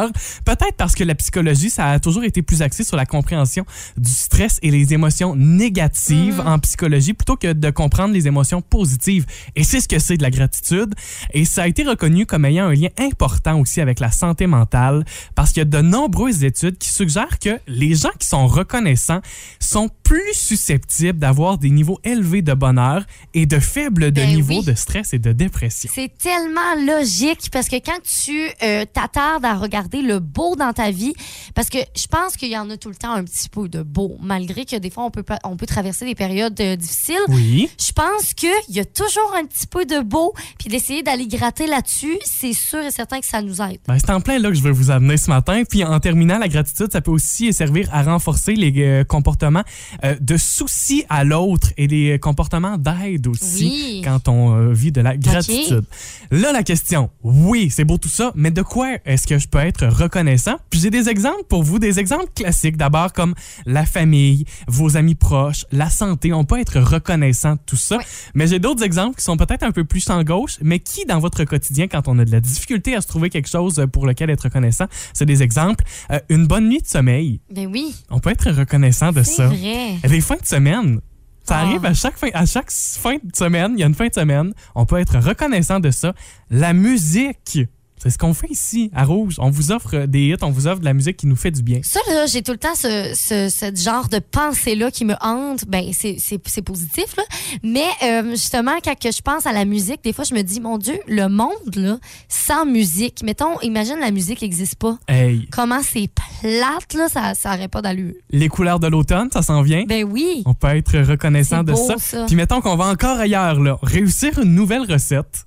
Peut-être 0.45 0.75
parce 0.77 0.95
que 0.95 1.03
la 1.03 1.15
psychologie, 1.15 1.69
ça 1.69 1.87
a 1.91 1.99
toujours 1.99 2.23
été 2.23 2.41
plus 2.41 2.61
axé 2.61 2.83
sur 2.83 2.97
la 2.97 3.05
compréhension 3.05 3.65
du 3.97 4.09
stress 4.11 4.59
et 4.61 4.71
les 4.71 4.93
émotions 4.93 5.35
négatives 5.35 6.39
Mhm. 6.39 6.47
en 6.47 6.59
psychologie 6.59 7.13
plutôt 7.13 7.35
que 7.35 7.53
de 7.53 7.69
comprendre 7.69 8.13
les 8.13 8.27
émotions 8.27 8.61
positives. 8.61 9.25
Et 9.55 9.63
c'est 9.63 9.81
ce 9.81 9.87
que 9.87 9.99
c'est 9.99 10.17
de 10.17 10.23
la 10.23 10.29
gratitude. 10.31 10.93
Et 11.33 11.45
ça 11.45 11.63
a 11.63 11.67
été 11.67 11.83
reconnu 11.83 12.25
comme 12.25 12.45
ayant 12.45 12.65
un 12.67 12.73
lien 12.73 12.89
important 12.99 13.59
aussi 13.59 13.81
avec 13.81 13.99
la 13.99 14.11
santé 14.11 14.47
mentale 14.47 15.03
parce 15.35 15.51
qu'il 15.51 15.59
y 15.61 15.61
a 15.61 15.65
de 15.65 15.81
nombreuses 15.81 16.43
études 16.43 16.77
qui 16.77 16.89
suggèrent 16.89 17.39
que 17.39 17.59
les 17.67 17.95
gens 17.95 18.11
qui 18.19 18.27
sont 18.27 18.47
reconnaissants 18.47 19.21
sont 19.59 19.89
plus 20.03 20.33
susceptibles 20.33 21.19
d'avoir 21.19 21.57
des 21.57 21.69
niveaux 21.69 21.99
élevés 22.03 22.41
de 22.41 22.53
bonheur 22.53 23.03
et 23.33 23.45
de 23.45 23.59
faibles 23.59 24.05
de 24.11 24.21
Ben 24.21 24.35
niveaux 24.35 24.59
oui. 24.59 24.65
de 24.65 24.73
stress 24.73 25.13
et 25.13 25.19
de 25.19 25.31
dépression. 25.31 25.89
C'est 25.93 26.11
tellement 26.17 26.75
logique 26.85 27.49
parce 27.51 27.67
que 27.69 27.75
quand 27.77 27.99
tu 28.03 28.47
euh, 28.63 28.85
t'attardes 28.91 29.45
à 29.45 29.55
regarder 29.55 29.82
le 29.91 30.19
beau 30.19 30.55
dans 30.55 30.73
ta 30.73 30.91
vie, 30.91 31.13
parce 31.55 31.69
que 31.69 31.79
je 31.95 32.07
pense 32.07 32.37
qu'il 32.37 32.49
y 32.49 32.57
en 32.57 32.69
a 32.69 32.77
tout 32.77 32.89
le 32.89 32.95
temps 32.95 33.13
un 33.13 33.23
petit 33.23 33.49
peu 33.49 33.67
de 33.67 33.81
beau, 33.81 34.17
malgré 34.21 34.65
que 34.65 34.75
des 34.75 34.89
fois 34.89 35.03
on 35.05 35.11
peut, 35.11 35.23
on 35.43 35.57
peut 35.57 35.65
traverser 35.65 36.05
des 36.05 36.15
périodes 36.15 36.59
euh, 36.59 36.75
difficiles. 36.75 37.15
Oui. 37.29 37.69
Je 37.79 37.91
pense 37.91 38.33
qu'il 38.33 38.49
y 38.69 38.79
a 38.79 38.85
toujours 38.85 39.33
un 39.37 39.45
petit 39.45 39.67
peu 39.67 39.85
de 39.85 40.01
beau, 40.01 40.33
puis 40.59 40.69
d'essayer 40.69 41.03
d'aller 41.03 41.27
gratter 41.27 41.67
là-dessus, 41.67 42.17
c'est 42.23 42.53
sûr 42.53 42.79
et 42.81 42.91
certain 42.91 43.19
que 43.19 43.25
ça 43.25 43.41
nous 43.41 43.61
aide. 43.61 43.79
Ben, 43.87 43.97
c'est 43.99 44.11
en 44.11 44.21
plein 44.21 44.39
là 44.39 44.49
que 44.49 44.55
je 44.55 44.61
veux 44.61 44.71
vous 44.71 44.91
amener 44.91 45.17
ce 45.17 45.29
matin. 45.29 45.63
Puis 45.69 45.83
en 45.83 45.99
terminant, 45.99 46.37
la 46.37 46.47
gratitude, 46.47 46.91
ça 46.91 47.01
peut 47.01 47.11
aussi 47.11 47.51
servir 47.53 47.87
à 47.91 48.03
renforcer 48.03 48.53
les 48.53 48.73
euh, 48.77 49.03
comportements 49.03 49.63
euh, 50.03 50.15
de 50.19 50.37
souci 50.37 51.03
à 51.09 51.23
l'autre 51.23 51.69
et 51.77 51.87
euh, 52.11 52.17
comportements 52.17 52.77
d'aide 52.77 53.27
aussi 53.27 53.65
Oui. 53.65 54.01
quand 54.03 54.27
on 54.27 54.71
vit 54.71 54.91
de 54.91 55.01
la 55.01 55.17
gratitude. 55.17 55.85
Là, 56.31 56.51
la 56.51 56.63
question, 56.63 57.09
oui, 57.23 57.69
c'est 57.69 57.85
beau 57.85 57.97
tout 57.97 58.09
ça, 58.09 58.31
mais 58.35 58.51
de 58.51 58.61
quoi 58.61 58.97
est-ce 59.05 59.27
que 59.27 59.37
je 59.37 59.47
peux 59.47 59.59
être 59.59 59.72
reconnaissant? 59.81 60.57
Puis 60.69 60.79
j'ai 60.79 60.89
des 60.89 61.09
exemples 61.09 61.43
pour 61.49 61.63
vous, 61.63 61.79
des 61.79 61.99
exemples 61.99 62.27
classiques 62.35 62.77
d'abord 62.77 63.11
comme 63.13 63.33
la 63.65 63.85
famille, 63.85 64.45
vos 64.67 64.95
amis 64.97 65.15
proches, 65.15 65.65
la 65.71 65.89
santé. 65.89 66.31
On 66.33 66.45
peut 66.45 66.59
être 66.59 66.79
reconnaissant 66.79 67.53
de 67.53 67.59
tout 67.65 67.75
ça. 67.77 67.97
Mais 68.35 68.47
j'ai 68.47 68.59
d'autres 68.59 68.83
exemples 68.83 69.17
qui 69.17 69.23
sont 69.23 69.37
peut-être 69.37 69.63
un 69.63 69.71
peu 69.71 69.83
plus 69.83 70.09
en 70.09 70.23
gauche, 70.23 70.57
mais 70.61 70.79
qui, 70.79 71.05
dans 71.05 71.19
votre 71.19 71.43
quotidien, 71.43 71.87
quand 71.87 72.07
on 72.07 72.19
a 72.19 72.25
de 72.25 72.31
la 72.31 72.39
difficulté 72.39 72.95
à 72.95 73.01
se 73.01 73.07
trouver 73.07 73.29
quelque 73.29 73.49
chose 73.49 73.85
pour 73.91 74.05
lequel 74.05 74.29
être 74.29 74.43
reconnaissant, 74.43 74.85
c'est 75.13 75.25
des 75.25 75.41
exemples. 75.43 75.83
Euh, 76.11 76.19
une 76.29 76.45
bonne 76.47 76.69
nuit 76.69 76.81
de 76.81 76.87
sommeil. 76.87 77.41
Ben 77.51 77.67
oui, 77.71 77.95
On 78.09 78.19
peut 78.19 78.29
être 78.31 78.51
reconnaissant 78.51 79.11
de 79.11 79.23
ça. 79.23 79.47
vrai. 79.47 79.97
Les 80.07 80.21
fins 80.21 80.37
de 80.41 80.45
semaine. 80.45 80.99
Ça 81.45 81.57
Ah. 81.57 81.63
arrive 81.63 81.83
à 81.85 81.93
chaque 81.93 82.17
fin, 82.17 82.29
à 82.33 82.45
chaque 82.45 82.71
fin 82.71 83.15
de 83.15 83.35
semaine, 83.35 83.73
il 83.75 83.81
y 83.81 83.83
a 83.83 83.87
une 83.87 83.93
fin 83.95 84.07
de 84.07 84.13
semaine, 84.13 84.53
on 84.75 84.85
peut 84.85 84.97
être 84.97 85.19
reconnaissant 85.19 85.81
de 85.81 85.91
ça. 85.91 86.13
La 86.49 86.71
musique, 86.73 87.59
c'est 88.03 88.09
ce 88.09 88.17
qu'on 88.17 88.33
fait 88.33 88.49
ici 88.51 88.91
à 88.93 89.05
Rouge. 89.05 89.35
On 89.39 89.49
vous 89.49 89.71
offre 89.71 90.05
des 90.05 90.27
hits, 90.27 90.35
on 90.43 90.51
vous 90.51 90.67
offre 90.67 90.79
de 90.81 90.85
la 90.85 90.93
musique 90.93 91.17
qui 91.17 91.25
nous 91.27 91.35
fait 91.35 91.51
du 91.51 91.63
bien. 91.63 91.79
Ça, 91.83 91.99
là, 92.09 92.25
j'ai 92.27 92.41
tout 92.43 92.51
le 92.51 92.57
temps 92.57 92.75
ce, 92.75 93.13
ce, 93.15 93.49
ce 93.49 93.81
genre 93.81 94.09
de 94.09 94.19
pensée-là 94.19 94.91
qui 94.91 95.05
me 95.05 95.15
hante. 95.21 95.65
Ben, 95.67 95.91
c'est- 95.93 96.61
positif, 96.63 97.15
là. 97.17 97.23
Mais 97.63 97.85
euh, 98.03 98.31
justement, 98.31 98.73
quand 98.83 98.97
que 98.99 99.11
je 99.11 99.21
pense 99.21 99.45
à 99.45 99.51
la 99.53 99.65
musique, 99.65 100.03
des 100.03 100.13
fois, 100.13 100.23
je 100.23 100.33
me 100.35 100.41
dis, 100.41 100.59
mon 100.59 100.77
Dieu, 100.77 100.99
le 101.07 101.27
monde, 101.27 101.75
là, 101.75 101.97
sans 102.29 102.65
musique, 102.65 103.23
mettons, 103.23 103.59
imagine 103.61 103.95
la 103.99 104.11
musique 104.11 104.41
n'existe 104.41 104.75
pas. 104.75 104.97
Hey, 105.07 105.47
Comment 105.51 105.81
c'est 105.81 106.09
plate, 106.41 106.93
là, 106.95 107.07
ça 107.09 107.33
ça 107.33 107.53
aurait 107.53 107.67
pas 107.67 107.81
d'allure. 107.81 108.13
les 108.29 108.49
couleurs 108.49 108.79
de 108.79 108.87
l'automne, 108.87 109.29
ça 109.31 109.41
s'en 109.41 109.61
vient. 109.61 109.83
Ben 109.87 110.03
oui. 110.03 110.43
On 110.45 110.53
peut 110.53 110.67
être 110.75 110.97
reconnaissant 110.99 111.63
de 111.63 111.71
beau, 111.73 111.87
ça. 111.87 111.95
ça. 111.97 112.25
Puis 112.25 112.35
mettons 112.35 112.61
qu'on 112.61 112.75
va 112.75 112.85
encore 112.85 113.17
ailleurs, 113.19 113.59
là. 113.59 113.77
Réussir 113.81 114.37
une 114.39 114.55
nouvelle 114.55 114.83
recette. 114.91 115.45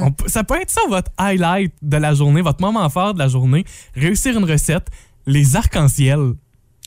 Ah, 0.00 0.10
ça 0.26 0.44
peut 0.44 0.60
être 0.60 0.70
ça 0.70 0.80
votre 0.88 1.10
highlight 1.18 1.72
de 1.82 1.96
la 1.96 2.14
journée, 2.14 2.42
votre 2.42 2.60
moment 2.60 2.88
fort 2.88 3.14
de 3.14 3.18
la 3.18 3.28
journée. 3.28 3.64
Réussir 3.94 4.36
une 4.36 4.44
recette, 4.44 4.88
les 5.26 5.56
arcs-en-ciel. 5.56 6.34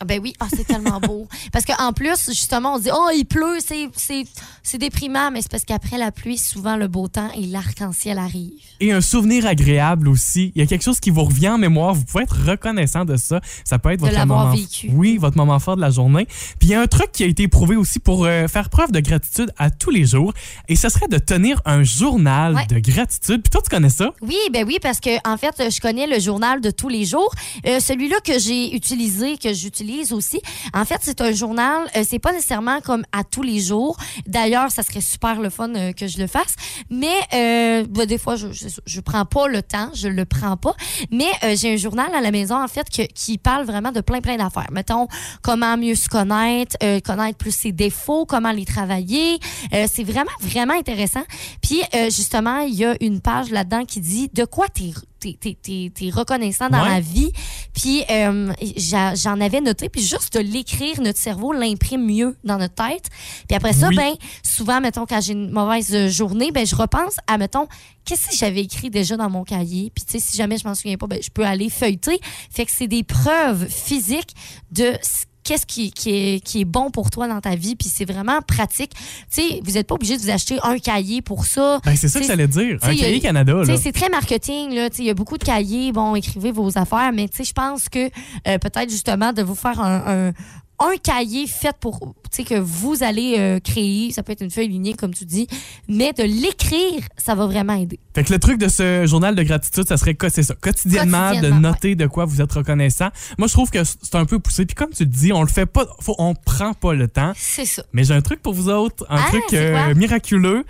Ah, 0.01 0.05
Ben 0.05 0.19
oui, 0.21 0.33
ah, 0.39 0.47
c'est 0.49 0.65
tellement 0.65 0.99
beau. 1.01 1.27
Parce 1.53 1.63
qu'en 1.65 1.93
plus, 1.93 2.27
justement, 2.29 2.73
on 2.75 2.77
se 2.77 2.83
dit, 2.83 2.89
oh, 2.93 3.09
il 3.15 3.25
pleut, 3.25 3.59
c'est- 3.65 3.89
c'est 3.95 4.23
c'est 4.63 4.77
déprimant, 4.77 5.31
mais 5.31 5.41
c'est 5.41 5.49
parce 5.51 5.65
qu'après 5.65 5.97
la 5.97 6.11
pluie, 6.11 6.37
souvent 6.37 6.75
le 6.75 6.87
beau 6.87 7.07
temps 7.07 7.29
et 7.35 7.45
l'arc-en-ciel 7.47 8.17
arrive. 8.19 8.51
Et 8.79 8.91
un 8.91 9.01
souvenir 9.01 9.45
agréable 9.47 10.07
aussi. 10.07 10.51
Il 10.55 10.61
y 10.61 10.63
a 10.63 10.67
quelque 10.67 10.83
chose 10.83 10.99
qui 10.99 11.09
vous 11.09 11.23
revient 11.23 11.49
en 11.49 11.57
mémoire. 11.57 11.93
Vous 11.95 12.03
pouvez 12.05 12.23
être 12.23 12.37
reconnaissant 12.47 13.03
de 13.05 13.15
ça. 13.17 13.41
Ça 13.65 13.79
peut 13.79 13.89
être 13.91 13.99
De 14.01 14.05
votre 14.05 14.17
l'avoir 14.17 14.45
moment. 14.45 14.55
vécu. 14.55 14.89
Oui, 14.93 15.17
votre 15.17 15.35
moment 15.37 15.59
fort 15.59 15.75
de 15.75 15.81
la 15.81 15.89
journée. 15.89 16.25
Puis 16.59 16.69
il 16.69 16.69
y 16.69 16.73
a 16.75 16.81
un 16.81 16.87
truc 16.87 17.11
qui 17.11 17.23
a 17.23 17.27
été 17.27 17.47
prouvé 17.47 17.75
aussi 17.75 17.99
pour 17.99 18.25
euh, 18.25 18.47
faire 18.47 18.69
preuve 18.69 18.91
de 18.91 18.99
gratitude 18.99 19.51
à 19.57 19.69
tous 19.71 19.89
les 19.89 20.05
jours. 20.05 20.33
Et 20.67 20.75
ce 20.75 20.89
serait 20.89 21.07
de 21.07 21.17
tenir 21.17 21.59
un 21.65 21.83
journal 21.83 22.55
Ouais. 22.55 22.65
de 22.67 22.79
gratitude. 22.79 23.41
Puis 23.41 23.49
toi, 23.49 23.61
tu 23.63 23.69
connais 23.69 23.89
ça? 23.89 24.11
Oui, 24.21 24.37
ben 24.53 24.65
oui, 24.65 24.77
parce 24.81 24.99
que 24.99 25.09
en 25.27 25.37
fait, 25.37 25.69
je 25.71 25.79
connais 25.81 26.07
le 26.07 26.19
journal 26.19 26.61
de 26.61 26.71
tous 26.71 26.89
les 26.89 27.05
jours. 27.05 27.33
Euh, 27.67 27.79
Celui-là 27.79 28.17
que 28.23 28.37
j'ai 28.39 28.75
utilisé, 28.75 29.37
que 29.37 29.53
j'utilise 29.53 29.90
aussi, 30.11 30.41
en 30.73 30.85
fait, 30.85 30.99
c'est 31.01 31.21
un 31.21 31.31
journal. 31.31 31.87
euh, 31.95 32.03
c'est 32.07 32.19
pas 32.19 32.31
nécessairement 32.31 32.81
comme 32.81 33.03
à 33.11 33.23
tous 33.23 33.43
les 33.43 33.59
jours. 33.59 33.97
D'ailleurs, 34.27 34.71
ça 34.71 34.83
serait 34.83 35.01
super 35.01 35.39
le 35.39 35.49
fun 35.49 35.73
euh, 35.75 35.93
que 35.93 36.07
je 36.07 36.17
le 36.19 36.27
fasse. 36.27 36.55
Mais 36.89 37.15
euh, 37.33 37.85
ben, 37.89 38.05
des 38.05 38.17
fois, 38.17 38.35
je, 38.35 38.47
je, 38.85 39.01
prends 39.01 39.25
pas 39.25 39.47
le 39.47 39.61
temps, 39.61 39.89
je 39.93 40.07
le 40.07 40.25
prends 40.25 40.57
pas. 40.57 40.75
Mais 41.11 41.29
euh, 41.43 41.55
j'ai 41.57 41.73
un 41.73 41.77
journal 41.77 42.13
à 42.13 42.21
la 42.21 42.31
maison 42.31 42.61
en 42.61 42.67
fait 42.67 42.87
qui 42.89 43.37
parle 43.37 43.65
vraiment 43.65 43.91
de 43.91 44.01
plein 44.01 44.21
plein 44.21 44.37
d'affaires. 44.37 44.69
Mettons 44.71 45.07
comment 45.41 45.77
mieux 45.77 45.95
se 45.95 46.09
connaître, 46.09 46.77
connaître 47.01 47.37
plus 47.37 47.55
ses 47.55 47.71
défauts, 47.71 48.25
comment 48.25 48.51
les 48.51 48.65
travailler. 48.65 49.39
C'est 49.71 50.03
vraiment 50.03 50.31
vraiment 50.41 50.73
intéressant. 50.73 51.23
Puis 51.61 51.81
justement, 52.05 52.59
il 52.59 52.75
y 52.75 52.85
a 52.85 52.95
une 53.01 53.21
page 53.21 53.49
là-dedans 53.49 53.85
qui 53.85 54.01
dit 54.01 54.29
de 54.33 54.45
quoi 54.45 54.67
t'es 54.67 54.91
t'es, 55.21 55.37
t'es, 55.39 55.57
t'es- 55.61 55.91
t'es 55.93 56.09
reconnaissant 56.09 56.69
dans 56.69 56.81
Ouais. 56.83 56.89
la 56.89 56.99
vie. 56.99 57.31
Puis 57.73 58.03
euh, 58.09 58.51
j'a- 58.75 59.15
j'en 59.15 59.39
avais 59.39 59.61
noté, 59.61 59.87
puis 59.87 60.01
juste 60.01 60.33
de 60.33 60.39
l'écrire, 60.39 60.99
notre 61.01 61.19
cerveau 61.19 61.53
l'imprime 61.53 62.05
mieux 62.05 62.35
dans 62.43 62.57
notre 62.57 62.73
tête. 62.75 63.05
Puis 63.47 63.55
après 63.55 63.73
ça, 63.73 63.87
Oui. 63.89 63.95
ben 63.95 64.13
souvent, 64.43 64.81
mettons, 64.81 65.05
quand 65.05 65.21
j'ai 65.21 65.33
une 65.33 65.51
mauvaise 65.51 65.93
euh, 65.95 66.09
journée, 66.09 66.51
ben 66.51 66.65
je 66.65 66.75
repense 66.75 67.15
à, 67.27 67.37
mettons, 67.37 67.67
qu'est-ce 68.03 68.29
que 68.29 68.35
j'avais 68.35 68.61
écrit 68.61 68.89
déjà 68.89 69.15
dans 69.15 69.29
mon 69.29 69.43
cahier? 69.43 69.91
Puis 69.95 70.03
tu 70.05 70.11
sais, 70.13 70.19
si 70.19 70.35
jamais 70.37 70.57
je 70.57 70.67
m'en 70.67 70.75
souviens 70.75 70.97
pas, 70.97 71.07
ben 71.07 71.19
je 71.21 71.29
peux 71.29 71.45
aller 71.45 71.69
feuilleter. 71.69 72.19
Fait 72.49 72.65
que 72.65 72.71
c'est 72.71 72.87
des 72.87 73.03
preuves 73.03 73.67
physiques 73.69 74.33
de 74.71 74.93
ce 75.03 75.25
qu'est-ce 75.43 75.65
qui, 75.65 75.91
qui, 75.91 76.09
est, 76.11 76.39
qui 76.39 76.61
est 76.61 76.65
bon 76.65 76.91
pour 76.91 77.09
toi 77.09 77.27
dans 77.27 77.41
ta 77.41 77.55
vie, 77.55 77.75
puis 77.75 77.87
c'est 77.89 78.05
vraiment 78.05 78.41
pratique. 78.41 78.91
Tu 78.93 79.41
sais, 79.41 79.59
vous 79.63 79.71
n'êtes 79.71 79.87
pas 79.87 79.95
obligé 79.95 80.17
de 80.17 80.21
vous 80.21 80.29
acheter 80.29 80.57
un 80.63 80.77
cahier 80.77 81.21
pour 81.21 81.45
ça. 81.45 81.79
Ben, 81.85 81.95
c'est 81.95 82.07
ça 82.07 82.19
que 82.19 82.25
j'allais 82.25 82.47
dire. 82.47 82.77
Un 82.81 82.95
cahier 82.95 83.17
a- 83.17 83.19
Canada. 83.19 83.53
C'est 83.81 83.91
très 83.91 84.09
marketing. 84.09 84.73
là. 84.75 84.89
Tu 84.89 84.97
sais, 84.97 85.03
Il 85.03 85.07
y 85.07 85.09
a 85.09 85.13
beaucoup 85.13 85.37
de 85.37 85.43
cahiers. 85.43 85.91
Bon, 85.91 86.15
écrivez 86.15 86.51
vos 86.51 86.77
affaires, 86.77 87.11
mais 87.13 87.27
tu 87.27 87.37
sais, 87.37 87.43
je 87.43 87.53
pense 87.53 87.89
que 87.89 88.09
euh, 88.47 88.57
peut-être 88.57 88.89
justement 88.89 89.33
de 89.33 89.41
vous 89.41 89.55
faire 89.55 89.79
un, 89.79 90.27
un- 90.27 90.33
un 90.81 90.97
cahier 90.97 91.47
fait 91.47 91.75
pour 91.79 91.99
tu 92.31 92.37
sais, 92.37 92.43
que 92.43 92.59
vous 92.59 93.03
allez 93.03 93.35
euh, 93.37 93.59
créer. 93.59 94.11
Ça 94.11 94.23
peut 94.23 94.31
être 94.31 94.41
une 94.41 94.51
feuille 94.51 94.69
lignée, 94.69 94.93
comme 94.93 95.13
tu 95.13 95.25
dis, 95.25 95.47
mais 95.87 96.13
de 96.13 96.23
l'écrire, 96.23 97.03
ça 97.17 97.35
va 97.35 97.45
vraiment 97.45 97.73
aider. 97.73 97.99
Fait 98.15 98.23
que 98.23 98.31
le 98.31 98.39
truc 98.39 98.57
de 98.57 98.69
ce 98.69 99.05
journal 99.05 99.35
de 99.35 99.43
gratitude, 99.43 99.87
ça 99.87 99.97
serait? 99.97 100.15
C'est 100.29 100.43
ça. 100.43 100.55
Quotidiennement, 100.55 101.29
Quotidiennement, 101.29 101.57
de 101.57 101.61
noter 101.61 101.95
de 101.95 102.07
quoi 102.07 102.25
vous 102.25 102.41
êtes 102.41 102.51
reconnaissant. 102.53 103.09
Moi, 103.37 103.47
je 103.47 103.53
trouve 103.53 103.69
que 103.69 103.83
c'est 103.83 104.15
un 104.15 104.25
peu 104.25 104.39
poussé. 104.39 104.65
Puis 104.65 104.75
comme 104.75 104.91
tu 104.91 105.03
le 105.03 105.09
dis, 105.09 105.33
on 105.33 105.41
le 105.41 105.49
fait 105.49 105.65
pas, 105.65 105.85
faut, 105.99 106.15
on 106.17 106.33
prend 106.33 106.73
pas 106.73 106.93
le 106.93 107.07
temps. 107.07 107.33
C'est 107.35 107.65
ça. 107.65 107.83
Mais 107.93 108.03
j'ai 108.05 108.13
un 108.13 108.21
truc 108.21 108.41
pour 108.41 108.53
vous 108.53 108.69
autres, 108.69 109.05
un 109.09 109.17
Ah, 109.17 109.27
truc 109.27 109.53
euh, 109.53 109.93
miraculeux. 109.95 110.63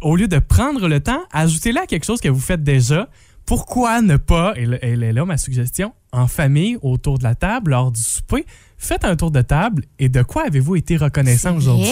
Au 0.00 0.16
lieu 0.16 0.28
de 0.28 0.38
prendre 0.38 0.88
le 0.88 1.00
temps, 1.00 1.20
ajoutez-le 1.32 1.80
à 1.80 1.86
quelque 1.86 2.04
chose 2.04 2.20
que 2.20 2.28
vous 2.28 2.40
faites 2.40 2.62
déjà. 2.62 3.08
Pourquoi 3.46 4.00
ne 4.00 4.16
pas, 4.16 4.54
et 4.56 4.66
elle 4.80 5.02
est 5.02 5.12
là 5.12 5.24
ma 5.26 5.36
suggestion, 5.36 5.92
en 6.12 6.26
famille, 6.28 6.78
autour 6.80 7.18
de 7.18 7.24
la 7.24 7.34
table, 7.34 7.72
lors 7.72 7.92
du 7.92 8.00
souper, 8.00 8.46
faites 8.78 9.04
un 9.04 9.16
tour 9.16 9.30
de 9.30 9.40
table 9.40 9.84
et 9.98 10.08
de 10.08 10.22
quoi 10.22 10.44
avez-vous 10.46 10.76
été 10.76 10.96
reconnaissant 10.96 11.56
aujourd'hui? 11.56 11.86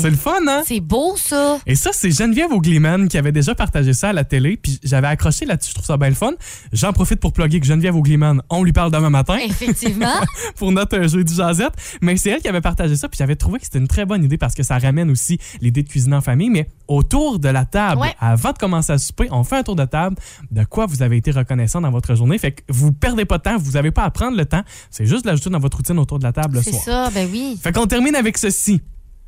C'est 0.00 0.10
le 0.10 0.16
fun, 0.16 0.38
hein? 0.48 0.62
C'est 0.66 0.80
beau, 0.80 1.16
ça. 1.16 1.58
Et 1.66 1.74
ça, 1.74 1.90
c'est 1.92 2.10
Geneviève 2.10 2.52
Augliman 2.52 3.08
qui 3.08 3.18
avait 3.18 3.32
déjà 3.32 3.54
partagé 3.54 3.92
ça 3.92 4.10
à 4.10 4.12
la 4.12 4.24
télé, 4.24 4.56
puis 4.56 4.78
j'avais 4.84 5.06
accroché 5.08 5.44
là-dessus, 5.44 5.70
je 5.70 5.74
trouve 5.74 5.86
ça 5.86 5.96
bien 5.96 6.08
le 6.08 6.14
fun. 6.14 6.32
J'en 6.72 6.92
profite 6.92 7.20
pour 7.20 7.32
plugger 7.32 7.60
que 7.60 7.66
Geneviève 7.66 7.96
Augliman, 7.96 8.42
on 8.50 8.62
lui 8.62 8.72
parle 8.72 8.90
demain 8.92 9.10
matin 9.10 9.38
Effectivement. 9.44 10.06
pour 10.56 10.72
notre 10.72 11.08
jeu 11.08 11.24
du 11.24 11.34
Jazette, 11.34 11.74
mais 12.00 12.16
c'est 12.16 12.30
elle 12.30 12.40
qui 12.40 12.48
avait 12.48 12.60
partagé 12.60 12.96
ça, 12.96 13.08
puis 13.08 13.18
j'avais 13.18 13.36
trouvé 13.36 13.58
que 13.58 13.64
c'était 13.64 13.78
une 13.78 13.88
très 13.88 14.04
bonne 14.06 14.22
idée 14.24 14.38
parce 14.38 14.54
que 14.54 14.62
ça 14.62 14.78
ramène 14.78 15.10
aussi 15.10 15.38
l'idée 15.60 15.82
de 15.82 15.88
cuisiner 15.88 16.16
en 16.16 16.20
famille, 16.20 16.50
mais 16.50 16.68
autour 16.88 17.38
de 17.38 17.48
la 17.48 17.64
table, 17.64 18.00
Ouais. 18.02 18.14
avant 18.20 18.52
de 18.52 18.58
commencer 18.58 18.92
à 18.92 18.98
souper, 18.98 19.28
on 19.30 19.42
fait 19.44 19.56
un 19.56 19.62
tour 19.62 19.76
de 19.76 19.84
table 19.84 20.16
de 20.50 20.64
quoi 20.64 20.86
vous 20.86 21.02
avez 21.02 21.16
été 21.16 21.30
reconnaissant 21.30 21.80
dans 21.80 21.90
votre 21.90 22.14
journée, 22.14 22.38
fait 22.38 22.52
que 22.52 22.62
vous 22.68 22.92
perdez 22.92 23.24
pas 23.24 23.38
de 23.38 23.42
temps, 23.42 23.56
vous 23.58 23.72
n'avez 23.72 23.90
pas 23.90 24.04
à 24.04 24.10
prendre 24.10 24.36
le 24.36 24.44
temps, 24.44 24.62
c'est 24.90 25.06
juste 25.06 25.24
de 25.24 25.30
l'ajouter 25.30 25.50
dans 25.50 25.58
votre 25.58 25.76
routine 25.78 25.98
autour 25.98 26.18
de 26.18 26.24
la 26.26 26.32
table 26.32 26.56
le 26.56 26.62
C'est 26.62 26.72
ça, 26.72 27.10
ben 27.10 27.28
oui. 27.30 27.58
Fait 27.62 27.72
qu'on 27.72 27.86
termine 27.86 28.14
avec 28.16 28.36
ceci. 28.38 28.80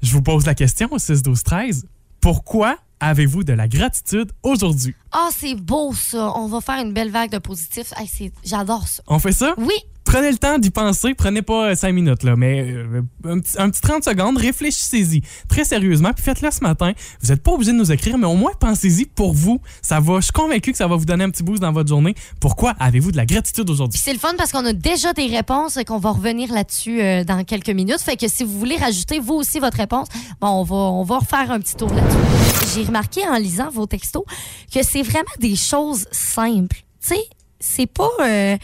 Je 0.03 0.13
vous 0.13 0.23
pose 0.23 0.47
la 0.47 0.55
question 0.55 0.89
au 0.91 0.99
6 0.99 1.23
12 1.23 1.43
13. 1.43 1.87
Pourquoi 2.21 2.77
avez-vous 3.01 3.45
de 3.45 3.53
la 3.53 3.69
gratitude 3.69 4.33
aujourd'hui? 4.43 4.95
Ah, 5.13 5.29
c'est 5.37 5.55
beau, 5.55 5.93
ça. 5.95 6.33
On 6.37 6.49
va 6.49 6.61
faire 6.61 6.85
une 6.85 6.93
belle 6.93 7.11
vague 7.11 7.31
de 7.31 7.39
positifs. 7.39 7.93
Hey, 7.97 8.33
J'adore 8.45 8.87
ça. 8.89 9.03
On 9.07 9.19
fait 9.19 9.33
ça? 9.33 9.55
Oui. 9.59 9.75
Prenez 10.11 10.31
le 10.31 10.39
temps 10.39 10.57
d'y 10.59 10.71
penser, 10.71 11.13
prenez 11.13 11.43
pas 11.43 11.77
5 11.77 11.93
minutes, 11.93 12.23
là, 12.23 12.35
mais 12.35 12.63
euh, 12.67 13.03
un, 13.27 13.41
petit, 13.41 13.61
un 13.61 13.69
petit 13.69 13.83
30 13.83 14.05
secondes, 14.05 14.39
réfléchissez-y 14.39 15.21
très 15.51 15.65
sérieusement, 15.65 16.15
puis 16.15 16.25
faites-le 16.25 16.51
ce 16.51 16.61
matin. 16.61 16.95
Vous 17.21 17.29
n'êtes 17.29 17.43
pas 17.43 17.51
obligé 17.53 17.73
de 17.73 17.77
nous 17.77 17.93
écrire, 17.93 18.17
mais 18.17 18.27
au 18.27 18.35
moins 18.35 18.53
pensez-y 18.59 19.05
pour 19.05 19.35
vous. 19.35 19.61
Ça 19.83 20.01
va, 20.01 20.17
je 20.21 20.25
suis 20.25 20.33
convaincu 20.33 20.73
que 20.73 20.79
ça 20.79 20.87
va 20.87 20.97
vous 20.97 21.05
donner 21.05 21.25
un 21.25 21.31
petit 21.31 21.43
boost 21.43 21.61
dans 21.61 21.73
votre 21.73 21.91
journée. 21.91 22.15
Pourquoi 22.41 22.71
avez-vous 22.81 23.13
de 23.13 23.19
la 23.19 23.27
gratitude 23.27 23.69
aujourd'hui? 23.69 24.01
C'est 24.03 24.15
le 24.15 24.19
fun 24.19 24.33
parce 24.39 24.51
qu'on 24.51 24.65
a 24.65 24.73
déjà 24.73 25.13
des 25.13 25.27
réponses 25.27 25.77
et 25.77 25.85
qu'on 25.85 25.99
va 25.99 26.13
revenir 26.13 26.51
là-dessus 26.55 27.03
euh, 27.03 27.23
dans 27.25 27.45
quelques 27.45 27.69
minutes. 27.69 28.01
Fait 28.01 28.17
que 28.17 28.29
si 28.29 28.45
vous 28.45 28.59
voulez 28.59 28.77
rajouter 28.77 29.19
vous 29.19 29.35
aussi 29.35 29.59
votre 29.59 29.77
réponse, 29.77 30.09
bon, 30.41 30.49
on 30.49 30.63
va, 30.63 30.75
on 30.75 31.03
va 31.05 31.19
refaire 31.19 31.51
un 31.51 31.61
petit 31.61 31.77
tour 31.77 31.93
là-dessus. 31.93 32.75
J'ai 32.75 32.85
remarqué 32.87 33.29
en 33.29 33.37
lisant 33.37 33.69
vos 33.69 33.85
textos 33.85 34.25
que 34.73 34.83
c'est 34.83 35.03
vraiment 35.03 35.29
des 35.39 35.55
choses 35.55 36.07
simples. 36.13 36.79
Tu 37.07 37.09
sais, 37.09 37.21
c'est 37.61 37.87
pas. 37.87 38.09
euh, 38.23 38.57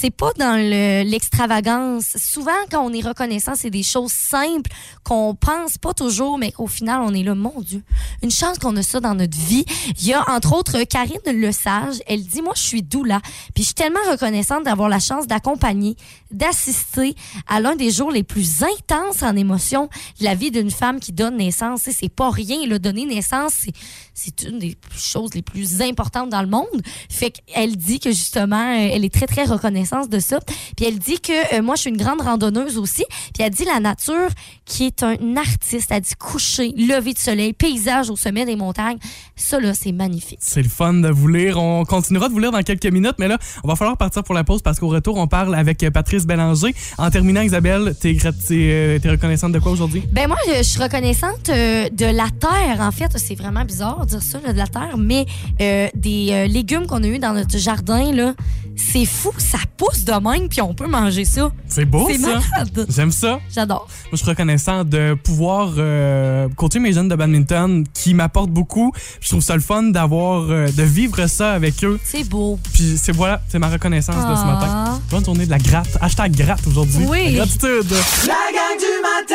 c'est 0.00 0.10
pas 0.10 0.32
dans 0.38 0.56
le- 0.56 1.02
l'extravagance. 1.02 2.16
Souvent, 2.16 2.50
quand 2.70 2.80
on 2.82 2.90
est 2.94 3.06
reconnaissant, 3.06 3.52
c'est 3.54 3.68
des 3.68 3.82
choses 3.82 4.12
simples 4.12 4.70
qu'on 5.04 5.34
pense 5.34 5.76
pas 5.76 5.92
toujours, 5.92 6.38
mais 6.38 6.52
qu'au 6.52 6.68
final, 6.68 7.00
on 7.02 7.12
est 7.12 7.22
là, 7.22 7.34
mon 7.34 7.60
Dieu. 7.60 7.82
Une 8.22 8.30
chance 8.30 8.58
qu'on 8.58 8.74
a 8.76 8.82
ça 8.82 9.00
dans 9.00 9.14
notre 9.14 9.36
vie. 9.36 9.66
Il 10.00 10.06
y 10.06 10.14
a, 10.14 10.24
entre 10.30 10.54
autres, 10.54 10.82
Karine 10.84 11.20
Lesage. 11.26 11.96
Elle 12.06 12.24
dit, 12.24 12.40
moi, 12.40 12.54
je 12.56 12.62
suis 12.62 12.82
doula. 12.82 13.20
Puis 13.54 13.62
je 13.62 13.68
suis 13.68 13.74
tellement 13.74 14.00
reconnaissante 14.10 14.64
d'avoir 14.64 14.88
la 14.88 15.00
chance 15.00 15.26
d'accompagner, 15.26 15.96
d'assister 16.30 17.14
à 17.46 17.60
l'un 17.60 17.76
des 17.76 17.90
jours 17.90 18.10
les 18.10 18.22
plus 18.22 18.62
intenses 18.62 19.22
en 19.22 19.36
émotion 19.36 19.90
de 20.18 20.24
la 20.24 20.34
vie 20.34 20.50
d'une 20.50 20.70
femme 20.70 20.98
qui 20.98 21.12
donne 21.12 21.36
naissance. 21.36 21.82
C'est 21.92 22.08
pas 22.08 22.30
rien. 22.30 22.66
Le 22.66 22.78
donner 22.78 23.04
naissance, 23.04 23.66
c'est, 24.14 24.42
une 24.48 24.58
des 24.58 24.76
choses 24.96 25.34
les 25.34 25.42
plus 25.42 25.82
importantes 25.82 26.30
dans 26.30 26.42
le 26.42 26.48
monde. 26.48 26.66
Fait 27.10 27.30
qu'elle 27.30 27.76
dit 27.76 28.00
que 28.00 28.10
justement, 28.10 28.72
elle 28.72 29.04
est 29.04 29.12
très, 29.12 29.26
très 29.26 29.44
reconnaissante 29.44 29.89
de 30.08 30.18
ça. 30.18 30.38
Puis 30.76 30.86
elle 30.86 30.98
dit 30.98 31.20
que 31.20 31.56
euh, 31.56 31.62
moi, 31.62 31.74
je 31.74 31.82
suis 31.82 31.90
une 31.90 31.96
grande 31.96 32.20
randonneuse 32.20 32.78
aussi. 32.78 33.04
Puis 33.34 33.42
elle 33.42 33.50
dit 33.50 33.64
la 33.64 33.80
nature 33.80 34.28
qui 34.64 34.86
est 34.86 35.02
un 35.02 35.36
artiste. 35.36 35.88
Elle 35.90 36.02
dit 36.02 36.14
coucher, 36.18 36.72
lever 36.76 37.12
de 37.12 37.18
soleil, 37.18 37.52
paysage 37.52 38.10
au 38.10 38.16
sommet 38.16 38.44
des 38.44 38.56
montagnes. 38.56 38.98
Ça, 39.36 39.58
là, 39.58 39.74
c'est 39.74 39.92
magnifique. 39.92 40.38
C'est 40.40 40.62
le 40.62 40.68
fun 40.68 40.94
de 40.94 41.08
vous 41.08 41.28
lire. 41.28 41.58
On 41.58 41.84
continuera 41.84 42.28
de 42.28 42.32
vous 42.32 42.38
lire 42.38 42.52
dans 42.52 42.62
quelques 42.62 42.86
minutes, 42.86 43.16
mais 43.18 43.28
là, 43.28 43.38
on 43.64 43.68
va 43.68 43.76
falloir 43.76 43.96
partir 43.96 44.22
pour 44.22 44.34
la 44.34 44.44
pause 44.44 44.62
parce 44.62 44.78
qu'au 44.78 44.88
retour, 44.88 45.16
on 45.16 45.26
parle 45.26 45.54
avec 45.54 45.82
euh, 45.82 45.90
Patrice 45.90 46.26
Bélanger. 46.26 46.74
En 46.98 47.10
terminant, 47.10 47.42
Isabelle, 47.42 47.94
t'es, 48.00 48.16
t'es, 48.16 48.28
euh, 48.50 48.98
reconnaissante 49.04 49.52
de 49.52 49.58
quoi 49.58 49.72
aujourd'hui? 49.72 50.02
Ben 50.12 50.28
moi, 50.28 50.36
je, 50.46 50.62
suis 50.62 50.80
reconnaissante 50.80 51.46
de 51.46 52.04
la 52.04 52.28
terre. 52.38 52.80
En 52.80 52.92
fait, 52.92 53.10
c'est 53.16 53.34
vraiment 53.34 53.64
bizarre 53.64 54.06
de 54.06 54.10
dire 54.10 54.22
ça, 54.22 54.38
de 54.38 54.56
la 54.56 54.66
terre, 54.66 54.96
mais 54.98 55.26
euh, 55.60 55.88
des 55.94 56.46
légumes 56.48 56.86
qu'on 56.86 57.02
a 57.02 57.06
eu 57.06 57.18
dans 57.18 57.32
notre 57.32 57.58
jardin, 57.58 58.12
là, 58.12 58.34
c'est 58.76 59.04
fou, 59.04 59.32
ça 59.38 59.58
pousse 59.80 60.04
de 60.04 60.12
même, 60.12 60.48
puis 60.50 60.60
on 60.60 60.74
peut 60.74 60.86
manger 60.86 61.24
ça. 61.24 61.50
C'est 61.66 61.86
beau, 61.86 62.06
C'est 62.10 62.18
ça. 62.18 62.28
malade. 62.28 62.86
J'aime 62.90 63.10
ça. 63.12 63.40
J'adore. 63.54 63.86
Moi, 64.04 64.10
je 64.12 64.16
suis 64.18 64.28
reconnaissant 64.28 64.84
de 64.84 65.14
pouvoir 65.14 65.70
euh, 65.78 66.48
coacher 66.54 66.80
mes 66.80 66.92
jeunes 66.92 67.08
de 67.08 67.14
badminton 67.16 67.84
qui 67.94 68.12
m'apportent 68.12 68.50
beaucoup. 68.50 68.92
Je 69.22 69.28
trouve 69.30 69.40
ça 69.40 69.54
le 69.54 69.62
fun 69.62 69.84
d'avoir, 69.84 70.42
euh, 70.50 70.66
de 70.66 70.82
vivre 70.82 71.26
ça 71.26 71.52
avec 71.52 71.82
eux. 71.82 71.98
C'est 72.04 72.24
beau. 72.28 72.58
Puis 72.74 72.98
c'est 73.02 73.12
voilà, 73.12 73.40
c'est 73.48 73.58
ma 73.58 73.68
reconnaissance 73.68 74.16
de 74.16 74.34
ce 74.34 74.42
Ah. 74.42 74.52
matin. 74.52 75.00
Bonne 75.10 75.24
journée 75.24 75.46
de 75.46 75.50
la 75.50 75.58
gratte. 75.58 75.96
Hashtag 76.02 76.32
gratte 76.36 76.66
aujourd'hui. 76.66 77.06
Oui. 77.08 77.32
Gratitude. 77.36 77.90
La 78.26 78.34
gang 78.52 78.76
du 78.78 78.94
matin 79.02 79.34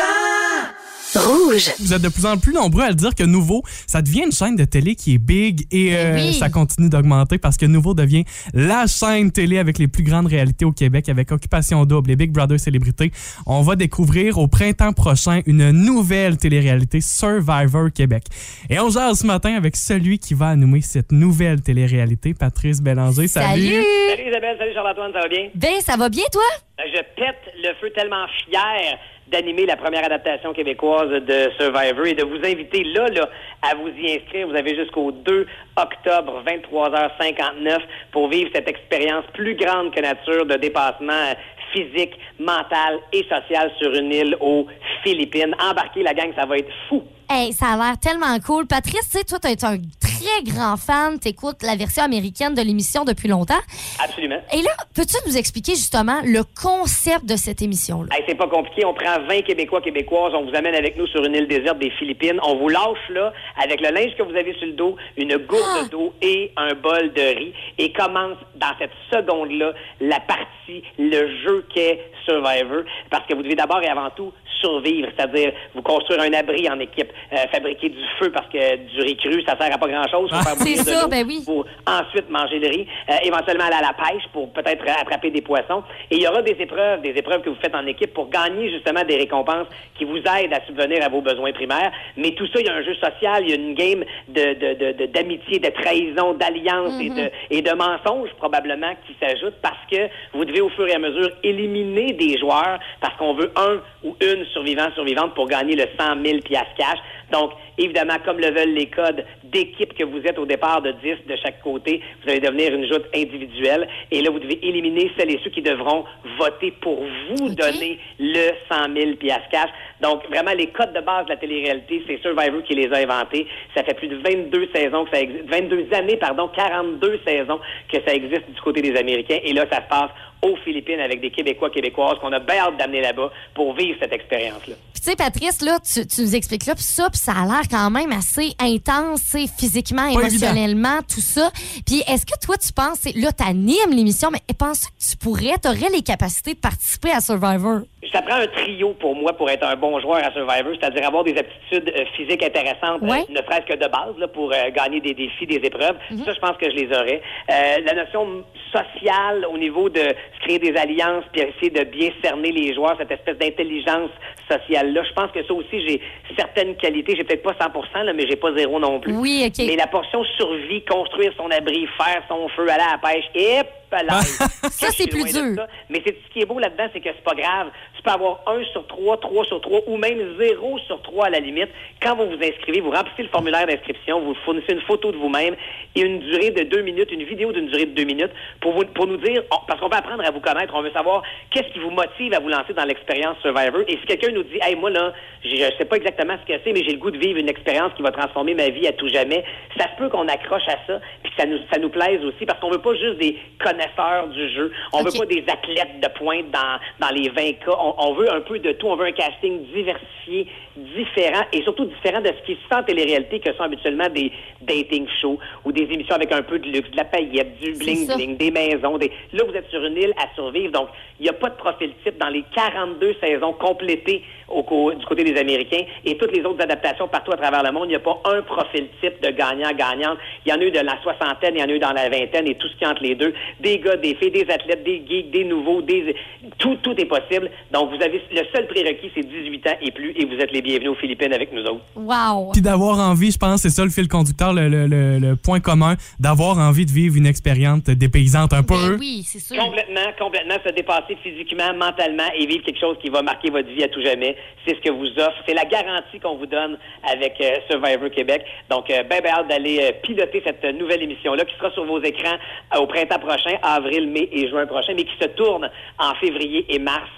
Rouge. 1.15 1.71
Vous 1.79 1.93
êtes 1.93 2.01
de 2.01 2.09
plus 2.09 2.25
en 2.25 2.37
plus 2.37 2.53
nombreux 2.53 2.83
à 2.83 2.89
le 2.89 2.95
dire 2.95 3.15
que 3.15 3.23
Nouveau, 3.23 3.63
ça 3.87 4.01
devient 4.01 4.23
une 4.25 4.31
chaîne 4.31 4.55
de 4.55 4.65
télé 4.65 4.95
qui 4.95 5.15
est 5.15 5.17
big 5.17 5.65
et 5.71 5.95
euh, 5.95 6.15
Oui. 6.15 6.33
ça 6.33 6.49
continue 6.49 6.89
d'augmenter 6.89 7.37
parce 7.37 7.57
que 7.57 7.65
Nouveau 7.65 7.93
devient 7.93 8.23
la 8.53 8.85
chaîne 8.87 9.31
télé 9.31 9.57
avec 9.57 9.77
les 9.77 9.87
plus 9.87 10.03
grandes 10.03 10.27
réalités 10.27 10.65
au 10.65 10.71
Québec 10.71 11.09
avec 11.09 11.31
Occupation 11.31 11.85
Double 11.85 12.11
et 12.11 12.15
Big 12.15 12.31
Brother 12.31 12.59
Célébrité. 12.59 13.11
On 13.45 13.61
va 13.61 13.75
découvrir 13.75 14.37
au 14.37 14.47
printemps 14.47 14.93
prochain 14.93 15.41
une 15.45 15.71
nouvelle 15.71 16.37
télé-réalité 16.37 17.01
Survivor 17.01 17.91
Québec. 17.93 18.23
Et 18.69 18.79
on 18.79 18.89
jase 18.89 19.19
ce 19.19 19.25
matin 19.25 19.55
avec 19.55 19.75
celui 19.75 20.19
qui 20.19 20.33
va 20.33 20.49
animer 20.49 20.81
cette 20.81 21.11
nouvelle 21.11 21.61
télé-réalité, 21.61 22.33
Patrice 22.33 22.81
Bélanger. 22.81 23.27
Salut! 23.27 23.83
Salut 24.09 24.29
Isabelle, 24.29 24.55
salut 24.57 24.73
Charles-Antoine, 24.73 25.11
ça 25.13 25.19
va 25.21 25.27
bien? 25.27 25.49
Ben, 25.55 25.81
ça 25.81 25.95
va 25.97 26.09
bien, 26.09 26.23
toi? 26.31 26.43
Je 26.79 26.99
pète 27.15 27.53
le 27.63 27.69
feu 27.79 27.91
tellement 27.95 28.25
fier 28.49 28.97
d'animer 29.35 29.65
la 29.65 29.75
première 29.75 30.05
adaptation 30.05 30.53
québécoise 30.53 31.09
de 31.09 31.51
Survivor 31.59 32.05
et 32.05 32.13
de 32.13 32.23
vous 32.23 32.37
inviter 32.37 32.85
là, 32.85 33.07
là, 33.09 33.29
à 33.61 33.75
vous 33.75 33.89
y 33.89 34.13
inscrire. 34.13 34.47
Vous 34.47 34.55
avez 34.55 34.75
jusqu'au 34.75 35.11
2 35.11 35.45
octobre, 35.75 36.41
23h59 36.47 37.79
pour 38.11 38.29
vivre 38.29 38.49
cette 38.53 38.69
expérience 38.69 39.25
plus 39.33 39.55
grande 39.55 39.93
que 39.93 39.99
nature 39.99 40.45
de 40.45 40.55
dépassement 40.55 41.11
euh, 41.11 41.33
physique, 41.73 42.17
mental 42.39 42.99
et 43.11 43.25
social 43.27 43.69
sur 43.77 43.93
une 43.93 44.13
île 44.13 44.37
aux 44.39 44.67
Philippines. 45.03 45.53
Embarquez 45.59 46.03
la 46.03 46.13
gang, 46.13 46.31
ça 46.33 46.45
va 46.45 46.57
être 46.57 46.71
fou. 46.87 47.03
Hey, 47.27 47.53
ça 47.53 47.69
a 47.69 47.77
l'air 47.77 47.97
tellement 47.99 48.39
cool. 48.39 48.67
Patrice, 48.67 49.09
tu 49.09 49.17
sais, 49.17 49.23
toi, 49.23 49.39
t'es 49.39 49.65
un 49.65 49.77
très 49.99 50.43
grand 50.43 50.77
fan. 50.77 51.17
T'écoutes 51.19 51.63
la 51.63 51.75
version 51.75 52.03
américaine 52.03 52.53
de 52.53 52.61
l'émission 52.61 53.03
depuis 53.03 53.27
longtemps. 53.27 53.59
Absolument. 54.03 54.37
Et 54.53 54.61
là, 54.61 54.69
peux-tu 54.93 55.15
nous 55.25 55.35
expliquer 55.35 55.73
justement 55.73 56.21
le 56.23 56.43
concept 56.43 57.25
de 57.25 57.35
cette 57.35 57.63
émission-là? 57.63 58.15
Hey, 58.15 58.23
c'est 58.27 58.35
pas 58.35 58.47
compliqué. 58.47 58.85
On 58.85 58.93
prend 58.93 59.19
20 59.27 59.41
Québécois, 59.41 59.81
Québécoises. 59.81 60.33
On 60.35 60.45
vous 60.45 60.55
amène 60.55 60.75
avec 60.75 60.97
nous 60.97 61.07
sur 61.07 61.23
une 61.25 61.33
île 61.33 61.47
déserte 61.47 61.79
des 61.79 61.89
Philippines. 61.91 62.39
On 62.43 62.57
vous 62.57 62.69
lâche 62.69 63.09
là, 63.09 63.33
avec 63.61 63.81
le 63.81 63.89
linge 63.89 64.15
que 64.15 64.23
vous 64.23 64.35
avez 64.35 64.53
sur 64.53 64.67
le 64.67 64.73
dos, 64.73 64.95
une 65.17 65.37
gourde 65.37 65.89
d'eau 65.89 66.13
et 66.21 66.51
un 66.57 66.75
bol 66.75 67.11
de 67.13 67.37
riz. 67.37 67.53
Et 67.79 67.91
commence 67.91 68.37
dans 68.55 68.73
cette 68.77 68.93
seconde-là 69.11 69.73
la 69.99 70.19
partie, 70.19 70.83
le 70.99 71.41
jeu 71.43 71.65
qu'est 71.73 71.99
Survivor. 72.25 72.83
Parce 73.09 73.25
que 73.27 73.33
vous 73.33 73.41
devez 73.43 73.55
d'abord 73.55 73.81
et 73.81 73.87
avant 73.87 74.09
tout 74.11 74.31
survivre, 74.65 75.09
c'est-à-dire 75.15 75.51
vous 75.73 75.81
construire 75.81 76.21
un 76.21 76.33
abri 76.33 76.67
en 76.69 76.79
équipe, 76.79 77.11
euh, 77.33 77.37
fabriquer 77.51 77.89
du 77.89 78.03
feu 78.19 78.31
parce 78.31 78.47
que 78.47 78.75
du 78.77 79.01
riz 79.01 79.17
cru, 79.17 79.41
ça 79.47 79.55
sert 79.59 79.73
à 79.73 79.77
pas 79.77 79.87
grand 79.87 79.95
grand-chose 80.05 80.29
faire 80.31 80.55
C'est 80.57 80.75
ça, 80.77 81.07
ben 81.07 81.25
oui. 81.27 81.41
pour 81.45 81.65
ensuite 81.87 82.29
manger 82.29 82.59
le 82.59 82.67
riz, 82.67 82.87
euh, 83.09 83.13
éventuellement 83.23 83.65
aller 83.65 83.75
à 83.75 83.81
la 83.81 83.93
pêche 83.93 84.23
pour 84.33 84.51
peut-être 84.51 84.83
attraper 85.01 85.29
des 85.31 85.41
poissons. 85.41 85.83
Et 86.11 86.15
il 86.17 86.21
y 86.23 86.27
aura 86.27 86.41
des 86.41 86.55
épreuves, 86.59 87.01
des 87.01 87.11
épreuves 87.11 87.41
que 87.41 87.49
vous 87.49 87.57
faites 87.61 87.75
en 87.75 87.85
équipe 87.87 88.13
pour 88.13 88.29
gagner 88.29 88.69
justement 88.71 89.03
des 89.03 89.17
récompenses 89.17 89.67
qui 89.97 90.03
vous 90.05 90.17
aident 90.17 90.53
à 90.53 90.65
subvenir 90.65 91.03
à 91.03 91.09
vos 91.09 91.21
besoins 91.21 91.51
primaires. 91.53 91.91
Mais 92.17 92.31
tout 92.31 92.45
ça, 92.47 92.59
il 92.59 92.65
y 92.65 92.69
a 92.69 92.73
un 92.75 92.83
jeu 92.83 92.95
social, 92.95 93.43
il 93.43 93.49
y 93.49 93.53
a 93.53 93.55
une 93.55 93.73
game 93.75 94.03
de, 94.27 94.53
de, 94.53 94.73
de, 94.73 94.91
de- 94.99 95.05
d'amitié, 95.07 95.59
de 95.59 95.69
trahison, 95.69 96.33
d'alliance 96.33 96.93
et, 97.01 97.09
de, 97.09 97.29
et 97.49 97.61
de 97.61 97.71
mensonges 97.71 98.29
probablement 98.37 98.93
qui 99.07 99.15
s'ajoutent 99.21 99.59
parce 99.61 99.79
que 99.91 100.07
vous 100.33 100.45
devez 100.45 100.61
au 100.61 100.69
fur 100.69 100.87
et 100.87 100.93
à 100.93 100.99
mesure 100.99 101.29
éliminer 101.43 102.13
des 102.13 102.37
joueurs 102.37 102.79
parce 103.01 103.15
qu'on 103.17 103.33
veut 103.33 103.51
un 103.55 103.79
ou 104.03 104.15
une 104.21 104.45
survivant, 104.55 104.89
survivante 104.95 105.35
pour 105.35 105.47
gagner 105.47 105.75
le 105.75 105.85
100 105.99 106.23
000 106.25 106.39
piastres 106.39 106.73
cash. 106.77 106.97
Donc, 107.31 107.51
évidemment, 107.77 108.15
comme 108.23 108.39
le 108.39 108.51
veulent 108.51 108.73
les 108.73 108.87
codes 108.87 109.25
d'équipe 109.43 109.93
que 109.93 110.03
vous 110.03 110.21
êtes 110.25 110.39
au 110.39 110.45
départ 110.45 110.81
de 110.81 110.91
10 110.91 111.27
de 111.27 111.35
chaque 111.43 111.61
côté, 111.61 112.01
vous 112.23 112.29
allez 112.29 112.39
devenir 112.39 112.73
une 112.73 112.87
joute 112.87 113.05
individuelle. 113.13 113.87
Et 114.11 114.21
là, 114.21 114.29
vous 114.29 114.39
devez 114.39 114.65
éliminer 114.65 115.11
celles 115.17 115.31
et 115.31 115.39
ceux 115.43 115.49
qui 115.49 115.61
devront 115.61 116.05
voter 116.39 116.71
pour 116.71 117.03
vous 117.29 117.49
donner 117.49 117.99
le 118.19 118.51
100 118.71 118.95
000 118.95 119.15
piastres 119.17 119.49
cash. 119.49 119.69
Donc, 120.01 120.25
vraiment, 120.29 120.51
les 120.51 120.67
codes 120.67 120.93
de 120.93 121.01
base 121.01 121.25
de 121.25 121.31
la 121.31 121.37
télé-réalité, 121.37 122.03
c'est 122.07 122.21
Survivor 122.21 122.63
qui 122.63 122.75
les 122.75 122.91
a 122.93 122.97
inventés. 122.97 123.47
Ça 123.75 123.83
fait 123.83 123.95
plus 123.95 124.07
de 124.07 124.17
22 124.17 124.69
saisons 124.73 125.05
que 125.05 125.15
ça 125.15 125.21
existe, 125.21 125.45
22 125.49 125.87
années, 125.93 126.17
pardon, 126.17 126.49
42 126.49 127.19
saisons 127.25 127.59
que 127.91 127.97
ça 128.05 128.13
existe 128.13 128.49
du 128.49 128.61
côté 128.61 128.81
des 128.81 128.95
Américains. 128.97 129.39
Et 129.43 129.53
là, 129.53 129.65
ça 129.71 129.77
se 129.77 129.89
passe 129.89 130.11
aux 130.45 130.55
Philippines 130.57 130.99
avec 130.99 131.21
des 131.21 131.31
Québécois, 131.31 131.69
Québécoises 131.69 132.19
qu'on 132.19 132.31
a 132.31 132.39
bien 132.39 132.57
hâte 132.57 132.77
d'amener 132.77 133.01
là-bas 133.01 133.31
pour 133.53 133.75
vivre 133.75 133.97
cette 133.99 134.13
expérience-là. 134.13 134.75
Puis 134.93 135.01
tu 135.01 135.09
sais, 135.09 135.15
Patrice, 135.15 135.61
là, 135.61 135.79
tu, 135.79 136.05
tu 136.05 136.21
nous 136.21 136.35
expliques 136.35 136.65
là, 136.65 136.75
puis 136.75 136.83
ça, 136.83 137.09
puis 137.09 137.19
ça 137.19 137.33
a 137.33 137.45
l'air 137.45 137.63
quand 137.69 137.89
même 137.89 138.11
assez 138.11 138.53
intense, 138.59 139.35
physiquement, 139.57 140.13
Pas 140.13 140.21
émotionnellement, 140.21 140.99
tout 141.01 141.21
ça. 141.21 141.51
Puis 141.85 142.03
est-ce 142.07 142.25
que 142.25 142.37
toi, 142.41 142.57
tu 142.57 142.71
penses, 142.71 143.03
là, 143.15 143.31
t'animes 143.31 143.91
l'émission, 143.91 144.29
mais 144.31 144.41
penses-tu 144.57 144.87
que 144.87 145.11
tu 145.11 145.17
pourrais, 145.17 145.57
t'aurais 145.57 145.89
les 145.89 146.01
capacités 146.01 146.53
de 146.53 146.59
participer 146.59 147.11
à 147.11 147.21
Survivor? 147.21 147.81
Ça 148.11 148.21
prend 148.21 148.35
un 148.35 148.47
trio 148.47 148.93
pour 148.93 149.15
moi 149.15 149.33
pour 149.33 149.49
être 149.49 149.63
un 149.65 149.75
bon 149.75 149.99
joueur 149.99 150.23
à 150.23 150.31
Survivor, 150.31 150.73
c'est-à-dire 150.79 151.07
avoir 151.07 151.23
des 151.23 151.37
aptitudes 151.37 151.91
euh, 151.95 152.05
physiques 152.15 152.43
intéressantes, 152.43 153.01
Ouais. 153.01 153.21
euh, 153.29 153.31
ne 153.33 153.37
serait-ce 153.37 153.65
que 153.65 153.73
de 153.73 153.87
base, 153.87 154.17
là, 154.17 154.27
pour 154.27 154.51
euh, 154.51 154.69
gagner 154.71 154.99
des 155.01 155.13
défis, 155.13 155.45
des 155.47 155.55
épreuves. 155.55 155.95
Ça, 156.25 156.33
je 156.33 156.39
pense 156.39 156.57
que 156.57 156.69
je 156.69 156.75
les 156.75 156.87
aurais. 156.95 157.21
Euh, 157.51 157.77
la 157.85 157.93
notion 157.93 158.43
sociale 158.71 159.45
au 159.51 159.57
niveau 159.57 159.89
de 159.89 159.99
se 159.99 160.39
créer 160.41 160.59
des 160.59 160.75
alliances, 160.77 161.23
puis 161.31 161.41
essayer 161.41 161.69
de 161.71 161.83
bien 161.85 162.09
cerner 162.23 162.51
les 162.51 162.73
joueurs, 162.73 162.95
cette 162.97 163.11
espèce 163.11 163.37
d'intelligence 163.37 164.09
sociale-là, 164.49 165.01
je 165.07 165.13
pense 165.13 165.31
que 165.31 165.43
ça 165.43 165.53
aussi, 165.53 165.81
j'ai 165.87 166.01
certaines 166.37 166.75
qualités. 166.75 167.15
J'ai 167.15 167.23
peut-être 167.23 167.43
pas 167.43 167.53
100% 167.53 168.03
là, 168.03 168.13
mais 168.13 168.27
j'ai 168.27 168.35
pas 168.35 168.53
zéro 168.55 168.79
non 168.79 168.99
plus. 168.99 169.13
Oui, 169.15 169.43
OK. 169.47 169.65
Mais 169.67 169.75
la 169.75 169.87
portion 169.87 170.23
survie, 170.37 170.83
construire 170.85 171.31
son 171.37 171.49
abri, 171.51 171.87
faire 171.97 172.21
son 172.29 172.47
feu, 172.49 172.63
aller 172.69 172.83
à 172.83 172.91
la 172.93 172.97
pêche, 172.97 173.25
et 173.33 173.61
là, 173.91 174.19
Ça, 174.69 174.87
c'est 174.91 175.07
plus 175.09 175.23
dur. 175.31 175.63
mais 175.89 176.01
c'est 176.05 176.17
ce 176.27 176.33
qui 176.33 176.41
est 176.41 176.45
beau 176.45 176.59
là-dedans, 176.59 176.87
c'est 176.91 176.99
que 176.99 177.09
c'est 177.15 177.23
pas 177.23 177.33
grave. 177.35 177.67
Peux 178.05 178.11
avoir 178.11 178.39
un 178.45 178.63
sur 178.65 178.85
trois, 178.85 179.17
trois 179.17 179.43
sur 179.45 179.59
trois, 179.61 179.79
ou 179.87 179.97
même 179.97 180.37
zéro 180.39 180.77
sur 180.85 181.01
trois 181.01 181.25
à 181.25 181.29
la 181.31 181.39
limite. 181.39 181.69
Quand 182.03 182.15
vous 182.15 182.27
vous 182.27 182.37
inscrivez, 182.43 182.79
vous 182.79 182.91
remplissez 182.91 183.23
le 183.23 183.29
formulaire 183.29 183.65
d'inscription, 183.65 184.19
vous 184.21 184.35
fournissez 184.45 184.73
une 184.73 184.81
photo 184.81 185.11
de 185.11 185.17
vous-même 185.17 185.55
et 185.95 186.01
une 186.01 186.19
durée 186.19 186.51
de 186.51 186.61
deux 186.65 186.81
minutes, 186.83 187.11
une 187.11 187.23
vidéo 187.23 187.51
d'une 187.51 187.65
durée 187.65 187.87
de 187.87 187.95
deux 187.95 188.03
minutes 188.03 188.29
pour 188.61 188.73
vous, 188.73 188.85
pour 188.93 189.07
nous 189.07 189.17
dire, 189.17 189.41
parce 189.67 189.79
qu'on 189.79 189.87
veut 189.89 189.97
apprendre 189.97 190.23
à 190.23 190.29
vous 190.29 190.39
connaître, 190.39 190.71
on 190.75 190.83
veut 190.83 190.91
savoir 190.91 191.23
qu'est-ce 191.49 191.69
qui 191.73 191.79
vous 191.79 191.89
motive 191.89 192.31
à 192.35 192.39
vous 192.39 192.49
lancer 192.49 192.73
dans 192.73 192.85
l'expérience 192.85 193.37
Survivor. 193.41 193.81
Et 193.87 193.97
si 193.97 194.05
quelqu'un 194.05 194.31
nous 194.33 194.43
dit, 194.43 194.59
hey, 194.61 194.75
moi 194.75 194.91
là, 194.91 195.11
je 195.43 195.55
je 195.55 195.77
sais 195.79 195.85
pas 195.85 195.95
exactement 195.95 196.35
ce 196.43 196.53
que 196.53 196.59
c'est, 196.63 196.73
mais 196.73 196.83
j'ai 196.83 196.91
le 196.91 196.99
goût 196.99 197.09
de 197.11 197.17
vivre 197.17 197.39
une 197.39 197.49
expérience 197.49 197.91
qui 197.95 198.03
va 198.03 198.11
transformer 198.11 198.53
ma 198.53 198.69
vie 198.69 198.85
à 198.87 198.91
tout 198.93 199.07
jamais, 199.07 199.43
ça 199.79 199.85
se 199.85 199.97
peut 199.97 200.09
qu'on 200.09 200.27
accroche 200.27 200.67
à 200.67 200.77
ça, 200.85 200.99
puis 201.23 201.31
que 201.33 201.41
ça 201.41 201.47
nous, 201.47 201.57
ça 201.73 201.79
nous 201.79 201.89
plaise 201.89 202.23
aussi, 202.23 202.45
parce 202.45 202.59
qu'on 202.59 202.69
veut 202.69 202.81
pas 202.81 202.93
juste 202.93 203.17
des 203.17 203.35
connaisseurs 203.63 204.27
du 204.27 204.47
jeu, 204.53 204.71
on 204.93 204.99
Ok. 204.99 205.05
veut 205.11 205.19
pas 205.19 205.25
des 205.25 205.43
athlètes 205.51 205.99
de 206.01 206.07
pointe 206.19 206.51
dans, 206.51 206.79
dans 206.99 207.13
les 207.15 207.29
20 207.29 207.53
cas. 207.65 207.71
On, 207.79 207.94
on 207.97 208.13
veut 208.13 208.31
un 208.31 208.41
peu 208.41 208.59
de 208.59 208.71
tout. 208.73 208.87
On 208.87 208.95
veut 208.95 209.05
un 209.07 209.11
casting 209.11 209.63
diversifié, 209.73 210.47
différent 210.77 211.43
et 211.53 211.61
surtout 211.63 211.85
différent 211.85 212.21
de 212.21 212.27
ce 212.27 212.45
qui 212.45 212.53
se 212.53 212.67
fait 212.67 212.75
en 212.75 212.83
télé-réalité 212.83 213.39
que 213.39 213.53
sont 213.53 213.63
habituellement 213.63 214.09
des 214.09 214.31
dating 214.61 215.07
shows 215.21 215.39
ou 215.63 215.71
des 215.71 215.83
émissions 215.83 216.15
avec 216.15 216.31
un 216.31 216.41
peu 216.41 216.59
de 216.59 216.67
luxe, 216.69 216.89
de 216.91 216.97
la 216.97 217.05
paillette, 217.05 217.57
du 217.59 217.73
bling-bling, 217.73 218.37
des 218.37 218.51
maisons. 218.51 218.97
Des... 218.97 219.11
Là, 219.33 219.43
vous 219.47 219.53
êtes 219.55 219.69
sur 219.69 219.83
une 219.85 219.97
île 219.97 220.13
à 220.17 220.33
survivre. 220.35 220.71
Donc, 220.71 220.89
il 221.19 221.23
n'y 221.23 221.29
a 221.29 221.33
pas 221.33 221.49
de 221.49 221.55
profil 221.55 221.91
type 222.03 222.17
dans 222.17 222.29
les 222.29 222.43
42 222.55 223.15
saisons 223.21 223.53
complétées 223.53 224.23
au 224.47 224.63
co- 224.63 224.93
du 224.93 225.05
côté 225.05 225.23
des 225.23 225.39
Américains 225.39 225.85
et 226.05 226.17
toutes 226.17 226.35
les 226.35 226.43
autres 226.43 226.61
adaptations 226.61 227.07
partout 227.07 227.31
à 227.31 227.37
travers 227.37 227.63
le 227.63 227.71
monde. 227.71 227.85
Il 227.85 227.89
n'y 227.89 227.95
a 227.95 227.99
pas 227.99 228.19
un 228.25 228.41
profil 228.41 228.87
type 229.01 229.21
de 229.21 229.29
gagnant-gagnant. 229.31 230.15
Il 230.45 230.49
y 230.51 230.53
en 230.53 230.59
a 230.59 230.63
eu 230.63 230.71
de 230.71 230.79
la 230.79 231.01
soixantaine, 231.01 231.55
il 231.55 231.61
y 231.61 231.63
en 231.63 231.67
a 231.69 231.71
eu 231.71 231.79
dans 231.79 231.93
la 231.93 232.09
vingtaine 232.09 232.47
et 232.47 232.55
tout 232.55 232.67
ce 232.67 232.75
qui 232.75 232.83
est 232.83 232.87
entre 232.87 233.03
les 233.03 233.15
deux. 233.15 233.33
Des 233.59 233.79
gars, 233.79 233.95
des 233.95 234.15
filles, 234.15 234.31
des 234.31 234.45
athlètes, 234.51 234.83
des 234.83 235.01
geeks, 235.07 235.31
des 235.31 235.45
nouveaux, 235.45 235.81
des... 235.81 236.15
Tout, 236.57 236.77
tout 236.83 236.99
est 236.99 237.05
possible. 237.05 237.49
Donc, 237.75 237.89
vous 237.89 238.01
avez 238.01 238.21
le 238.31 238.41
seul 238.55 238.67
prérequis, 238.67 239.11
c'est 239.13 239.27
18 239.27 239.67
ans 239.67 239.75
et 239.81 239.91
plus 239.91 240.11
et 240.15 240.23
vous 240.23 240.35
êtes 240.35 240.51
les 240.53 240.61
bienvenus 240.61 240.91
aux 240.91 240.95
Philippines 240.95 241.33
avec 241.33 241.51
nous 241.51 241.61
autres. 241.63 241.83
Wow! 241.97 242.51
Puis 242.53 242.61
d'avoir 242.61 242.99
envie, 242.99 243.31
je 243.31 243.37
pense, 243.37 243.61
c'est 243.63 243.69
ça 243.69 243.83
le 243.83 243.89
fil 243.89 244.07
conducteur, 244.07 244.53
le, 244.53 244.69
le- 244.69 244.87
le- 244.87 245.19
le 245.19 245.35
point 245.35 245.59
commun, 245.59 245.95
d'avoir 246.17 246.57
envie 246.57 246.85
de 246.85 246.91
vivre 246.91 247.17
une 247.17 247.25
expérience 247.25 247.83
dépaysante 247.83 248.53
un 248.53 248.63
peu. 248.63 248.75
Ben 248.75 248.97
oui, 248.97 249.23
c'est 249.25 249.39
sûr. 249.39 249.61
Complètement, 249.61 250.07
complètement 250.17 250.55
se 250.65 250.71
dépasser 250.71 251.17
physiquement, 251.21 251.73
mentalement 251.75 252.29
et 252.39 252.45
vivre 252.45 252.63
quelque 252.63 252.79
chose 252.79 252.95
qui 253.01 253.09
va 253.09 253.21
marquer 253.21 253.49
votre 253.49 253.67
vie 253.67 253.83
à 253.83 253.89
tout 253.89 254.01
jamais. 254.01 254.37
C'est 254.65 254.75
ce 254.77 254.81
que 254.81 254.91
vous 254.91 255.07
offre. 255.19 255.35
C'est 255.45 255.53
la 255.53 255.65
garantie 255.65 256.19
qu'on 256.23 256.37
vous 256.37 256.45
donne 256.45 256.77
avec 257.11 257.33
euh, 257.41 257.57
Survivor 257.69 258.09
Québec. 258.09 258.45
Donc, 258.69 258.89
euh, 258.89 259.03
ben, 259.03 259.19
ben 259.21 259.33
hâte 259.33 259.49
d'aller 259.49 259.79
euh, 259.81 259.91
piloter 260.01 260.41
cette 260.45 260.63
nouvelle 260.79 261.03
émission-là 261.03 261.43
qui 261.43 261.55
sera 261.57 261.69
sur 261.71 261.83
vos 261.85 262.01
écrans 262.01 262.37
euh, 262.73 262.79
au 262.79 262.87
printemps 262.87 263.19
prochain, 263.19 263.57
avril, 263.61 264.07
mai 264.09 264.29
et 264.31 264.47
juin 264.47 264.65
prochain, 264.65 264.93
mais 264.95 265.03
qui 265.03 265.17
se 265.19 265.27
tourne 265.27 265.69
en 265.99 266.15
février 266.15 266.65
et 266.69 266.79
mars 266.79 267.09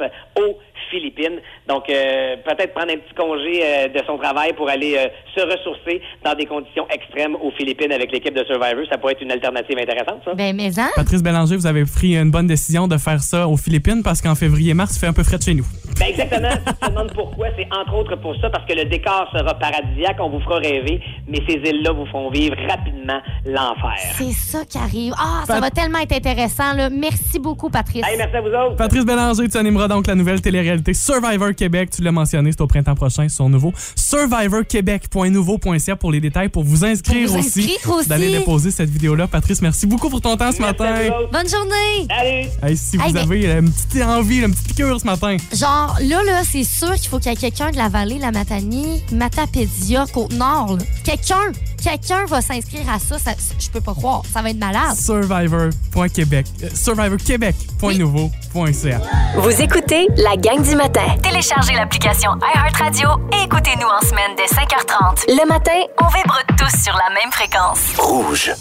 Philippines. 0.91 1.41
Donc, 1.67 1.89
euh, 1.89 2.35
peut-être 2.45 2.73
prendre 2.73 2.91
un 2.91 2.97
petit 2.97 3.13
congé 3.15 3.61
euh, 3.61 3.87
de 3.89 4.01
son 4.07 4.17
travail 4.17 4.53
pour 4.53 4.69
aller 4.69 4.95
euh, 4.97 5.07
se 5.35 5.41
ressourcer 5.41 6.01
dans 6.23 6.33
des 6.33 6.45
conditions 6.45 6.87
extrêmes 6.89 7.35
aux 7.35 7.51
Philippines 7.51 7.91
avec 7.91 8.11
l'équipe 8.11 8.33
de 8.33 8.43
Survivor. 8.45 8.85
Ça 8.89 8.97
pourrait 8.97 9.13
être 9.13 9.21
une 9.21 9.31
alternative 9.31 9.77
intéressante, 9.77 10.21
ça. 10.23 10.33
Ben, 10.33 10.55
mais 10.55 10.79
hein? 10.79 10.89
Patrice 10.95 11.21
Bélanger, 11.21 11.55
vous 11.57 11.67
avez 11.67 11.83
pris 11.83 12.15
une 12.17 12.31
bonne 12.31 12.47
décision 12.47 12.87
de 12.87 12.97
faire 12.97 13.19
ça 13.21 13.47
aux 13.47 13.57
Philippines 13.57 14.01
parce 14.03 14.21
qu'en 14.21 14.35
février-mars, 14.35 14.95
il 14.95 14.99
fait 14.99 15.07
un 15.07 15.13
peu 15.13 15.23
frais 15.23 15.37
de 15.37 15.43
chez 15.43 15.53
nous. 15.55 15.65
Ben 15.99 16.07
exactement. 16.09 16.49
Si 16.51 16.73
tu 16.73 16.79
te 16.79 16.89
demandes 16.89 17.11
pourquoi, 17.13 17.47
c'est 17.57 17.67
entre 17.75 17.95
autres 17.95 18.15
pour 18.17 18.35
ça, 18.39 18.49
parce 18.49 18.65
que 18.65 18.73
le 18.73 18.85
décor 18.85 19.27
sera 19.33 19.53
paradisiaque, 19.55 20.17
on 20.19 20.29
vous 20.29 20.39
fera 20.41 20.59
rêver, 20.59 21.01
mais 21.27 21.39
ces 21.47 21.55
îles-là 21.55 21.91
vous 21.91 22.05
font 22.05 22.29
vivre 22.29 22.55
rapidement 22.69 23.19
l'enfer. 23.45 23.95
C'est 24.17 24.31
ça 24.31 24.63
qui 24.63 24.77
arrive. 24.77 25.13
Ah, 25.17 25.43
ça 25.45 25.53
Pat- 25.55 25.61
va 25.63 25.69
tellement 25.71 25.99
être 25.99 26.13
intéressant, 26.13 26.73
là. 26.73 26.89
Merci 26.89 27.39
beaucoup, 27.39 27.69
Patrice. 27.69 28.05
Hey, 28.07 28.15
merci 28.17 28.35
à 28.35 28.41
vous 28.41 28.47
autres. 28.49 28.75
Patrice 28.75 29.05
Bélanger, 29.05 29.49
tu 29.49 29.57
animeras 29.57 29.87
donc 29.87 30.07
la 30.07 30.15
nouvelle 30.15 30.39
télé-réalité 30.41 30.93
Survivor 30.93 31.49
Québec. 31.57 31.89
Tu 31.95 32.01
l'as 32.01 32.11
mentionné, 32.11 32.51
c'est 32.51 32.61
au 32.61 32.67
printemps 32.67 32.95
prochain, 32.95 33.27
son 33.29 33.49
nouveau. 33.49 33.73
survivorquebec.nouveau.ca 33.95 35.95
pour 35.95 36.11
les 36.11 36.19
détails, 36.19 36.49
pour 36.49 36.63
vous 36.63 36.83
inscrire, 36.85 37.27
Pour 37.27 37.37
vous 37.37 37.47
aussi. 37.47 37.59
inscrire 37.59 37.95
aussi. 37.95 38.09
D'aller 38.09 38.31
déposer 38.31 38.71
cette 38.71 38.89
vidéo-là. 38.89 39.27
Patrice, 39.27 39.61
merci 39.61 39.85
beaucoup 39.87 40.09
pour 40.09 40.21
ton 40.21 40.35
temps 40.37 40.51
ce 40.51 40.61
Merci 40.61 40.81
matin. 40.81 40.95
Bonne 41.31 41.49
journée! 41.49 42.07
Salut! 42.09 42.47
Hey, 42.63 42.77
si 42.77 42.97
vous 42.97 43.17
avez 43.17 43.45
une 43.57 43.71
petite 43.71 44.01
envie, 44.03 44.37
une 44.39 44.51
petite 44.53 44.67
piqûre 44.67 44.99
ce 44.99 45.05
matin. 45.05 45.37
Genre, 45.53 45.97
là, 46.01 46.23
là, 46.23 46.41
c'est 46.49 46.63
sûr 46.63 46.93
qu'il 46.95 47.09
faut 47.09 47.19
qu'il 47.19 47.31
y 47.31 47.33
ait 47.33 47.37
quelqu'un 47.37 47.71
de 47.71 47.77
la 47.77 47.89
vallée, 47.89 48.17
la 48.19 48.31
Matanie, 48.31 49.01
Matapédia, 49.11 50.05
Côte-Nord. 50.13 50.77
Quelqu'un, 51.03 51.51
quelqu'un 51.83 52.25
va 52.25 52.41
s'inscrire 52.41 52.89
à 52.89 52.99
ça, 52.99 53.17
ça. 53.19 53.31
Je 53.59 53.69
peux 53.69 53.81
pas 53.81 53.93
croire. 53.93 54.23
Ça 54.31 54.41
va 54.41 54.49
être 54.49 54.57
malade. 54.59 54.95
Survivor.québec. 54.95 56.45
euh, 56.63 56.69
survivorquebec.nouveau.ca. 56.73 59.01
Vous 59.37 59.61
écoutez 59.61 60.07
la 60.17 60.35
gang 60.37 60.61
du 60.61 60.75
matin. 60.75 61.15
Téléchargez 61.21 61.73
l'application 61.73 62.31
iHeartRadio 62.55 63.09
et 63.33 63.43
écoutez-nous 63.45 63.87
en 63.87 64.01
semaine 64.05 64.31
dès 64.37 64.45
5h30. 64.45 65.25
Le 65.29 65.45
matin, 65.47 65.79
on 66.01 66.07
vibre 66.07 66.39
tous 66.57 66.83
sur 66.83 66.93
la 66.95 67.09
même 67.13 67.31
fréquence. 67.31 67.79
Rouge. 67.97 68.51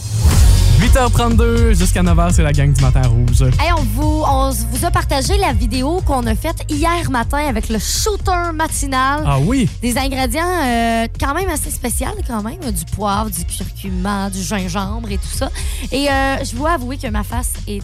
8h32 0.80 1.74
jusqu'à 1.74 2.02
9h, 2.02 2.32
c'est 2.34 2.42
la 2.42 2.52
gang 2.52 2.72
du 2.72 2.80
matin 2.82 3.02
rouge. 3.08 3.42
Hey, 3.58 3.72
on 3.76 3.82
vous, 3.82 4.22
on 4.26 4.50
vous 4.50 4.84
a 4.84 4.90
partagé 4.90 5.36
la 5.38 5.52
vidéo 5.52 6.02
qu'on 6.04 6.26
a 6.26 6.34
faite 6.34 6.64
hier 6.68 7.10
matin 7.10 7.38
avec 7.48 7.68
le 7.70 7.78
shooter 7.78 8.52
matinal. 8.52 9.22
Ah 9.24 9.38
oui? 9.40 9.68
Des 9.80 9.96
ingrédients 9.96 10.44
euh, 10.44 11.06
quand 11.18 11.34
même 11.34 11.48
assez 11.48 11.70
spéciaux, 11.70 12.08
quand 12.26 12.42
même. 12.42 12.60
Du 12.60 12.84
poivre, 12.94 13.30
du 13.30 13.44
curcuma, 13.46 14.28
du 14.28 14.42
gingembre 14.42 15.10
et 15.10 15.18
tout 15.18 15.26
ça. 15.26 15.50
Et 15.90 16.10
euh, 16.10 16.44
je 16.44 16.54
dois 16.54 16.72
avouer 16.72 16.98
que 16.98 17.08
ma 17.08 17.24
face 17.24 17.54
est 17.66 17.82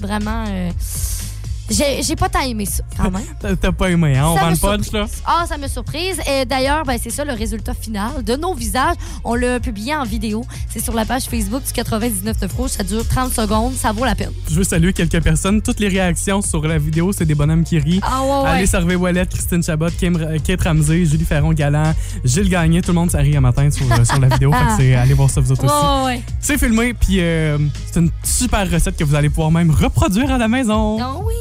vraiment... 0.00 0.44
euh, 0.48 0.70
J'ai 1.70 2.16
pas 2.16 2.28
tant 2.28 2.40
aimé 2.40 2.66
ça, 2.66 2.82
quand 2.96 3.10
même. 3.10 3.22
T'as 3.60 3.72
pas 3.72 3.90
aimé, 3.90 4.16
hein? 4.16 4.26
On 4.28 4.36
Ça 4.36 4.42
vend 4.44 4.50
le 4.50 4.56
punch, 4.56 4.92
là? 4.92 5.06
Ah, 5.24 5.44
ça 5.48 5.56
me 5.56 5.66
surprise. 5.66 6.18
Et 6.30 6.44
d'ailleurs, 6.44 6.84
ben, 6.84 6.98
c'est 7.02 7.10
ça 7.10 7.24
le 7.24 7.32
résultat 7.32 7.72
final 7.74 8.22
de 8.22 8.36
nos 8.36 8.54
visages. 8.54 8.96
On 9.24 9.34
l'a 9.34 9.60
publié 9.60 9.94
en 9.94 10.04
vidéo. 10.04 10.44
C'est 10.68 10.80
sur 10.80 10.92
la 10.94 11.04
page 11.04 11.24
Facebook 11.24 11.64
du 11.64 11.72
99 11.72 12.38
de 12.38 12.48
Rouge. 12.56 12.70
Ça 12.70 12.82
dure 12.82 13.06
30 13.06 13.32
secondes. 13.32 13.74
Ça 13.74 13.92
vaut 13.92 14.04
la 14.04 14.14
peine. 14.14 14.32
Je 14.50 14.54
veux 14.56 14.64
saluer 14.64 14.92
quelques 14.92 15.22
personnes. 15.22 15.62
Toutes 15.62 15.80
les 15.80 15.88
réactions 15.88 16.42
sur 16.42 16.66
la 16.66 16.78
vidéo, 16.78 17.12
c'est 17.12 17.24
des 17.24 17.34
bonhommes 17.34 17.64
qui 17.64 17.78
rient. 17.78 18.00
Ah, 18.02 18.22
ouais, 18.22 18.42
ouais. 18.44 18.50
Alice 18.58 18.74
Harvey 18.74 18.94
Wallet, 18.96 19.26
Christine 19.26 19.62
Chabot, 19.62 19.86
Kim, 19.98 20.16
euh, 20.16 20.38
Kate 20.44 20.62
Ramsey, 20.62 21.06
Julie 21.06 21.24
Ferron-Galant, 21.24 21.94
Gilles 22.24 22.48
Gagné. 22.50 22.82
Tout 22.82 22.88
le 22.90 22.94
monde, 22.96 23.10
ça 23.10 23.18
rit 23.18 23.36
à 23.36 23.40
matin 23.40 23.70
sur, 23.70 23.90
euh, 23.90 24.04
sur 24.04 24.20
la 24.20 24.28
vidéo. 24.28 24.52
fait 24.52 24.58
c'est- 24.76 24.94
allez 24.94 25.14
voir 25.14 25.30
ça 25.30 25.40
vous 25.40 25.50
autres 25.52 25.64
aussi. 25.64 26.04
Ouais. 26.06 26.22
C'est 26.40 26.58
filmé, 26.58 26.92
puis 26.94 27.16
euh, 27.20 27.58
c'est 27.90 28.00
une 28.00 28.10
super 28.22 28.70
recette 28.70 28.96
que 28.96 29.04
vous 29.04 29.14
allez 29.14 29.30
pouvoir 29.30 29.50
même 29.50 29.70
reproduire 29.70 30.30
à 30.30 30.38
la 30.38 30.48
maison. 30.48 30.98
Ah 31.00 31.14
oui. 31.24 31.34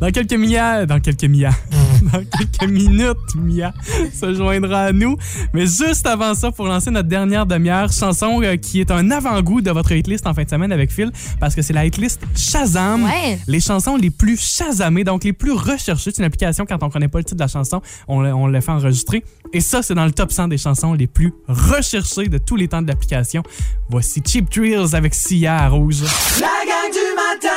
Dans 0.00 0.10
quelques 0.10 0.32
milliards, 0.34 0.86
dans 0.86 1.00
quelques 1.00 1.24
milliards, 1.24 1.54
dans 2.12 2.22
quelques 2.24 2.70
minutes, 2.70 3.16
Mia 3.36 3.72
se 4.18 4.34
joindra 4.34 4.84
à 4.84 4.92
nous. 4.92 5.16
Mais 5.52 5.66
juste 5.66 6.06
avant 6.06 6.34
ça, 6.34 6.50
pour 6.50 6.66
lancer 6.66 6.90
notre 6.90 7.08
dernière 7.08 7.46
demi-heure, 7.46 7.92
chanson 7.92 8.40
euh, 8.42 8.56
qui 8.56 8.80
est 8.80 8.90
un 8.90 9.10
avant-goût 9.10 9.60
de 9.60 9.70
votre 9.70 9.92
hitlist 9.92 10.26
en 10.26 10.34
fin 10.34 10.44
de 10.44 10.50
semaine 10.50 10.72
avec 10.72 10.90
Phil, 10.90 11.10
parce 11.38 11.54
que 11.54 11.62
c'est 11.62 11.72
la 11.72 11.84
hitlist 11.86 12.20
Shazam. 12.34 13.04
Ouais. 13.04 13.38
Les 13.46 13.60
chansons 13.60 13.96
les 13.96 14.10
plus 14.10 14.40
shazamées, 14.40 15.04
donc 15.04 15.24
les 15.24 15.32
plus 15.32 15.52
recherchées. 15.52 16.10
C'est 16.10 16.18
une 16.18 16.24
application, 16.24 16.66
quand 16.66 16.82
on 16.82 16.90
connaît 16.90 17.08
pas 17.08 17.18
le 17.18 17.24
titre 17.24 17.36
de 17.36 17.42
la 17.42 17.48
chanson, 17.48 17.80
on, 18.08 18.20
le- 18.22 18.32
on 18.34 18.46
le 18.46 18.60
fait 18.60 18.72
enregistrer. 18.72 19.24
Et 19.52 19.60
ça, 19.60 19.82
c'est 19.82 19.94
dans 19.94 20.04
le 20.04 20.12
top 20.12 20.32
100 20.32 20.48
des 20.48 20.58
chansons 20.58 20.94
les 20.94 21.06
plus 21.06 21.32
recherchées 21.48 22.28
de 22.28 22.38
tous 22.38 22.56
les 22.56 22.68
temps 22.68 22.82
de 22.82 22.88
l'application. 22.88 23.42
Voici 23.88 24.22
Cheap 24.26 24.48
Thrills 24.50 24.94
avec 24.94 25.14
Sia 25.14 25.56
à 25.56 25.68
Rouge. 25.68 26.02
La 26.40 26.46
gang 26.66 26.90
du 26.92 26.98
matin 27.16 27.56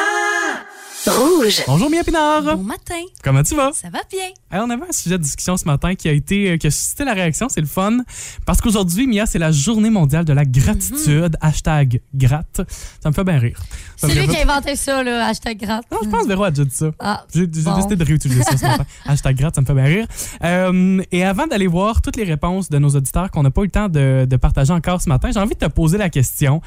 Rouge. 1.06 1.64
Bonjour 1.68 1.90
Mia 1.90 2.02
Pinard. 2.04 2.44
Bon 2.56 2.64
matin. 2.64 3.02
Comment 3.22 3.44
tu 3.44 3.56
vas? 3.56 3.72
Ça 3.74 3.90
va 3.90 4.00
bien. 4.10 4.28
Hey, 4.52 4.62
on 4.66 4.70
avait 4.70 4.88
un 4.88 4.92
sujet 4.94 5.18
de 5.18 5.24
discussion 5.24 5.58
ce 5.58 5.66
matin 5.66 5.96
qui 5.96 6.08
a 6.08 6.14
été 6.14 6.52
euh, 6.52 6.58
qui 6.58 6.68
a 6.68 6.72
suscité 6.72 7.04
la 7.04 7.14
réaction, 7.14 7.50
c'est 7.50 7.60
le 7.60 7.68
fun. 7.68 7.98
Parce 8.46 8.62
qu'aujourd'hui, 8.62 9.06
Mia, 9.06 9.26
c'est 9.26 9.40
la 9.40 9.52
journée 9.52 9.90
mondiale 9.90 10.24
de 10.24 10.32
la 10.32 10.46
gratitude. 10.46 11.36
Hashtag 11.42 12.00
gratte. 12.16 12.62
Ça 13.02 13.10
me 13.10 13.14
fait 13.14 13.24
bien 13.26 13.38
rire. 13.38 13.60
C'est 13.98 14.14
lui 14.16 14.28
qui 14.28 14.38
a 14.38 14.44
inventé 14.44 14.78
ça, 14.78 15.04
là, 15.04 15.28
hashtag 15.28 15.58
gratte. 15.60 15.86
Non, 15.92 15.98
je 16.04 16.10
pense 16.10 16.24
que 16.24 16.28
Véro 16.30 16.46
a 16.46 16.52
déjà 16.52 16.64
dit 16.64 16.76
ça. 16.76 16.92
Ah, 17.00 17.26
J'ai 17.34 17.42
j'ai 17.54 17.62
bon. 17.64 17.76
décidé 17.76 17.96
de 17.98 18.04
réutiliser 18.06 18.44
ça 18.44 18.56
ce 18.56 18.64
matin. 18.66 18.86
Hashtag 19.06 19.36
gratte, 19.36 19.56
ça 19.56 19.62
me 19.62 19.66
fait 19.66 19.74
bien 19.74 19.84
rire. 19.84 20.08
Euh, 20.44 21.02
et 21.12 21.26
avant 21.26 21.48
d'aller 21.48 21.68
voir 21.68 22.02
toutes 22.02 22.16
les 22.16 22.24
réponses 22.24 22.70
de 22.70 22.78
nos 22.80 22.90
auditeurs 22.90 23.30
qu'on 23.30 23.44
n'a 23.44 23.52
pas 23.52 23.62
eu 23.62 23.66
le 23.66 23.72
temps 23.72 23.90
de, 23.90 24.26
de 24.30 24.36
partager 24.38 24.72
encore 24.72 25.02
ce 25.02 25.10
matin, 25.10 25.32
j'ai 25.34 25.40
envie 25.40 25.56
de 25.56 25.60
te 25.60 25.70
poser 25.70 25.98
la 25.98 26.10
question. 26.10 26.62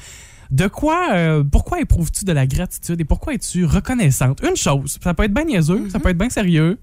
De 0.51 0.67
quoi, 0.67 1.09
euh, 1.13 1.43
pourquoi 1.43 1.81
éprouves-tu 1.81 2.25
de 2.25 2.31
la 2.31 2.47
gratitude 2.47 2.99
et 3.01 3.05
pourquoi 3.05 3.33
es-tu 3.33 3.65
reconnaissante? 3.65 4.41
Une 4.41 4.55
chose, 4.55 4.97
ça 5.01 5.13
peut 5.13 5.23
être 5.23 5.33
bien 5.33 5.45
niaiseux, 5.45 5.89
ça 5.89 5.99
peut 5.99 6.09
être 6.09 6.17
bien 6.17 6.29
sérieux. 6.29 6.79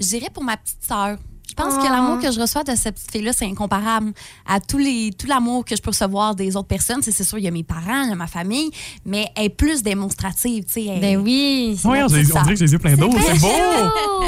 Je 0.00 0.06
dirais 0.06 0.30
pour 0.32 0.44
ma 0.44 0.56
petite 0.56 0.82
sœur. 0.82 1.18
Je 1.48 1.54
pense 1.54 1.74
Ah. 1.78 1.82
que 1.82 1.92
l'amour 1.92 2.18
que 2.20 2.30
je 2.32 2.40
reçois 2.40 2.64
de 2.64 2.74
cette 2.74 2.96
petite 2.96 3.10
fille-là, 3.12 3.32
c'est 3.32 3.46
incomparable 3.46 4.12
à 4.46 4.60
tous 4.60 4.78
les, 4.78 5.10
tout 5.16 5.26
l'amour 5.26 5.64
que 5.64 5.76
je 5.76 5.80
peux 5.82 5.90
recevoir 5.90 6.34
des 6.34 6.56
autres 6.56 6.66
personnes. 6.68 7.02
C'est 7.02 7.12
c'est 7.12 7.24
sûr, 7.24 7.38
il 7.38 7.44
y 7.44 7.48
a 7.48 7.50
mes 7.50 7.62
parents, 7.62 8.02
il 8.02 8.10
y 8.10 8.12
a 8.12 8.16
ma 8.16 8.26
famille, 8.26 8.70
mais 9.04 9.28
elle 9.36 9.44
est 9.46 9.48
plus 9.48 9.82
démonstrative. 9.82 10.64
tu 10.66 10.72
sais, 10.72 10.84
elle- 10.86 11.00
Ben 11.00 11.16
oui. 11.18 11.78
Ouais, 11.84 12.02
on, 12.02 12.06
dirait- 12.06 12.22
petite 12.22 12.36
on 12.36 12.42
dirait 12.42 12.52
que 12.54 12.58
j'ai 12.58 12.64
les 12.66 12.72
yeux 12.72 12.78
pleins 12.78 12.96
d'eau. 12.96 13.10
C'est 13.12 13.40
beau! 13.40 13.48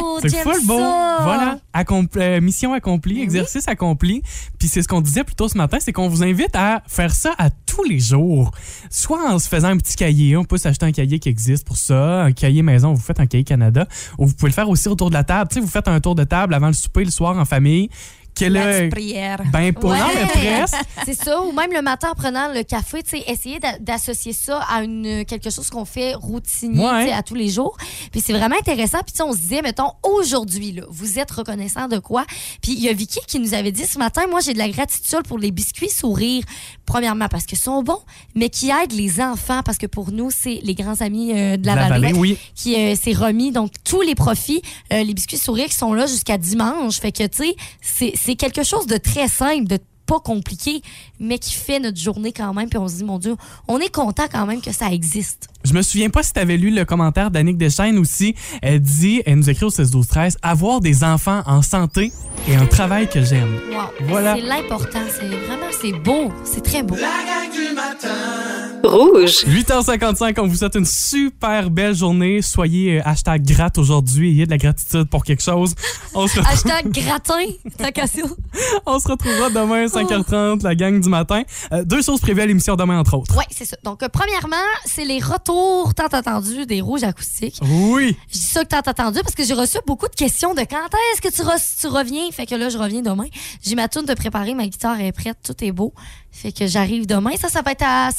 Oh, 0.01 0.19
C'est 0.23 0.37
full 0.43 0.65
beau. 0.67 0.77
Voilà. 0.79 1.59
Accompli- 1.75 2.21
euh, 2.21 2.41
mission 2.41 2.73
accomplie, 2.73 3.21
exercice 3.21 3.69
accompli. 3.69 4.23
Puis 4.59 4.69
c'est 4.69 4.83
ce 4.83 4.89
qu'on 4.89 5.01
disait 5.01 5.25
plus 5.25 5.35
tôt 5.35 5.49
ce 5.49 5.57
matin, 5.57 5.79
c'est 5.81 5.93
qu'on 5.93 6.09
vous 6.09 6.23
invite 6.23 6.55
à 6.55 6.83
faire 6.87 7.15
ça 7.15 7.35
à 7.39 7.51
tous 7.51 7.85
les 7.85 7.99
jours. 7.99 8.51
Soit 8.91 9.29
en 9.31 9.39
se 9.39 9.49
faisant 9.49 9.69
un 9.69 9.77
petit 9.77 9.97
cahier, 9.97 10.37
on 10.37 10.45
peut 10.45 10.57
s'acheter 10.59 10.87
un 10.87 10.93
cahier 10.93 11.19
qui 11.19 11.29
existe 11.29 11.67
pour 11.67 11.77
ça, 11.77 12.23
un 12.25 12.33
cahier 12.33 12.63
maison, 12.63 12.93
vous 12.95 13.01
faites 13.01 13.21
un 13.21 13.27
cahier 13.27 13.45
Canada, 13.45 13.87
ou 14.19 14.27
vous 14.27 14.35
pouvez 14.35 14.51
le 14.51 14.55
faire 14.55 14.69
aussi 14.69 14.89
autour 14.89 15.09
de 15.11 15.15
la 15.15 15.25
table. 15.25 15.49
Tu 15.51 15.55
sais, 15.55 15.61
vous 15.61 15.67
faites 15.69 15.89
un 15.89 16.01
tour 16.01 16.15
de 16.15 16.25
table 16.25 16.55
avant 16.55 16.69
le 16.69 16.73
souper 16.73 17.05
le 17.09 17.13
soir 17.13 17.37
en 17.37 17.45
famille. 17.45 17.91
Quelle 18.39 18.53
La 18.55 18.89
prière. 18.89 19.43
Ben, 19.53 19.73
pour 19.73 19.91
Ouais. 19.91 19.99
C'est 21.05 21.15
ça, 21.15 21.41
ou 21.43 21.53
même 21.53 21.73
le 21.73 21.83
matin 21.83 22.11
en 22.13 22.15
prenant 22.15 22.53
le 22.53 22.63
café, 22.63 23.03
tu 23.03 23.11
sais, 23.11 23.25
essayer 23.27 23.59
d'a- 23.59 23.79
d'associer 23.79 24.33
ça 24.33 24.61
à 24.71 24.83
une, 24.83 25.25
quelque 25.25 25.51
chose 25.51 25.71
qu'on 25.71 25.85
fait 25.85 26.15
routinier 26.15 26.85
Ouais. 26.85 27.13
à 27.13 27.23
tous 27.23 27.35
les 27.35 27.49
jours. 27.49 27.77
Puis 28.13 28.21
c'est 28.21 28.33
vraiment 28.33 28.57
intéressant. 28.59 28.99
Puis 29.07 29.15
on 29.23 29.33
se 29.33 29.39
disait, 29.39 29.63
mettons, 29.63 29.91
aujourd'hui, 30.03 30.73
là, 30.73 30.83
vous 30.91 31.19
êtes 31.19 31.31
reconnaissant 31.31 31.89
de 31.89 31.99
quoi? 31.99 32.25
Puis 32.63 32.73
il 32.73 32.81
y 32.81 32.89
a 32.89 32.93
Vicky 32.93 33.21
qui 33.27 33.39
nous 33.41 33.55
avait 33.55 33.73
dit 33.73 33.87
ce 33.87 33.99
matin, 33.99 34.23
moi 34.31 34.41
j'ai 34.41 34.53
de 34.53 34.59
la 34.59 34.69
gratitude 34.69 35.23
pour 35.27 35.39
les 35.39 35.51
biscuits 35.51 35.89
sourires. 35.91 36.45
Premièrement 36.87 37.29
parce 37.29 37.45
qu'ils 37.45 37.59
sont 37.59 37.83
bons, 37.83 38.01
mais 38.35 38.49
qui 38.49 38.71
aident 38.71 38.93
les 38.93 39.21
enfants 39.21 39.63
parce 39.63 39.77
que 39.79 39.87
pour 39.87 40.11
nous, 40.11 40.31
c'est 40.31 40.61
les 40.63 40.75
grands 40.75 41.01
amis 41.03 41.33
euh, 41.33 41.57
de 41.57 41.67
la, 41.67 41.75
La 41.75 41.89
vallée, 41.89 42.07
vallée, 42.09 42.19
oui. 42.19 42.39
qui 42.55 42.75
euh, 42.77 42.95
s'est 42.95 43.13
remis. 43.13 43.53
Donc 43.53 43.73
tous 43.85 44.01
les 44.01 44.15
profits, 44.15 44.63
euh, 44.93 45.03
les 45.03 45.13
biscuits 45.15 45.37
sourires 45.39 45.67
qui 45.69 45.77
sont 45.77 45.93
là 45.93 46.07
jusqu'à 46.07 46.39
dimanche. 46.39 46.99
Fait 47.01 47.13
que 47.13 47.27
tu 47.27 47.39
sais, 47.39 47.57
c'est- 47.83 48.13
c'est 48.29 48.37
quelque 48.37 48.63
chose 48.63 48.87
de 48.87 48.99
très 48.99 49.27
simple, 49.27 49.67
de 49.67 49.79
pas 50.05 50.21
compliqué, 50.21 50.83
mais 51.19 51.39
qui 51.39 51.55
fait 51.55 51.81
notre 51.81 51.99
journée 51.99 52.31
quand 52.31 52.53
même. 52.53 52.69
Puis 52.69 52.79
on 52.79 52.87
se 52.87 52.97
dit, 52.97 53.05
mon 53.05 53.19
Dieu, 53.19 53.37
on 53.69 53.79
est 53.79 53.91
content 53.91 54.25
quand 54.31 54.45
même 54.45 54.61
que 54.61 54.71
ça 54.71 54.93
existe. 54.93 55.49
Je 55.65 55.73
me 55.73 55.81
souviens 55.81 56.11
pas 56.11 56.23
si 56.23 56.35
tu 56.35 56.39
avais 56.39 56.59
lu 56.59 56.71
le 56.71 56.85
commentaire 56.85 57.31
d'Annick 57.31 57.57
Deschaines 57.57 57.97
aussi. 57.97 58.35
Elle 58.61 58.81
dit, 58.81 59.23
elle 59.25 59.37
nous 59.37 59.49
écrit 59.49 59.65
au 59.65 59.71
16 59.71 59.91
12 59.91 60.07
13 60.07 60.37
avoir 60.43 60.81
des 60.81 61.05
enfants 61.05 61.43
en 61.47 61.63
santé 61.63 62.13
et 62.47 62.55
un 62.55 62.67
travail 62.67 63.09
que 63.09 63.23
j'aime. 63.23 63.61
Wow. 63.73 64.09
Voilà. 64.09 64.37
C'est 64.37 64.43
l'important. 64.43 65.01
C'est 65.11 65.27
vraiment, 65.27 65.73
c'est 65.81 65.93
beau. 65.93 66.31
C'est 66.45 66.63
très 66.63 66.83
beau. 66.83 66.97
La 66.97 67.01
gang 67.01 67.51
du 67.51 67.75
matin 67.75 68.68
Rouge. 68.85 69.45
8h55, 69.47 70.41
on 70.41 70.47
vous 70.47 70.57
souhaite 70.57 70.77
une 70.77 70.85
super 70.85 71.69
belle 71.69 71.95
journée. 71.95 72.41
Soyez 72.43 72.99
euh, 72.99 73.03
hashtag 73.05 73.43
gratte 73.45 73.77
aujourd'hui. 73.77 74.31
Ayez 74.31 74.47
de 74.47 74.51
la 74.51 74.57
gratitude 74.57 75.05
pour 75.11 75.25
quelque 75.25 75.43
chose. 75.43 75.75
On 76.15 76.27
se, 76.27 76.39
retrouve- 76.39 76.53
Hashtag 76.53 76.89
gratin, 76.93 77.45
ta 77.77 77.91
cassure. 77.93 78.29
on 78.87 78.99
se 79.01 79.09
retrouvera 79.09 79.51
demain 79.51 79.87
5h30, 79.87 80.63
la 80.63 80.75
gang 80.75 81.01
du 81.01 81.09
matin. 81.09 81.43
Euh, 81.73 81.85
deux 81.85 82.03
choses 82.03 82.21
prévues 82.21 82.41
à 82.41 82.47
l'émission 82.47 82.77
demain, 82.77 82.99
entre 83.01 83.15
autres. 83.17 83.35
Oui, 83.37 83.45
c'est 83.51 83.65
ça. 83.65 83.77
Donc, 83.83 84.03
euh, 84.03 84.09
premièrement, 84.11 84.57
c'est 84.87 85.05
les 85.05 85.19
retours 85.19 85.93
tant 85.95 86.07
attendus 86.07 86.65
des 86.65 86.81
rouges 86.81 87.03
acoustiques. 87.03 87.59
Oui. 87.63 88.17
Je 88.29 88.39
dis 88.39 88.45
ça 88.45 88.65
que 88.65 88.69
tant 88.69 88.79
attendu 88.79 89.21
parce 89.23 89.35
que 89.35 89.45
j'ai 89.45 89.55
reçu 89.55 89.79
beaucoup 89.87 90.09
de 90.09 90.15
questions 90.15 90.55
de 90.55 90.61
quand 90.61 90.87
est-ce 91.15 91.21
que 91.21 91.35
tu, 91.35 91.43
re- 91.43 91.81
tu 91.81 91.87
reviens? 91.89 92.31
Fait 92.31 92.47
que 92.47 92.55
là, 92.55 92.69
je 92.69 92.79
reviens 92.79 93.03
demain. 93.03 93.27
J'ai 93.63 93.75
ma 93.75 93.89
tourne 93.89 94.07
de 94.07 94.15
préparer, 94.15 94.55
ma 94.55 94.67
guitare 94.67 95.01
est 95.01 95.13
prête, 95.13 95.37
tout 95.45 95.63
est 95.65 95.73
beau. 95.73 95.93
Fait 96.31 96.53
que 96.53 96.67
j'arrive 96.69 97.07
demain. 97.07 97.33
Ça, 97.41 97.49
ça 97.49 97.63
va 97.63 97.73
être 97.73 97.85
à 97.85 98.11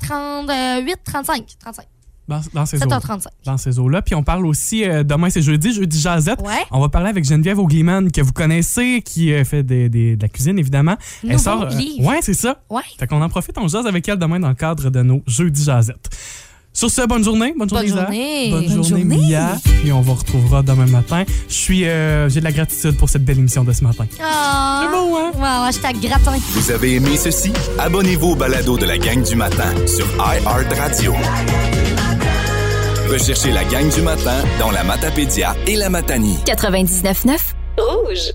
7h38, 0.00 0.94
35. 1.04 1.44
35. 1.60 1.84
Dans, 2.28 2.40
dans 2.54 2.64
ces 2.66 2.76
eaux. 2.80 2.86
7h35. 2.86 3.24
Dans 3.44 3.56
ces 3.56 3.78
eaux-là. 3.80 4.02
Puis 4.02 4.14
on 4.14 4.22
parle 4.22 4.46
aussi, 4.46 4.84
euh, 4.84 5.02
demain 5.02 5.30
c'est 5.30 5.42
jeudi, 5.42 5.72
jeudi 5.74 5.98
Jazette. 6.00 6.40
Ouais. 6.40 6.64
On 6.70 6.78
va 6.80 6.88
parler 6.88 7.08
avec 7.08 7.24
Geneviève 7.24 7.58
Augliman, 7.58 8.10
que 8.12 8.20
vous 8.20 8.32
connaissez, 8.32 9.02
qui 9.04 9.32
euh, 9.32 9.44
fait 9.44 9.64
des- 9.64 9.88
des- 9.88 10.14
de 10.16 10.22
la 10.22 10.28
cuisine, 10.28 10.56
évidemment. 10.58 10.96
Nouveau 11.24 11.66
livre. 11.76 12.08
ouais, 12.08 12.18
c'est 12.22 12.34
ça. 12.34 12.62
Ouais. 12.70 12.82
Fait 12.98 13.06
qu'on 13.08 13.20
en 13.20 13.28
profite, 13.28 13.58
on 13.58 13.66
jase 13.66 13.86
avec 13.86 14.08
elle 14.08 14.18
demain 14.18 14.38
dans 14.38 14.48
le 14.48 14.54
cadre 14.54 14.90
de 14.90 15.02
nos 15.02 15.22
jeudis 15.26 15.64
Jazette. 15.64 16.08
Sur 16.72 16.88
ce, 16.90 17.06
bonne 17.06 17.24
journée. 17.24 17.52
Bonne 17.58 17.68
journée, 17.68 17.88
Bonne 17.88 17.96
Isa. 17.96 18.02
journée. 18.04 18.50
Bonne, 18.50 18.60
Bonne 18.66 18.84
journée, 18.84 19.02
journée. 19.04 19.28
Mia. 19.28 19.58
Puis 19.82 19.92
on 19.92 20.00
vous 20.00 20.14
retrouvera 20.14 20.62
demain 20.62 20.86
matin. 20.86 21.24
Je 21.48 21.54
suis, 21.54 21.84
euh, 21.84 22.28
j'ai 22.28 22.40
de 22.40 22.44
la 22.44 22.52
gratitude 22.52 22.96
pour 22.96 23.08
cette 23.08 23.24
belle 23.24 23.38
émission 23.38 23.64
de 23.64 23.72
ce 23.72 23.82
matin. 23.84 24.06
Ah. 24.22 24.82
C'est 24.84 24.90
beau, 24.96 25.16
hein? 25.16 25.32
Wow, 25.36 25.64
hashtag 25.68 26.00
gratin. 26.00 26.32
Vous 26.52 26.70
avez 26.70 26.94
aimé 26.94 27.16
ceci? 27.16 27.52
Abonnez-vous 27.78 28.28
au 28.30 28.36
balado 28.36 28.78
de 28.78 28.86
la 28.86 28.98
gang 28.98 29.22
du 29.22 29.34
matin 29.34 29.74
sur 29.86 30.06
iHeartRadio. 30.18 31.12
Recherchez 33.10 33.50
la 33.50 33.64
gang 33.64 33.92
du 33.92 34.02
matin 34.02 34.36
dans 34.60 34.70
la 34.70 34.84
Matapédia 34.84 35.56
et 35.66 35.74
la 35.76 35.90
Matanie. 35.90 36.38
99.9 36.46 37.36
Rouge. 37.78 38.32